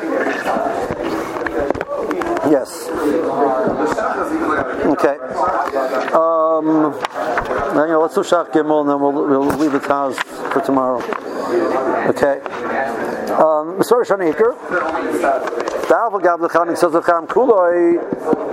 Yes. 2.49 2.89
Okay. 4.85 5.17
Um, 6.13 6.93
now, 7.79 7.85
you 7.85 7.91
let's 8.01 8.13
do 8.13 8.19
Shach 8.19 8.51
Gimel 8.51 8.81
and 8.81 8.89
then 8.89 8.99
we'll, 8.99 9.13
we'll 9.13 9.57
leave 9.57 9.71
the 9.71 9.79
Taz 9.79 10.15
for 10.51 10.59
tomorrow. 10.59 10.97
Okay. 12.09 12.41
Um, 13.31 13.79
Shani 14.03 14.35
l'chanik 16.41 16.77
says 16.77 16.91
kuloi. 17.27 18.48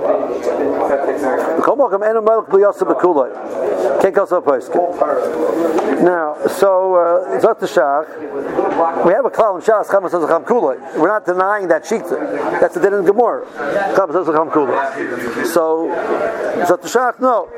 Now, 6.02 6.36
so, 6.46 6.94
uh, 6.94 7.40
Zot 7.40 7.58
Shach, 7.60 9.04
we 9.04 9.12
have 9.12 9.24
a 9.24 9.30
klal 9.30 9.56
in 9.56 9.62
Shas, 9.62 9.86
Chama 9.86 10.10
says 10.10 10.22
l'cham 10.22 10.44
kuloi. 10.44 10.78
We're 10.96 11.08
not 11.08 11.24
denying 11.24 11.68
that 11.68 11.84
shita. 11.84 12.60
That's 12.60 12.74
the 12.74 12.80
din 12.80 12.94
in 12.94 13.04
Gemara. 13.04 13.46
Chama 13.96 14.12
says 14.12 14.28
l'cham 14.28 14.50
kuloi. 14.50 15.46
So, 15.46 15.88
Zot 16.66 16.82
Shach, 16.82 17.20
no. 17.20 17.48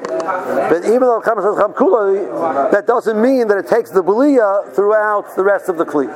But 0.71 0.85
even 0.85 1.01
though 1.01 1.21
Chama 1.21 1.43
says 1.43 1.57
l'cham 1.57 1.75
kuloi, 1.75 2.71
that 2.71 2.87
doesn't 2.87 3.21
mean 3.21 3.49
that 3.49 3.59
it 3.59 3.67
takes 3.67 3.91
the 3.91 4.03
belia 4.03 4.73
throughout 4.75 5.35
the 5.37 5.43
rest 5.45 5.69
of 5.69 5.77
the 5.77 5.85
kli. 5.85 6.07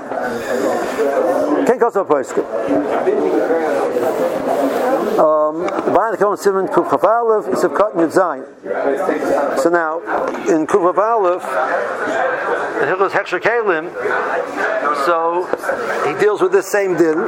Go 1.83 1.91
so 1.91 2.05
um. 5.19 5.69
So 9.59 9.71
now, 9.71 10.01
in 10.49 10.67
Chaf 10.67 10.99
Aleph, 10.99 11.43
in 12.81 12.89
Hilchos 12.89 13.11
Heksher 13.11 13.41
Kalim, 13.41 13.91
so 15.05 15.45
he 16.07 16.15
deals 16.21 16.41
with 16.41 16.53
this 16.53 16.71
same 16.71 16.97
din, 16.97 17.19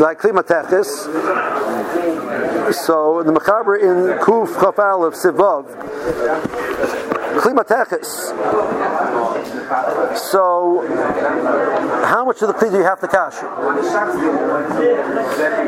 like 0.00 0.18
Klimateches. 0.20 1.08
So 2.72 3.22
the 3.22 3.32
Mechaber 3.32 3.80
in 3.80 4.18
Kuf 4.20 4.60
Chaf 4.60 4.78
Aleph 4.78 5.14
Sivav, 5.14 5.66
Klimateches. 7.42 8.06
So, 10.16 10.86
how 12.04 12.24
much 12.24 12.40
of 12.42 12.48
the 12.48 12.54
kli 12.54 12.70
do 12.70 12.76
you 12.78 12.84
have 12.84 13.00
to 13.00 13.08
cash? 13.08 13.34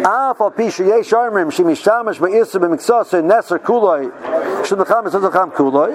Ah, 0.06 0.30
Af 0.30 0.40
al 0.40 0.50
pisha 0.52 0.86
yesh 0.86 1.12
armim 1.12 1.50
shemishtamesh 1.50 2.20
be'isra 2.20 2.60
b'miksasa 2.60 3.22
neser 3.22 3.58
kuloi 3.58 4.10
shemacham 4.64 5.06
es 5.08 5.14
azacham 5.14 5.50
kuloi. 5.52 5.92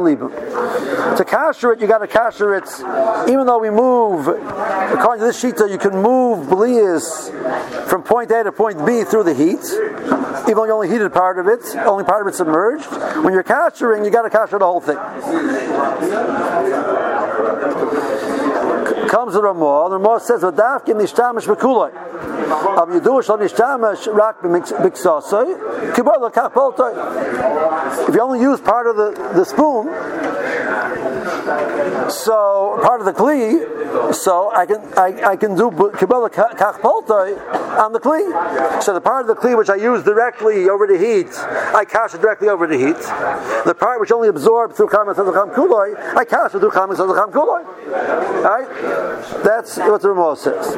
Libim. 0.00 0.30
To 1.16 1.24
casher 1.24 1.72
it, 1.72 1.80
you 1.80 1.86
got 1.86 1.98
to 1.98 2.06
casher 2.06 2.56
it. 2.58 2.68
Even 3.30 3.46
though 3.46 3.58
we 3.58 3.70
move, 3.70 4.28
according 4.28 5.20
to 5.20 5.26
this 5.26 5.42
shita, 5.42 5.70
you 5.70 5.78
can 5.78 5.92
move 5.92 6.09
blias 6.48 7.30
from 7.88 8.02
point 8.02 8.30
A 8.30 8.44
to 8.44 8.52
point 8.52 8.84
B 8.86 9.04
through 9.04 9.24
the 9.24 9.34
heat, 9.34 9.64
even 10.48 10.64
you 10.64 10.72
only 10.72 10.88
heated 10.88 11.12
part 11.12 11.38
of 11.38 11.46
it, 11.46 11.76
only 11.76 12.04
part 12.04 12.22
of 12.22 12.28
it 12.32 12.36
submerged. 12.36 12.86
When 13.24 13.32
you're 13.32 13.42
cashering, 13.42 14.04
you 14.04 14.10
got 14.10 14.22
to 14.22 14.30
casher 14.30 14.58
the 14.58 14.66
whole 14.66 14.80
thing. 14.80 14.98
Comes 19.08 19.34
the 19.34 19.42
Ramah, 19.42 19.88
the 19.90 19.98
Ramah 19.98 20.20
says, 20.20 20.42
"V'dafkin 20.42 20.96
nishtamish 21.00 21.46
b'kulay." 21.46 21.92
Am 22.78 22.90
yidush 22.90 23.28
lo 23.28 23.36
nishtamish 23.38 24.06
rak 24.14 24.40
b'miksasay, 24.40 25.92
kibar 25.94 26.20
l'kach. 26.20 28.08
If 28.08 28.14
you 28.14 28.20
only 28.20 28.40
use 28.40 28.60
part 28.60 28.86
of 28.86 28.96
the, 28.96 29.10
the 29.34 29.44
spoon, 29.44 29.88
so 32.10 32.78
part 32.82 33.00
of 33.00 33.06
the 33.06 33.12
kli, 33.12 34.14
so 34.14 34.50
I 34.52 34.66
can 34.66 34.80
I, 34.98 35.30
I 35.32 35.36
can 35.36 35.54
do 35.56 35.70
kibbutz 35.70 36.30
kachpoltoi 36.30 37.78
on 37.78 37.92
the 37.92 38.00
kli. 38.00 38.82
So 38.82 38.92
the 38.94 39.00
part 39.00 39.22
of 39.22 39.26
the 39.28 39.34
kli 39.40 39.56
which 39.56 39.70
I 39.70 39.76
use 39.76 40.02
directly 40.02 40.68
over 40.68 40.86
the 40.86 40.98
heat, 40.98 41.32
I 41.74 41.84
cash 41.84 42.14
it 42.14 42.20
directly 42.20 42.48
over 42.48 42.66
the 42.66 42.78
heat. 42.78 43.00
The 43.64 43.74
part 43.74 44.00
which 44.00 44.12
only 44.12 44.28
absorbs 44.28 44.76
through 44.76 44.88
kamas 44.88 45.16
hazacham 45.16 45.54
kuloi, 45.54 45.96
I 46.16 46.24
cash 46.24 46.54
it 46.54 46.60
through 46.60 46.70
kamas 46.70 46.98
hazacham 46.98 47.32
kuloi. 47.32 47.64
Right? 48.42 48.68
That's 49.44 49.76
what 49.78 50.02
the 50.02 50.10
Ramah 50.10 50.36
says. 50.36 50.76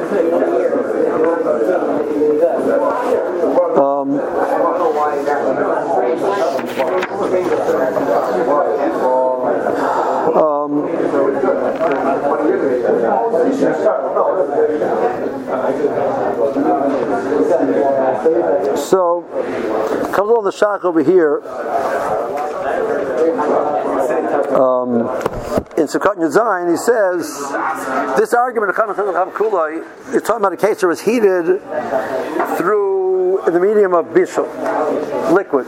Um, 3.75 4.19
um, 8.99 9.32
so, 18.77 19.21
comes 20.13 20.29
along 20.29 20.43
the 20.45 20.51
shach 20.51 20.83
over 20.83 21.03
here. 21.03 21.41
Um, 24.53 25.01
in 25.77 25.87
Sukkot 25.87 26.17
Yudzayin, 26.17 26.69
he 26.69 26.77
says 26.77 27.25
this 28.17 28.33
argument 28.33 28.69
of 28.69 28.75
Kulai 29.33 30.13
is 30.13 30.21
talking 30.21 30.37
about 30.37 30.53
a 30.53 30.57
case 30.57 30.81
that 30.81 30.87
was 30.87 31.01
heated 31.01 31.59
through 32.57 32.92
the 33.45 33.59
medium 33.59 33.93
of 33.93 34.07
bishul, 34.07 34.47
liquid. 35.33 35.65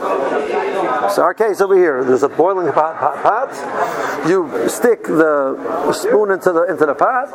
So 1.12 1.22
our 1.22 1.34
case 1.34 1.60
over 1.60 1.76
here, 1.76 2.04
there's 2.04 2.22
a 2.22 2.28
boiling 2.28 2.72
pot, 2.72 2.98
pot, 2.98 3.22
pot. 3.22 4.28
You 4.28 4.68
stick 4.68 5.04
the 5.04 5.92
spoon 5.92 6.30
into 6.30 6.52
the 6.52 6.64
into 6.64 6.86
the 6.86 6.94
pot, 6.94 7.28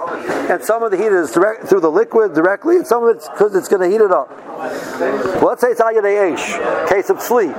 and 0.49 0.61
some 0.63 0.83
of 0.83 0.91
the 0.91 0.97
heat 0.97 1.11
is 1.11 1.31
direct 1.31 1.65
through 1.67 1.79
the 1.81 1.91
liquid 1.91 2.33
directly, 2.33 2.77
and 2.77 2.85
some 2.85 3.03
of 3.03 3.15
it's 3.15 3.29
because 3.29 3.55
it's 3.55 3.67
going 3.67 3.81
to 3.81 3.87
heat 3.87 4.03
it 4.03 4.11
up. 4.11 4.29
Well, 5.41 5.47
let's 5.47 5.61
say 5.61 5.69
it's 5.69 5.81
Ayad 5.81 6.03
Eish, 6.03 6.89
case 6.89 7.09
of 7.09 7.21
sleep, 7.21 7.55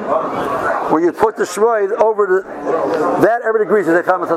where 0.90 1.02
you 1.02 1.12
put 1.12 1.36
the 1.36 1.44
shroid 1.44 1.92
over 1.92 2.26
the 2.26 2.42
that 3.22 3.42
everybody 3.42 3.64
agrees 3.64 3.88
is 3.88 3.94
a 3.94 4.02
chametz 4.02 4.30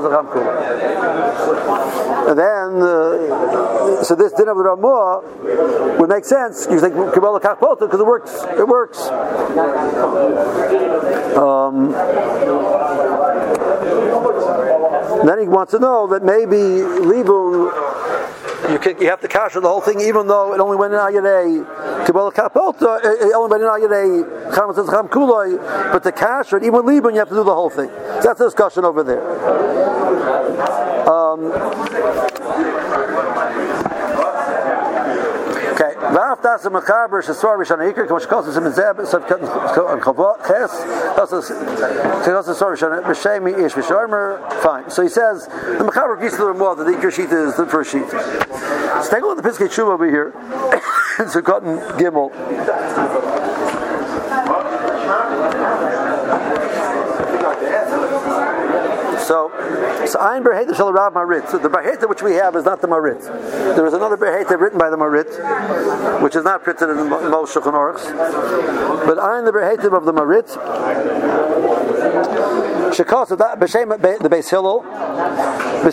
And 2.30 2.40
then, 2.40 2.82
uh, 2.82 4.04
so 4.04 4.16
this 4.16 4.32
din 4.34 4.48
of 4.48 4.58
the 4.58 4.64
Ramah 4.64 5.98
would 6.00 6.10
make 6.10 6.26
sense. 6.26 6.68
You 6.70 6.80
think 6.80 6.96
Kabbalah 7.14 7.40
Kachpota 7.40 7.82
because 7.82 8.00
it 8.00 8.06
works. 8.06 8.35
It 8.44 8.68
works. 8.68 9.00
Um, 11.38 11.92
then 15.26 15.40
he 15.40 15.48
wants 15.48 15.72
to 15.72 15.80
know 15.80 16.08
that 16.08 16.24
maybe 16.24 16.56
Libun 16.56 17.72
you, 18.70 18.80
can, 18.80 19.00
you 19.00 19.10
have 19.10 19.22
to 19.22 19.28
kasha 19.28 19.60
the 19.60 19.68
whole 19.68 19.82
thing, 19.82 20.02
even 20.02 20.28
though 20.28 20.54
it 20.54 20.60
only 20.60 20.78
went 20.78 20.94
in 20.94 21.00
ayadei 21.00 22.06
kabbalah 22.06 22.32
kapota. 22.32 23.00
It 23.04 23.34
only 23.34 23.52
went 23.52 23.64
in 23.64 23.70
ayadei 23.70 24.56
cham 24.56 25.08
kuloi. 25.08 25.58
But 25.92 26.04
the 26.04 26.12
kasha, 26.12 26.58
even 26.58 26.74
with 26.74 26.86
libun, 26.86 27.14
you 27.14 27.20
have 27.20 27.30
to 27.30 27.36
do 27.36 27.44
the 27.44 27.54
whole 27.54 27.70
thing. 27.70 27.90
So 27.90 28.22
that's 28.24 28.40
the 28.40 28.46
discussion 28.46 28.86
over 28.86 29.04
there. 29.04 29.22
Um, 31.08 31.52
Okay, 35.76 35.94
ואף 36.16 36.42
תעשה 36.42 36.70
מקבר 36.70 37.22
שסור 37.22 37.56
ראשון 37.60 37.82
העיקר 37.82 38.08
כמו 38.08 38.20
שכל 38.20 38.42
זה 38.42 38.62
מזה 38.62 38.94
בסוף 38.94 39.24
כבוד 40.02 40.36
חס 40.44 40.84
תעשה 42.24 42.54
סור 42.54 42.70
ראשון 42.70 42.92
בשם 43.10 43.48
איש 43.48 43.78
ושומר 43.78 44.36
fine. 44.62 44.90
So 44.90 45.02
he 45.02 45.10
says 45.10 45.48
the 45.78 45.84
מקבר 45.84 46.16
gives 46.22 46.38
the 46.38 46.46
little 46.46 46.58
more 46.58 46.76
that 46.76 46.86
the 46.86 46.92
Iker 46.92 47.12
sheet 47.12 47.32
is 47.32 47.56
the 47.56 47.66
first 47.66 47.92
sheet. 47.92 48.10
So 48.10 49.10
take 49.12 49.24
a 49.24 49.26
look 49.26 49.38
at 49.38 49.44
the 49.44 49.50
Pischei 49.50 49.68
Teshuvah 49.68 49.94
over 49.94 50.10
here. 50.10 50.34
It's 51.20 51.36
a 51.36 51.42
cotton 51.42 51.78
gimel. 52.00 52.28
So, 59.26 59.50
so 60.06 60.20
Ein 60.20 60.44
Berheta 60.44 60.76
Shal 60.76 60.94
Rav 60.94 61.14
Marit. 61.14 61.50
So 61.50 61.58
the 61.58 61.68
Berheta 61.68 62.08
which 62.08 62.22
we 62.22 62.34
have 62.34 62.56
is 62.56 62.64
not 62.64 62.80
the 62.82 62.88
Marit. 62.88 63.22
There 63.22 63.88
is 63.88 63.94
another 63.94 64.18
Berheta 64.18 64.56
written 64.56 64.78
by 64.78 64.92
the 64.92 64.98
Marit, 64.98 65.26
which 66.22 66.36
is 66.36 66.44
not 66.44 66.64
printed 66.64 66.92
in 66.92 67.10
most 67.10 67.56
Shulchan 67.56 67.74
Aruchs. 67.74 68.06
But 69.08 69.18
Ein 69.18 69.46
the 69.46 69.52
Berheta 69.52 69.92
of 69.92 70.06
the 70.06 70.14
Marit. 70.14 70.46
Shekas 72.94 73.30
b'shem 73.58 74.00
the 74.22 74.30
Beis 74.30 74.52
Hillel. 74.52 74.84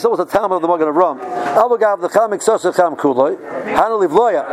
Hillel 0.01 0.16
was 0.16 0.20
a 0.20 0.24
town 0.24 0.53
of 0.53 0.62
the 0.62 0.68
Magen 0.68 0.88
of 0.88 0.97
Ram. 0.97 1.18
Avagav 1.18 2.01
the 2.01 2.09
Cham 2.09 2.30
Iksos 2.30 2.74
Cham 2.74 2.97
Kuloi. 2.97 3.36
Hanu 3.76 4.07
Livloya. 4.07 4.47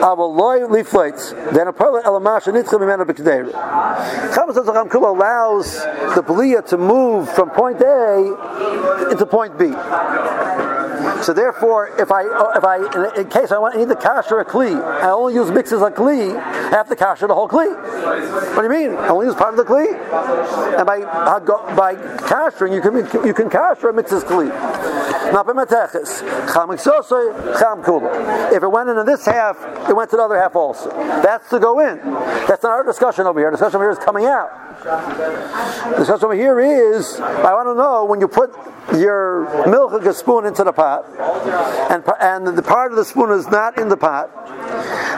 Avaloy 0.00 0.68
Lifloitz. 0.68 1.52
Then 1.52 1.68
a 1.68 1.72
Perla 1.72 2.02
Elamash 2.02 2.52
Nitchim 2.52 2.80
Imena 2.80 3.06
B'Kdeir. 3.06 3.50
Cham 4.34 4.48
Iksos 4.48 4.66
Cham 4.66 4.88
Kuloi 4.88 5.16
allows 5.16 5.76
the 6.14 6.22
Belia 6.22 6.66
to 6.68 6.76
move 6.76 7.32
from 7.32 7.50
point 7.50 7.80
A 7.80 9.08
into 9.10 9.24
point 9.24 9.58
B. 9.58 9.72
So 11.22 11.32
therefore, 11.32 11.88
if 11.98 12.12
I, 12.12 12.22
if 12.56 12.64
I, 12.64 13.20
in, 13.20 13.28
case 13.28 13.50
I 13.50 13.58
want, 13.58 13.74
I 13.74 13.78
need 13.78 13.88
the 13.88 13.96
kasher 13.96 14.40
a 14.40 14.44
kli, 14.44 14.80
I 14.80 15.10
only 15.10 15.34
use 15.34 15.50
mixes 15.50 15.82
of 15.82 15.94
kli, 15.94 16.36
I 16.36 16.70
have 16.70 16.88
to 16.88 16.96
kasher 16.96 17.26
the 17.26 17.34
whole 17.34 17.48
kli. 17.48 17.74
What 18.54 18.62
do 18.62 18.62
you 18.62 18.88
mean? 18.88 18.96
I 18.98 19.08
only 19.08 19.26
use 19.26 19.34
part 19.34 19.50
of 19.50 19.56
the 19.56 19.64
kli, 19.64 19.86
and 20.76 20.86
by 20.86 21.00
by 21.74 21.94
kashering, 22.18 22.74
you 22.74 22.80
can 22.80 22.96
you 23.26 23.34
can 23.34 23.48
kasher 23.48 23.94
mixes 23.94 24.24
kli. 24.26 24.50
B'meteches. 25.32 26.20
Cham 26.52 27.82
cham. 27.82 28.54
If 28.54 28.62
it 28.62 28.68
went 28.70 28.88
into 28.88 29.04
this 29.04 29.24
half, 29.26 29.56
it 29.88 29.94
went 29.94 30.10
to 30.10 30.16
the 30.16 30.22
other 30.22 30.38
half 30.38 30.54
also. 30.54 30.90
That's 31.22 31.48
to 31.50 31.58
go 31.58 31.80
in. 31.80 31.98
That's 32.46 32.62
not 32.62 32.72
our 32.72 32.84
discussion 32.84 33.26
over 33.26 33.40
here. 33.40 33.50
The 33.50 33.56
discussion 33.56 33.76
over 33.76 33.84
here 33.84 33.92
is 33.92 33.98
coming 33.98 34.26
out. 34.26 34.50
The 34.82 35.96
discussion 35.98 36.24
over 36.24 36.34
here 36.34 36.60
is 36.60 37.18
I 37.20 37.54
want 37.54 37.68
to 37.68 37.74
know 37.74 38.04
when 38.04 38.20
you 38.20 38.28
put 38.28 38.54
your 38.94 39.46
a 39.46 40.14
spoon 40.14 40.46
into 40.46 40.64
the 40.64 40.72
pot, 40.72 41.06
and 41.90 42.04
and 42.20 42.56
the 42.56 42.62
part 42.62 42.92
of 42.92 42.96
the 42.96 43.04
spoon 43.04 43.30
is 43.32 43.48
not 43.48 43.78
in 43.78 43.88
the 43.88 43.96
pot, 43.96 44.30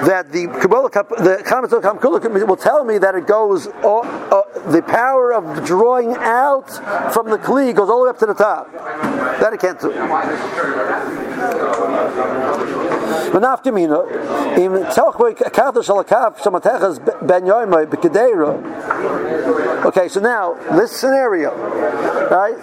that 0.07 0.33
the 0.33 0.47
Kabbalah, 0.47 0.91
the 0.91 1.43
comments 1.45 1.75
of 1.75 1.83
Kamkula 1.83 2.47
will 2.47 2.57
tell 2.57 2.85
me 2.85 2.99
that 2.99 3.15
it 3.15 3.27
goes, 3.27 3.67
uh, 3.67 4.43
the 4.71 4.83
power 4.87 5.33
of 5.33 5.65
drawing 5.67 6.15
out 6.17 6.71
from 7.13 7.31
the 7.31 7.39
Kli 7.39 7.75
goes 7.75 7.91
all 7.91 8.01
the 8.01 8.05
way 8.05 8.11
up 8.11 8.19
to 8.19 8.27
the 8.27 8.35
top. 8.35 8.69
That 9.01 9.53
it 9.53 9.61
can't 9.61 9.81
do. 9.81 9.93
Okay, 19.87 20.09
so 20.09 20.21
now 20.21 20.55
this 20.77 20.93
scenario, 20.93 21.55
right? 22.31 22.57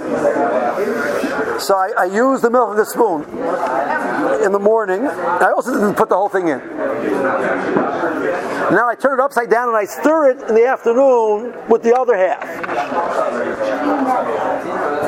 So 1.60 1.76
I, 1.76 1.92
I 1.98 2.06
the 2.42 2.50
milk 2.50 2.72
of 2.72 2.78
the 2.78 2.86
spoon 2.86 3.24
in 4.44 4.52
the 4.52 4.60
morning. 4.60 5.08
I 5.08 5.52
also 5.56 5.74
didn't 5.74 5.96
put 5.96 6.10
the 6.10 6.16
whole 6.16 6.30
thing 6.30 6.50
in. 6.50 6.60
Now 8.72 8.90
I 8.90 8.96
turn 8.96 9.20
it 9.20 9.24
upside 9.24 9.50
down 9.50 9.70
and 9.70 9.78
I 9.78 9.86
stir 9.86 10.32
it 10.32 10.50
in 10.50 10.56
the 10.56 10.66
afternoon 10.66 11.54
with 11.70 11.84
the 11.84 11.96
other 11.96 12.18
half. 12.18 12.44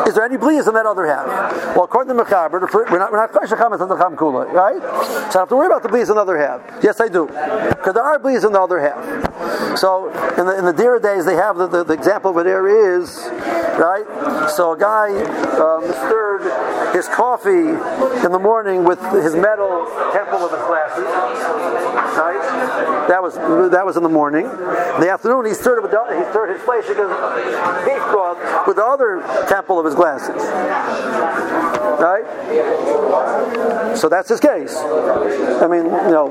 Is 0.07 0.15
there 0.15 0.23
any 0.23 0.37
bleas 0.37 0.67
in 0.67 0.73
that 0.75 0.85
other 0.85 1.05
half? 1.05 1.27
Well, 1.75 1.83
according 1.83 2.15
to 2.15 2.23
Mechaber, 2.23 2.61
we're 2.73 2.99
not, 2.99 3.11
we're 3.11 3.17
not 3.17 3.33
on 3.81 3.89
the 3.89 3.97
Cham 3.97 4.15
Kula, 4.15 4.51
right? 4.53 4.79
So 5.31 5.39
I 5.39 5.41
have 5.41 5.49
to 5.49 5.55
worry 5.55 5.67
about 5.67 5.83
the 5.83 5.89
bleas 5.89 6.09
in 6.09 6.15
the 6.15 6.21
other 6.21 6.37
half. 6.37 6.61
Yes, 6.81 7.01
I 7.01 7.09
do, 7.09 7.27
because 7.27 7.93
there 7.93 8.03
are 8.03 8.17
bleas 8.17 8.45
in 8.45 8.53
the 8.53 8.61
other 8.61 8.79
half. 8.79 9.77
So 9.77 10.09
in 10.37 10.45
the 10.45 10.57
in 10.57 10.65
the 10.65 10.73
Dira 10.73 11.01
days, 11.01 11.25
they 11.25 11.35
have 11.35 11.57
the, 11.57 11.67
the, 11.67 11.83
the 11.83 11.93
example 11.93 12.37
it 12.39 12.43
there 12.43 12.67
is 12.95 13.27
right. 13.77 14.05
So 14.49 14.71
a 14.73 14.77
guy 14.77 15.09
um, 15.59 15.83
stirred 16.07 16.95
his 16.95 17.07
coffee 17.09 17.69
in 18.25 18.31
the 18.31 18.39
morning 18.39 18.83
with 18.83 18.99
his 19.11 19.35
metal 19.35 19.85
temple 20.13 20.39
of 20.45 20.51
his 20.51 20.61
glasses, 20.65 21.05
right? 22.17 23.07
That 23.07 23.21
was 23.21 23.35
that 23.35 23.85
was 23.85 23.97
in 23.97 24.03
the 24.03 24.09
morning. 24.09 24.45
In 24.45 25.01
the 25.01 25.09
afternoon, 25.11 25.45
he 25.45 25.53
stirred 25.53 25.81
with 25.81 25.91
the, 25.91 26.03
he 26.17 26.23
stirred 26.31 26.53
his 26.53 26.61
flesh 26.63 26.87
because 26.87 27.11
beef 27.85 28.01
broth 28.11 28.67
with 28.67 28.77
the 28.77 28.85
other 28.85 29.21
temple 29.47 29.77
of 29.79 29.85
his 29.85 29.95
glasses. 29.95 30.41
Right? 31.99 32.25
So 33.97 34.07
that's 34.09 34.29
his 34.29 34.39
case. 34.39 34.75
I 35.17 35.67
mean, 35.67 35.85
you 35.85 36.13
know, 36.13 36.29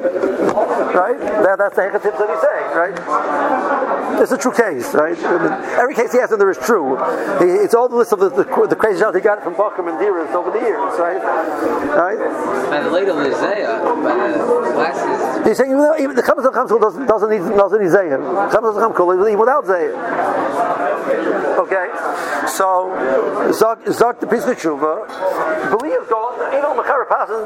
right? 0.95 1.18
That, 1.18 1.59
that's 1.59 1.76
the 1.76 1.82
hecatip 1.82 2.16
that 2.16 2.28
he's 2.30 2.43
saying, 2.43 2.68
right? 2.76 4.22
It's 4.22 4.32
a 4.32 4.39
true 4.39 4.53
case, 4.53 4.95
right? 4.95 5.18
I 5.18 5.39
mean, 5.43 5.53
every 5.78 5.95
case 5.95 6.12
he 6.12 6.18
has 6.18 6.32
in 6.32 6.39
there 6.39 6.51
is 6.51 6.59
true. 6.59 6.97
He, 7.39 7.47
it's 7.62 7.74
all 7.74 7.89
the 7.89 7.97
list 7.97 8.12
of 8.12 8.20
the, 8.20 8.30
the, 8.30 8.45
the 8.45 8.76
crazy 8.76 9.01
shots 9.01 9.16
he 9.16 9.22
got 9.22 9.43
from 9.43 9.55
Bakum 9.55 9.89
and 9.89 9.99
Diras 9.99 10.32
over 10.32 10.51
the 10.51 10.61
years, 10.61 10.99
right? 10.99 11.20
Right? 11.93 12.18
And 12.72 12.93
later 12.93 13.12
Isaiah, 13.12 13.80
by 14.03 14.14
the 14.14 14.43
uh, 14.43 14.72
glasses. 14.72 15.47
He's 15.47 15.57
saying 15.59 15.70
even, 15.70 15.93
even 16.01 16.16
the 16.16 16.22
Chamas 16.22 16.45
Chamkul 16.45 16.80
doesn't, 16.80 17.07
doesn't 17.07 17.30
need 17.30 17.45
doesn't 17.57 17.80
need 17.80 17.91
Zayah. 17.91 18.51
Chamas 18.51 18.74
Chamkul 18.74 19.14
even 19.14 19.39
without 19.39 19.64
Zayah. 19.64 19.95
Okay, 21.57 21.89
so 22.49 22.91
Zok 23.53 24.20
the 24.20 24.26
Pischei 24.26 24.55
Teshuvah 24.55 25.70
believes 25.70 26.07
go 26.09 26.32
you 26.53 26.62
know 26.62 26.74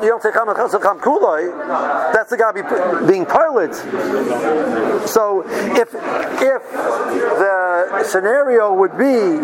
you 0.03 0.09
don't 0.09 0.23
say 0.23 0.31
Chamas 0.31 0.57
Cham 0.57 0.99
That's 1.37 2.31
the 2.31 2.37
guy 2.37 2.53
be, 2.53 2.63
being 3.07 3.27
pilot. 3.27 3.75
So 5.09 5.43
if 5.47 5.95
if 6.43 6.63
the 6.73 8.05
scenario 8.05 8.75
would 8.75 8.97
be 8.97 9.39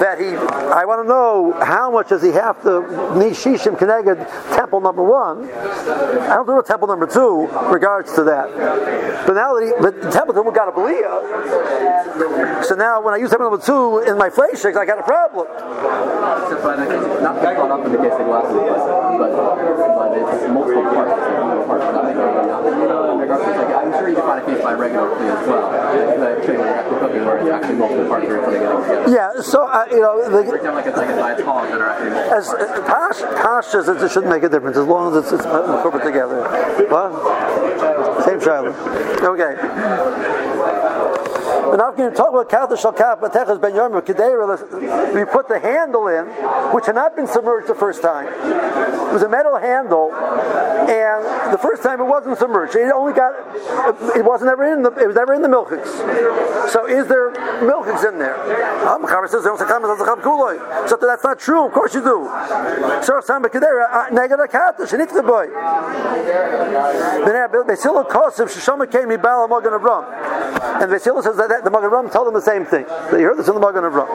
that 0.00 0.18
he, 0.18 0.26
I 0.26 0.84
want 0.84 1.02
to 1.02 1.08
know 1.08 1.52
how 1.60 1.90
much 1.90 2.08
does 2.08 2.22
he 2.22 2.30
have 2.30 2.60
to 2.62 2.82
Nishishim 3.18 3.76
Keneged 3.78 4.26
temple 4.56 4.80
number 4.80 5.02
one. 5.02 5.48
I 5.50 6.34
don't 6.34 6.46
know 6.46 6.62
temple 6.62 6.88
number 6.88 7.06
two 7.06 7.46
regards 7.70 8.14
to 8.14 8.24
that. 8.24 8.48
But 9.26 9.34
now 9.34 9.54
that 9.54 9.64
he, 9.64 9.72
but 9.80 10.12
temple 10.12 10.34
number 10.34 10.52
got 10.52 10.68
a 10.68 10.72
Beliya. 10.72 12.64
So 12.64 12.74
now 12.74 13.02
when 13.02 13.14
I 13.14 13.18
use 13.18 13.30
temple 13.30 13.50
number 13.50 13.64
two 13.64 13.98
in 14.00 14.18
my 14.18 14.28
fleshix, 14.28 14.76
I 14.76 14.84
got 14.84 14.98
a 14.98 15.02
problem. 15.02 15.46
Not 17.22 17.44
up 17.44 17.86
in 17.86 17.92
the 17.92 17.98
case 17.98 18.12
of 18.12 18.26
but, 18.28 19.32
but, 19.98 20.18
it's 20.18 20.48
multiple 20.52 20.82
parts. 20.82 21.23
I'm 23.74 23.92
sure 23.92 24.08
you 24.08 24.14
can 24.16 24.24
find 24.24 24.42
a 24.42 24.46
case 24.46 24.62
by 24.62 24.72
regular 24.74 25.14
as 25.14 25.48
well. 25.48 25.70
The 25.70 26.44
trailer 26.44 26.66
after 26.66 26.98
cooking 26.98 27.24
where 27.24 27.38
it's 27.38 27.50
actually 27.50 27.76
multiple 27.76 28.06
parts 28.08 28.26
are 28.28 28.42
putting 28.44 28.62
it 28.62 28.66
together. 28.66 29.10
Yeah, 29.10 29.40
so 29.40 29.66
uh, 29.66 29.84
you 29.90 30.00
know, 30.00 30.28
the, 30.28 30.42
like 30.42 30.86
it's 30.86 30.96
like 30.96 31.08
a 31.08 31.16
diet 31.16 31.44
hog 31.44 31.68
that 31.68 31.80
are 31.80 31.90
actually 31.90 32.10
as 32.36 32.48
uh, 32.48 32.82
Pash, 32.86 33.20
Pash 33.42 33.66
says 33.66 33.88
it 33.88 34.10
shouldn't 34.10 34.32
make 34.32 34.42
a 34.42 34.48
difference 34.48 34.76
as 34.76 34.86
long 34.86 35.14
as 35.14 35.24
it's, 35.24 35.32
it's 35.32 35.44
incorporated 35.44 36.12
together. 36.12 36.42
What? 36.88 38.24
Same 38.24 38.40
child. 38.40 38.74
Okay. 39.22 39.54
But 41.70 41.76
now 41.76 41.90
going 41.92 42.10
to 42.10 42.16
talk 42.16 42.30
about 42.30 42.48
Kaddish 42.48 42.80
Shal 42.80 42.92
Kaf 42.92 43.20
Batechas 43.20 43.60
Ben 43.60 43.72
Yomer 43.72 44.02
Kedera. 44.02 45.14
We 45.14 45.24
put 45.24 45.48
the 45.48 45.58
handle 45.58 46.08
in, 46.08 46.26
which 46.72 46.86
had 46.86 46.94
not 46.94 47.16
been 47.16 47.26
submerged 47.26 47.68
the 47.68 47.74
first 47.74 48.02
time. 48.02 48.26
It 48.28 49.12
was 49.12 49.22
a 49.22 49.28
metal 49.28 49.56
handle, 49.56 50.12
and 50.12 51.52
the 51.52 51.58
first 51.58 51.82
time 51.82 52.00
it 52.00 52.04
wasn't 52.04 52.38
submerged. 52.38 52.74
It 52.76 52.92
only 52.92 53.12
got, 53.12 53.32
it 54.16 54.24
wasn't 54.24 54.50
ever 54.50 54.72
in 54.72 54.82
the, 54.82 54.90
it 54.92 55.06
was 55.06 55.16
never 55.16 55.34
in 55.34 55.42
the 55.42 55.48
milchiks. 55.48 55.88
So 56.70 56.86
is 56.86 57.06
there 57.06 57.30
milchiks 57.62 58.04
in 58.08 58.18
there? 58.18 58.36
Um, 58.86 59.06
so 59.06 60.96
that's 61.00 61.24
not 61.24 61.38
true. 61.38 61.66
Of 61.66 61.72
course 61.72 61.94
you 61.94 62.02
do. 62.02 62.28
So 63.02 63.20
Samba 63.24 63.48
Kedera 63.48 64.08
Negada 64.10 64.50
Kaddish 64.50 64.92
and 64.92 65.00
the 65.14 65.22
boy. 65.22 65.46
Basila 67.64 68.08
Kosev 68.08 68.48
Shishama 68.48 68.90
came 68.90 69.08
Ibal 69.08 69.48
Mogan 69.48 69.72
Avram, 69.72 70.04
and 70.82 70.90
Basila 70.90 71.22
says 71.22 71.36
that 71.36 71.50
the 71.62 71.70
Magen 71.70 71.90
Ram 71.90 72.10
told 72.10 72.26
them 72.26 72.34
the 72.34 72.40
same 72.40 72.64
thing. 72.64 72.86
You 73.12 73.24
heard 73.26 73.38
this 73.38 73.48
in 73.48 73.54
the 73.54 73.60
Magen 73.60 73.84
Ram. 73.84 74.08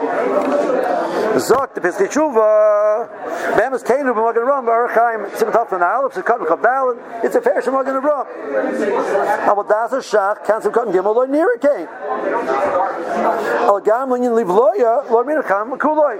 Zok 1.38 1.74
the 1.74 1.80
Pischei 1.80 2.08
Teshuvah, 2.08 3.08
Bemis 3.56 3.82
Kenu 3.84 4.12
b'Magen 4.12 4.44
Ram, 4.46 4.66
Barachaim 4.66 5.30
Simtaf 5.30 5.72
and 5.72 5.82
Aleph 5.82 6.12
Sekot 6.14 6.40
Chavdalin. 6.46 7.24
It's 7.24 7.36
a 7.36 7.40
fair 7.40 7.62
Shem 7.62 7.72
Magen 7.74 7.94
Ram. 7.94 8.26
Avodas 9.46 9.92
Shach 10.02 10.44
Kansim 10.44 10.72
Cotton 10.72 10.92
Gimel 10.92 11.14
Loi 11.14 11.26
Nira 11.26 11.56
came. 11.60 11.88
Al 13.64 13.80
Gam 13.80 14.08
Linyan 14.08 14.34
Livloya 14.34 15.08
Loi 15.08 15.22
Miracham 15.22 15.78
Kuloi. 15.78 16.18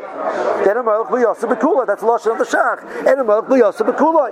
Then 0.64 0.84
Melech 0.84 1.08
B'Yosef 1.08 1.48
B'Kuloi. 1.54 1.86
That's 1.86 2.02
lashon 2.02 2.32
of 2.32 2.38
the 2.38 2.44
Shach. 2.44 2.80
And 3.06 3.26
Melech 3.26 3.46
B'Yosef 3.46 3.86
B'Kuloi. 3.90 4.30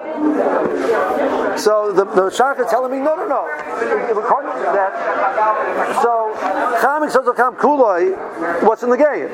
So 1.59 1.93
the, 1.93 2.05
the 2.05 2.31
Shach 2.31 2.61
is 2.61 2.71
telling 2.71 2.93
me, 2.93 2.99
no, 2.99 3.17
no, 3.17 3.27
no. 3.27 3.49
According 4.19 4.53
to 4.53 4.71
that, 4.73 4.95
so 6.03 6.33
Chamik 6.79 7.11
says 7.11 7.29
Kam 7.37 7.55
Kuloi, 7.57 8.63
what's 8.63 8.83
in 8.83 8.91
the 8.91 8.97
game? 8.97 9.29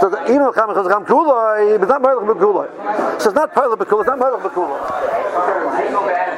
So 0.00 0.10
the, 0.10 0.24
even 0.28 0.42
if 0.42 0.54
says 0.54 0.88
Kam 0.88 1.04
Kuloi, 1.06 1.78
but 1.78 1.88
not 1.88 2.02
Marlach 2.02 2.26
B'Kuloi. 2.26 3.20
So 3.20 3.30
it's 3.30 3.36
not 3.36 3.54
Parla 3.54 3.76
B'Kuloi, 3.76 4.00
it's 4.00 4.08
not 4.08 4.18
Marlach 4.18 4.42
B'Kuloi. 4.42 4.80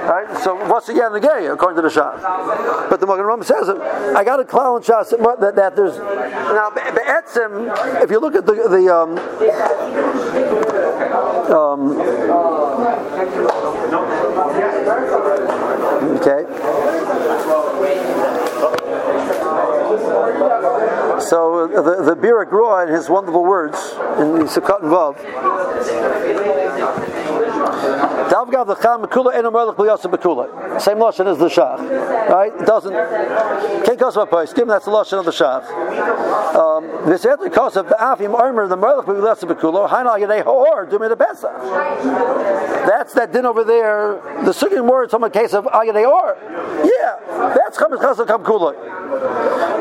Right? 0.07 0.39
So 0.39 0.55
what's 0.69 0.89
again 0.89 1.13
the 1.13 1.21
gay 1.21 1.47
according 1.47 1.77
to 1.77 1.83
the 1.83 1.89
Shas? 1.89 2.21
But 2.91 3.01
the 3.01 3.07
Magen 3.07 3.25
Ram 3.25 3.43
says 3.43 3.69
it. 3.69 3.79
I 3.79 4.23
got 4.23 4.39
a 4.39 4.45
clown 4.45 4.83
Shas 4.83 5.11
that, 5.11 5.57
that 5.57 5.75
there's 5.75 5.99
now 5.99 6.71
Be'etzim. 6.71 8.03
If 8.03 8.11
you 8.11 8.21
look 8.21 8.35
at 8.35 8.47
the 8.47 8.55
the 8.55 8.95
um, 8.95 9.19
um, 11.51 11.97
okay. 16.21 18.16
So 21.21 21.65
uh, 21.65 21.83
the, 21.83 22.03
the 22.03 22.17
Bira 22.17 22.45
Grua 22.47 22.87
in 22.87 22.93
his 22.95 23.09
wonderful 23.09 23.45
words 23.45 23.79
in 24.19 24.33
the 24.33 24.45
Sukkot 24.45 24.83
and 24.83 24.91
Vav 24.93 26.66
Davgav 28.29 28.67
the 28.67 28.75
Cham 28.77 29.03
Bekula 29.03 29.35
Eno 29.35 29.51
Merlich 29.51 29.77
B'Yasa 29.77 30.11
Bekula. 30.11 30.81
Same 30.81 30.99
lashon 30.99 31.27
as 31.27 31.39
the 31.39 31.47
Shach, 31.47 31.79
right? 32.29 32.53
It 32.61 32.67
doesn't. 32.67 32.93
Can't 33.85 33.99
cause 33.99 34.17
a 34.17 34.27
poskim. 34.27 34.67
That's 34.69 34.85
the 34.85 34.91
lashon 34.91 35.19
of 35.19 35.25
the 35.25 35.33
Shach. 35.33 35.65
Other 37.27 37.51
cause 37.51 37.77
of 37.77 37.89
the 37.89 37.95
Afim 37.95 38.35
Armor 38.35 38.67
the 38.69 38.77
Merlich 38.77 39.05
B'Yasa 39.05 39.47
Bekula. 39.49 39.89
Hainal 39.89 40.19
Yedei 40.19 40.43
Hor 40.43 40.87
Dumi 40.87 41.09
the 41.09 41.17
Pesach. 41.17 41.53
That's 42.87 43.13
that 43.15 43.33
din 43.33 43.47
over 43.47 43.65
there. 43.65 44.21
The 44.45 44.53
second 44.53 44.87
word, 44.87 45.11
some 45.11 45.29
case 45.31 45.55
of 45.55 45.65
Ayadei 45.67 46.07
Or. 46.07 46.37
Yeah, 46.85 47.19
that's 47.55 47.77
Chametz 47.79 48.01
Chasam 48.01 48.27
Kam 48.27 48.43
Kuloi. 48.45 48.75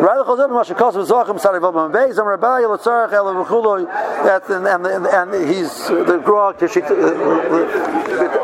Rather 0.01 0.23
Chazim 0.23 0.51
Masha 0.51 0.73
Kosav 0.73 1.05
Zochim 1.07 1.39
Sari 1.39 1.59
Vobam 1.59 1.91
Beis 1.91 2.17
Am 2.17 2.25
Rabbi 2.27 2.61
Latzarach 2.61 3.13
El 3.13 3.33
V'Chuloi. 3.45 3.85
That's 4.23 4.49
and 4.49 4.67
and 4.67 4.85
and 4.87 5.33
he's 5.49 5.87
the 5.87 6.21
Grog 6.23 6.57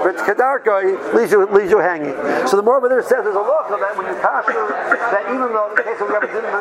Tishit 0.01 0.25
Kedarkoi 0.25 1.13
leaves 1.13 1.31
you 1.31 1.45
leaves 1.47 1.71
you 1.71 1.77
hanging. 1.79 2.13
So 2.47 2.57
the 2.57 2.63
more 2.63 2.77
over 2.77 2.89
there 2.89 3.01
says 3.01 3.23
there's 3.23 3.35
a 3.35 3.39
law 3.39 3.67
that 3.69 3.97
when 3.97 4.07
you 4.07 4.19
pass 4.21 4.45
that 4.45 5.23
even 5.29 5.53
though 5.53 5.69
in 5.69 5.75
the 5.75 5.83
case 5.83 6.01
of 6.01 6.07
we 6.07 6.13
have 6.15 6.21
din 6.23 6.45
of 6.45 6.53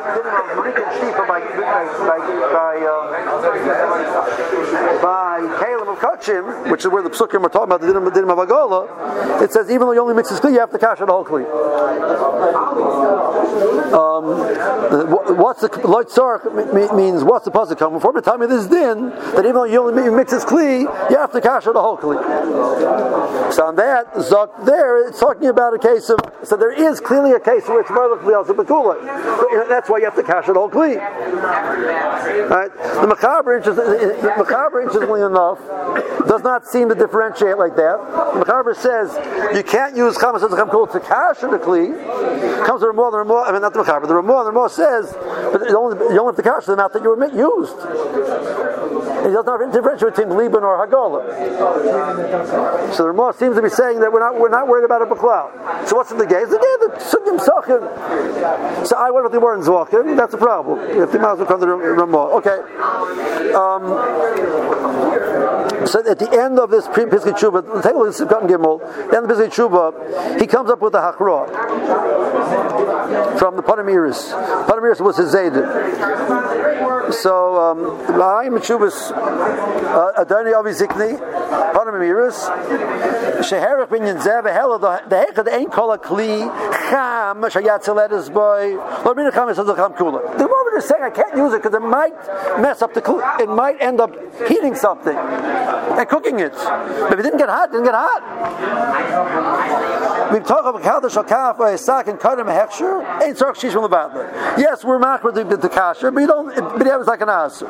Marika 0.56 0.84
and 0.84 0.92
Shtifa 1.00 1.26
by 1.26 1.40
by 1.40 1.84
by 2.04 2.20
by, 2.60 2.76
by 5.02 5.40
Caleb 5.58 5.88
of 5.88 5.98
Kachim, 5.98 6.70
which 6.70 6.84
is 6.84 6.90
where 6.90 7.02
the 7.02 7.10
psukim 7.10 7.44
are 7.44 7.48
talking 7.48 7.64
about 7.64 7.80
the 7.80 7.86
din 7.86 7.96
of, 7.96 8.12
din 8.12 8.24
of 8.24 8.38
Agola, 8.38 9.42
it 9.42 9.52
says 9.52 9.70
even 9.70 9.86
though 9.86 9.92
you 9.92 10.00
only 10.00 10.14
mix 10.14 10.28
his 10.28 10.40
kli, 10.40 10.52
you 10.52 10.60
have 10.60 10.70
to 10.70 10.78
cash 10.78 11.00
it 11.00 11.08
whole 11.08 11.24
kli. 11.24 11.44
Um, 13.90 14.24
what's 15.36 15.60
the 15.62 15.68
loit 15.68 16.12
tzarch 16.12 16.94
means? 16.94 17.24
What's 17.24 17.44
the 17.44 17.50
pasuk 17.50 17.78
coming? 17.78 18.00
By 18.00 18.12
the 18.12 18.20
time 18.20 18.42
of 18.42 18.50
this 18.50 18.66
din, 18.66 19.10
that 19.10 19.40
even 19.40 19.54
though 19.54 19.64
you 19.64 19.80
only 19.80 20.10
mix 20.10 20.32
his 20.32 20.44
kli, 20.44 20.82
you 21.10 21.16
have 21.16 21.32
to 21.32 21.40
cash 21.40 21.66
it 21.66 21.74
whole 21.74 21.96
kli. 21.96 22.18
So 23.52 23.66
on 23.66 23.76
that 23.76 24.12
zok 24.14 24.64
there, 24.64 25.08
it's 25.08 25.18
talking 25.18 25.48
about 25.48 25.74
a 25.74 25.78
case 25.78 26.08
of 26.08 26.18
so 26.42 26.56
there 26.56 26.72
is 26.72 27.00
clearly 27.00 27.32
a 27.32 27.40
case 27.40 27.66
in 27.68 27.74
which 27.74 27.86
marlik 27.86 28.24
li 28.24 28.34
also 28.34 28.54
bekula. 28.54 28.96
That's 29.68 29.90
why 29.90 29.98
you 29.98 30.04
have 30.04 30.16
to 30.16 30.22
cash 30.22 30.48
it 30.48 30.56
whole 30.56 30.70
kli. 30.70 30.96
Right? 32.48 32.72
The 32.72 33.06
Mechaber, 33.06 33.62
the 33.62 34.42
Mechaber, 34.42 34.82
interestingly 34.82 35.22
enough, 35.22 35.58
does 36.26 36.42
not 36.42 36.66
seem 36.66 36.88
to 36.88 36.94
differentiate 36.94 37.58
like 37.58 37.76
that. 37.76 37.98
The 38.34 38.44
Mechaber 38.44 38.74
says 38.74 39.14
you 39.54 39.62
can't 39.62 39.96
use 39.96 40.16
chametz 40.16 40.44
as 40.44 40.52
a 40.52 40.56
to 40.56 41.00
cash 41.06 41.42
in 41.42 41.50
the 41.50 41.58
kli. 41.58 42.66
Comes 42.66 42.80
the 42.80 42.88
Ramah, 42.88 43.10
the 43.10 43.18
Ramah, 43.18 43.44
I 43.46 43.52
mean 43.52 43.62
not 43.62 43.72
the 43.72 43.82
Mechaber, 43.82 44.06
the 44.06 44.14
Ramah, 44.14 44.44
the 44.44 44.52
Ramah 44.52 44.70
says, 44.70 45.12
but 45.52 45.68
you 45.68 45.76
only, 45.76 45.98
you 46.14 46.20
only 46.20 46.34
have 46.34 46.36
to 46.36 46.42
cash 46.42 46.66
the 46.66 46.72
amount 46.72 46.92
that 46.92 47.02
you 47.02 47.10
were 47.10 47.26
used. 47.26 48.79
He 49.30 49.34
does 49.34 49.46
not 49.46 49.60
have 49.60 49.72
differentiate 49.72 50.16
between 50.16 50.36
Liban 50.36 50.64
or 50.64 50.84
Hagolah. 50.84 51.22
So 52.94 53.04
the 53.04 53.10
Ramah 53.12 53.32
seems 53.38 53.54
to 53.54 53.62
be 53.62 53.68
saying 53.68 54.00
that 54.00 54.12
we're 54.12 54.18
not 54.18 54.40
we're 54.40 54.48
not 54.48 54.66
worried 54.66 54.84
about 54.84 55.02
a 55.02 55.06
baklau. 55.06 55.86
So 55.86 55.94
what's 55.96 56.10
in 56.10 56.18
the 56.18 56.26
case? 56.26 56.48
The 56.48 56.58
the 56.58 56.90
sugim 56.98 57.38
sachim. 57.38 58.86
So 58.86 58.96
I 58.96 59.12
went 59.12 59.22
with 59.24 59.32
the 59.32 59.38
word 59.38 59.58
in 59.58 59.64
Zwakim. 59.64 60.16
That's 60.16 60.34
a 60.34 60.38
problem. 60.38 60.80
If 60.80 61.12
the 61.12 61.20
miles 61.20 61.38
will 61.38 61.46
come 61.46 61.60
to 61.60 61.66
the 61.66 61.76
Ramah. 61.76 62.42
Okay. 62.42 62.58
Um, 63.54 63.82
so 65.86 65.98
at 66.06 66.18
the 66.18 66.28
end 66.32 66.58
of 66.58 66.70
this 66.70 66.86
pre 66.88 67.04
Piskei 67.04 67.34
take 67.34 67.94
a 67.94 67.98
look 67.98 68.08
at 68.08 68.14
Sivkat 68.14 68.42
and 68.42 68.50
Gimel. 68.50 68.80
The 69.10 69.16
end 69.16 69.30
of 69.30 69.36
Pischei 69.36 69.48
Teshuvah, 69.48 70.40
he 70.40 70.46
comes 70.46 70.70
up 70.70 70.80
with 70.82 70.94
a 70.94 70.98
hakra 70.98 71.48
from 73.38 73.56
the 73.56 73.62
Panim 73.62 73.86
Meiros. 73.86 74.30
Panamiris 74.66 75.00
was 75.00 75.16
his 75.16 75.30
Zayd. 75.30 75.54
So, 77.12 77.56
um, 77.56 77.78
Lahayim 78.08 78.58
Tshuvas 78.58 79.10
Uh, 79.20 80.24
Adoni 80.24 80.54
Avi 80.56 80.70
Zikni, 80.70 81.18
Panim 81.72 81.94
Meiros, 81.94 82.48
Sheherach 83.42 83.88
Binyan 83.88 84.20
Zev, 84.22 84.50
Hela, 84.50 84.78
the 84.78 85.16
Hechad 85.16 85.52
Ein 85.52 85.70
Kol 85.70 85.96
Kli, 85.98 86.48
Cham, 86.90 87.42
Shayat 87.42 87.84
Zeledes 87.84 88.32
Boy, 88.32 88.76
Lomina 89.04 89.32
Cham 89.32 89.48
Yisad 89.48 89.76
Cham 89.76 89.92
Kula. 89.92 90.38
The 90.38 90.48
moment 90.48 90.76
is 90.78 90.84
saying 90.84 91.02
I 91.02 91.10
can't 91.10 91.36
use 91.36 91.52
it 91.52 91.62
because 91.62 91.74
it 91.74 91.82
might 91.82 92.14
mess 92.60 92.82
up 92.82 92.94
the, 92.94 93.02
it 93.40 93.48
might 93.48 93.80
end 93.80 94.00
up 94.00 94.14
heating 94.48 94.74
something 94.74 95.16
and 95.16 96.08
cooking 96.08 96.40
it. 96.40 96.54
If 96.54 97.18
it 97.18 97.22
didn't 97.22 97.38
get 97.38 97.48
hot, 97.48 97.68
it 97.68 97.72
didn't 97.72 97.86
get 97.86 97.94
hot. 97.94 98.22
We 100.32 100.38
talk 100.38 100.64
about 100.64 100.82
Kalda 100.82 101.10
Shakaf 101.10 101.58
by 101.58 101.72
uh, 101.72 101.74
a 101.74 101.78
sack 101.78 102.06
and 102.06 102.16
a 102.16 102.20
hechsher, 102.20 103.20
ain't 103.20 103.36
Sark 103.36 103.56
Shish 103.56 103.72
from 103.72 103.82
the 103.82 103.88
Batler. 103.88 104.30
Yes, 104.56 104.84
we're 104.84 105.00
macro 105.00 105.32
the, 105.32 105.42
the 105.42 105.68
kasher, 105.68 106.14
but 106.14 106.20
you 106.20 106.28
don't, 106.28 106.54
but 106.54 106.86
it 106.86 106.96
was 106.96 107.08
like 107.08 107.20
an 107.20 107.28
as. 107.28 107.62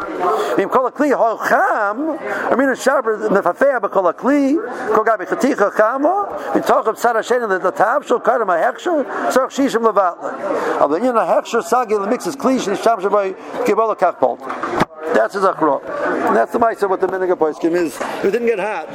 We 0.58 0.66
call 0.66 0.86
a 0.86 0.92
kli 0.92 1.16
I 1.38 2.54
mean, 2.56 2.68
a 2.68 2.72
shaber, 2.72 3.18
the 3.20 3.42
fafea, 3.42 3.80
but 3.80 3.90
call 3.92 4.06
we 6.54 6.60
talk 6.60 6.86
of 6.86 6.96
Sarashen 6.96 7.42
and 7.42 7.62
the 7.62 7.70
tab, 7.70 8.04
shall 8.04 8.20
cut 8.20 8.40
him 8.40 8.50
a 8.50 8.58
Sark 9.32 9.50
Shish 9.50 9.72
from 9.72 9.84
the 11.98 12.08
mix 12.08 12.26
is 12.26 12.36
kli, 12.36 12.58
kibola 13.64 13.96
kachbolt. 13.96 14.40
That's 15.14 15.34
his. 15.34 15.44
And 15.44 16.36
that's 16.36 16.52
the 16.52 16.58
mice 16.58 16.82
of 16.82 16.90
what 16.90 17.00
the 17.00 17.08
Miniga 17.08 17.36
Poiskim 17.36 17.72
is. 17.72 17.96
It 18.24 18.30
didn't 18.30 18.46
get 18.46 18.58
hot, 18.58 18.88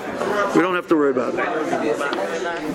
we 0.56 0.62
don't 0.62 0.76
have 0.76 0.88
to 0.88 0.96
worry 0.96 1.12
about 1.12 1.34
it. 1.36 2.56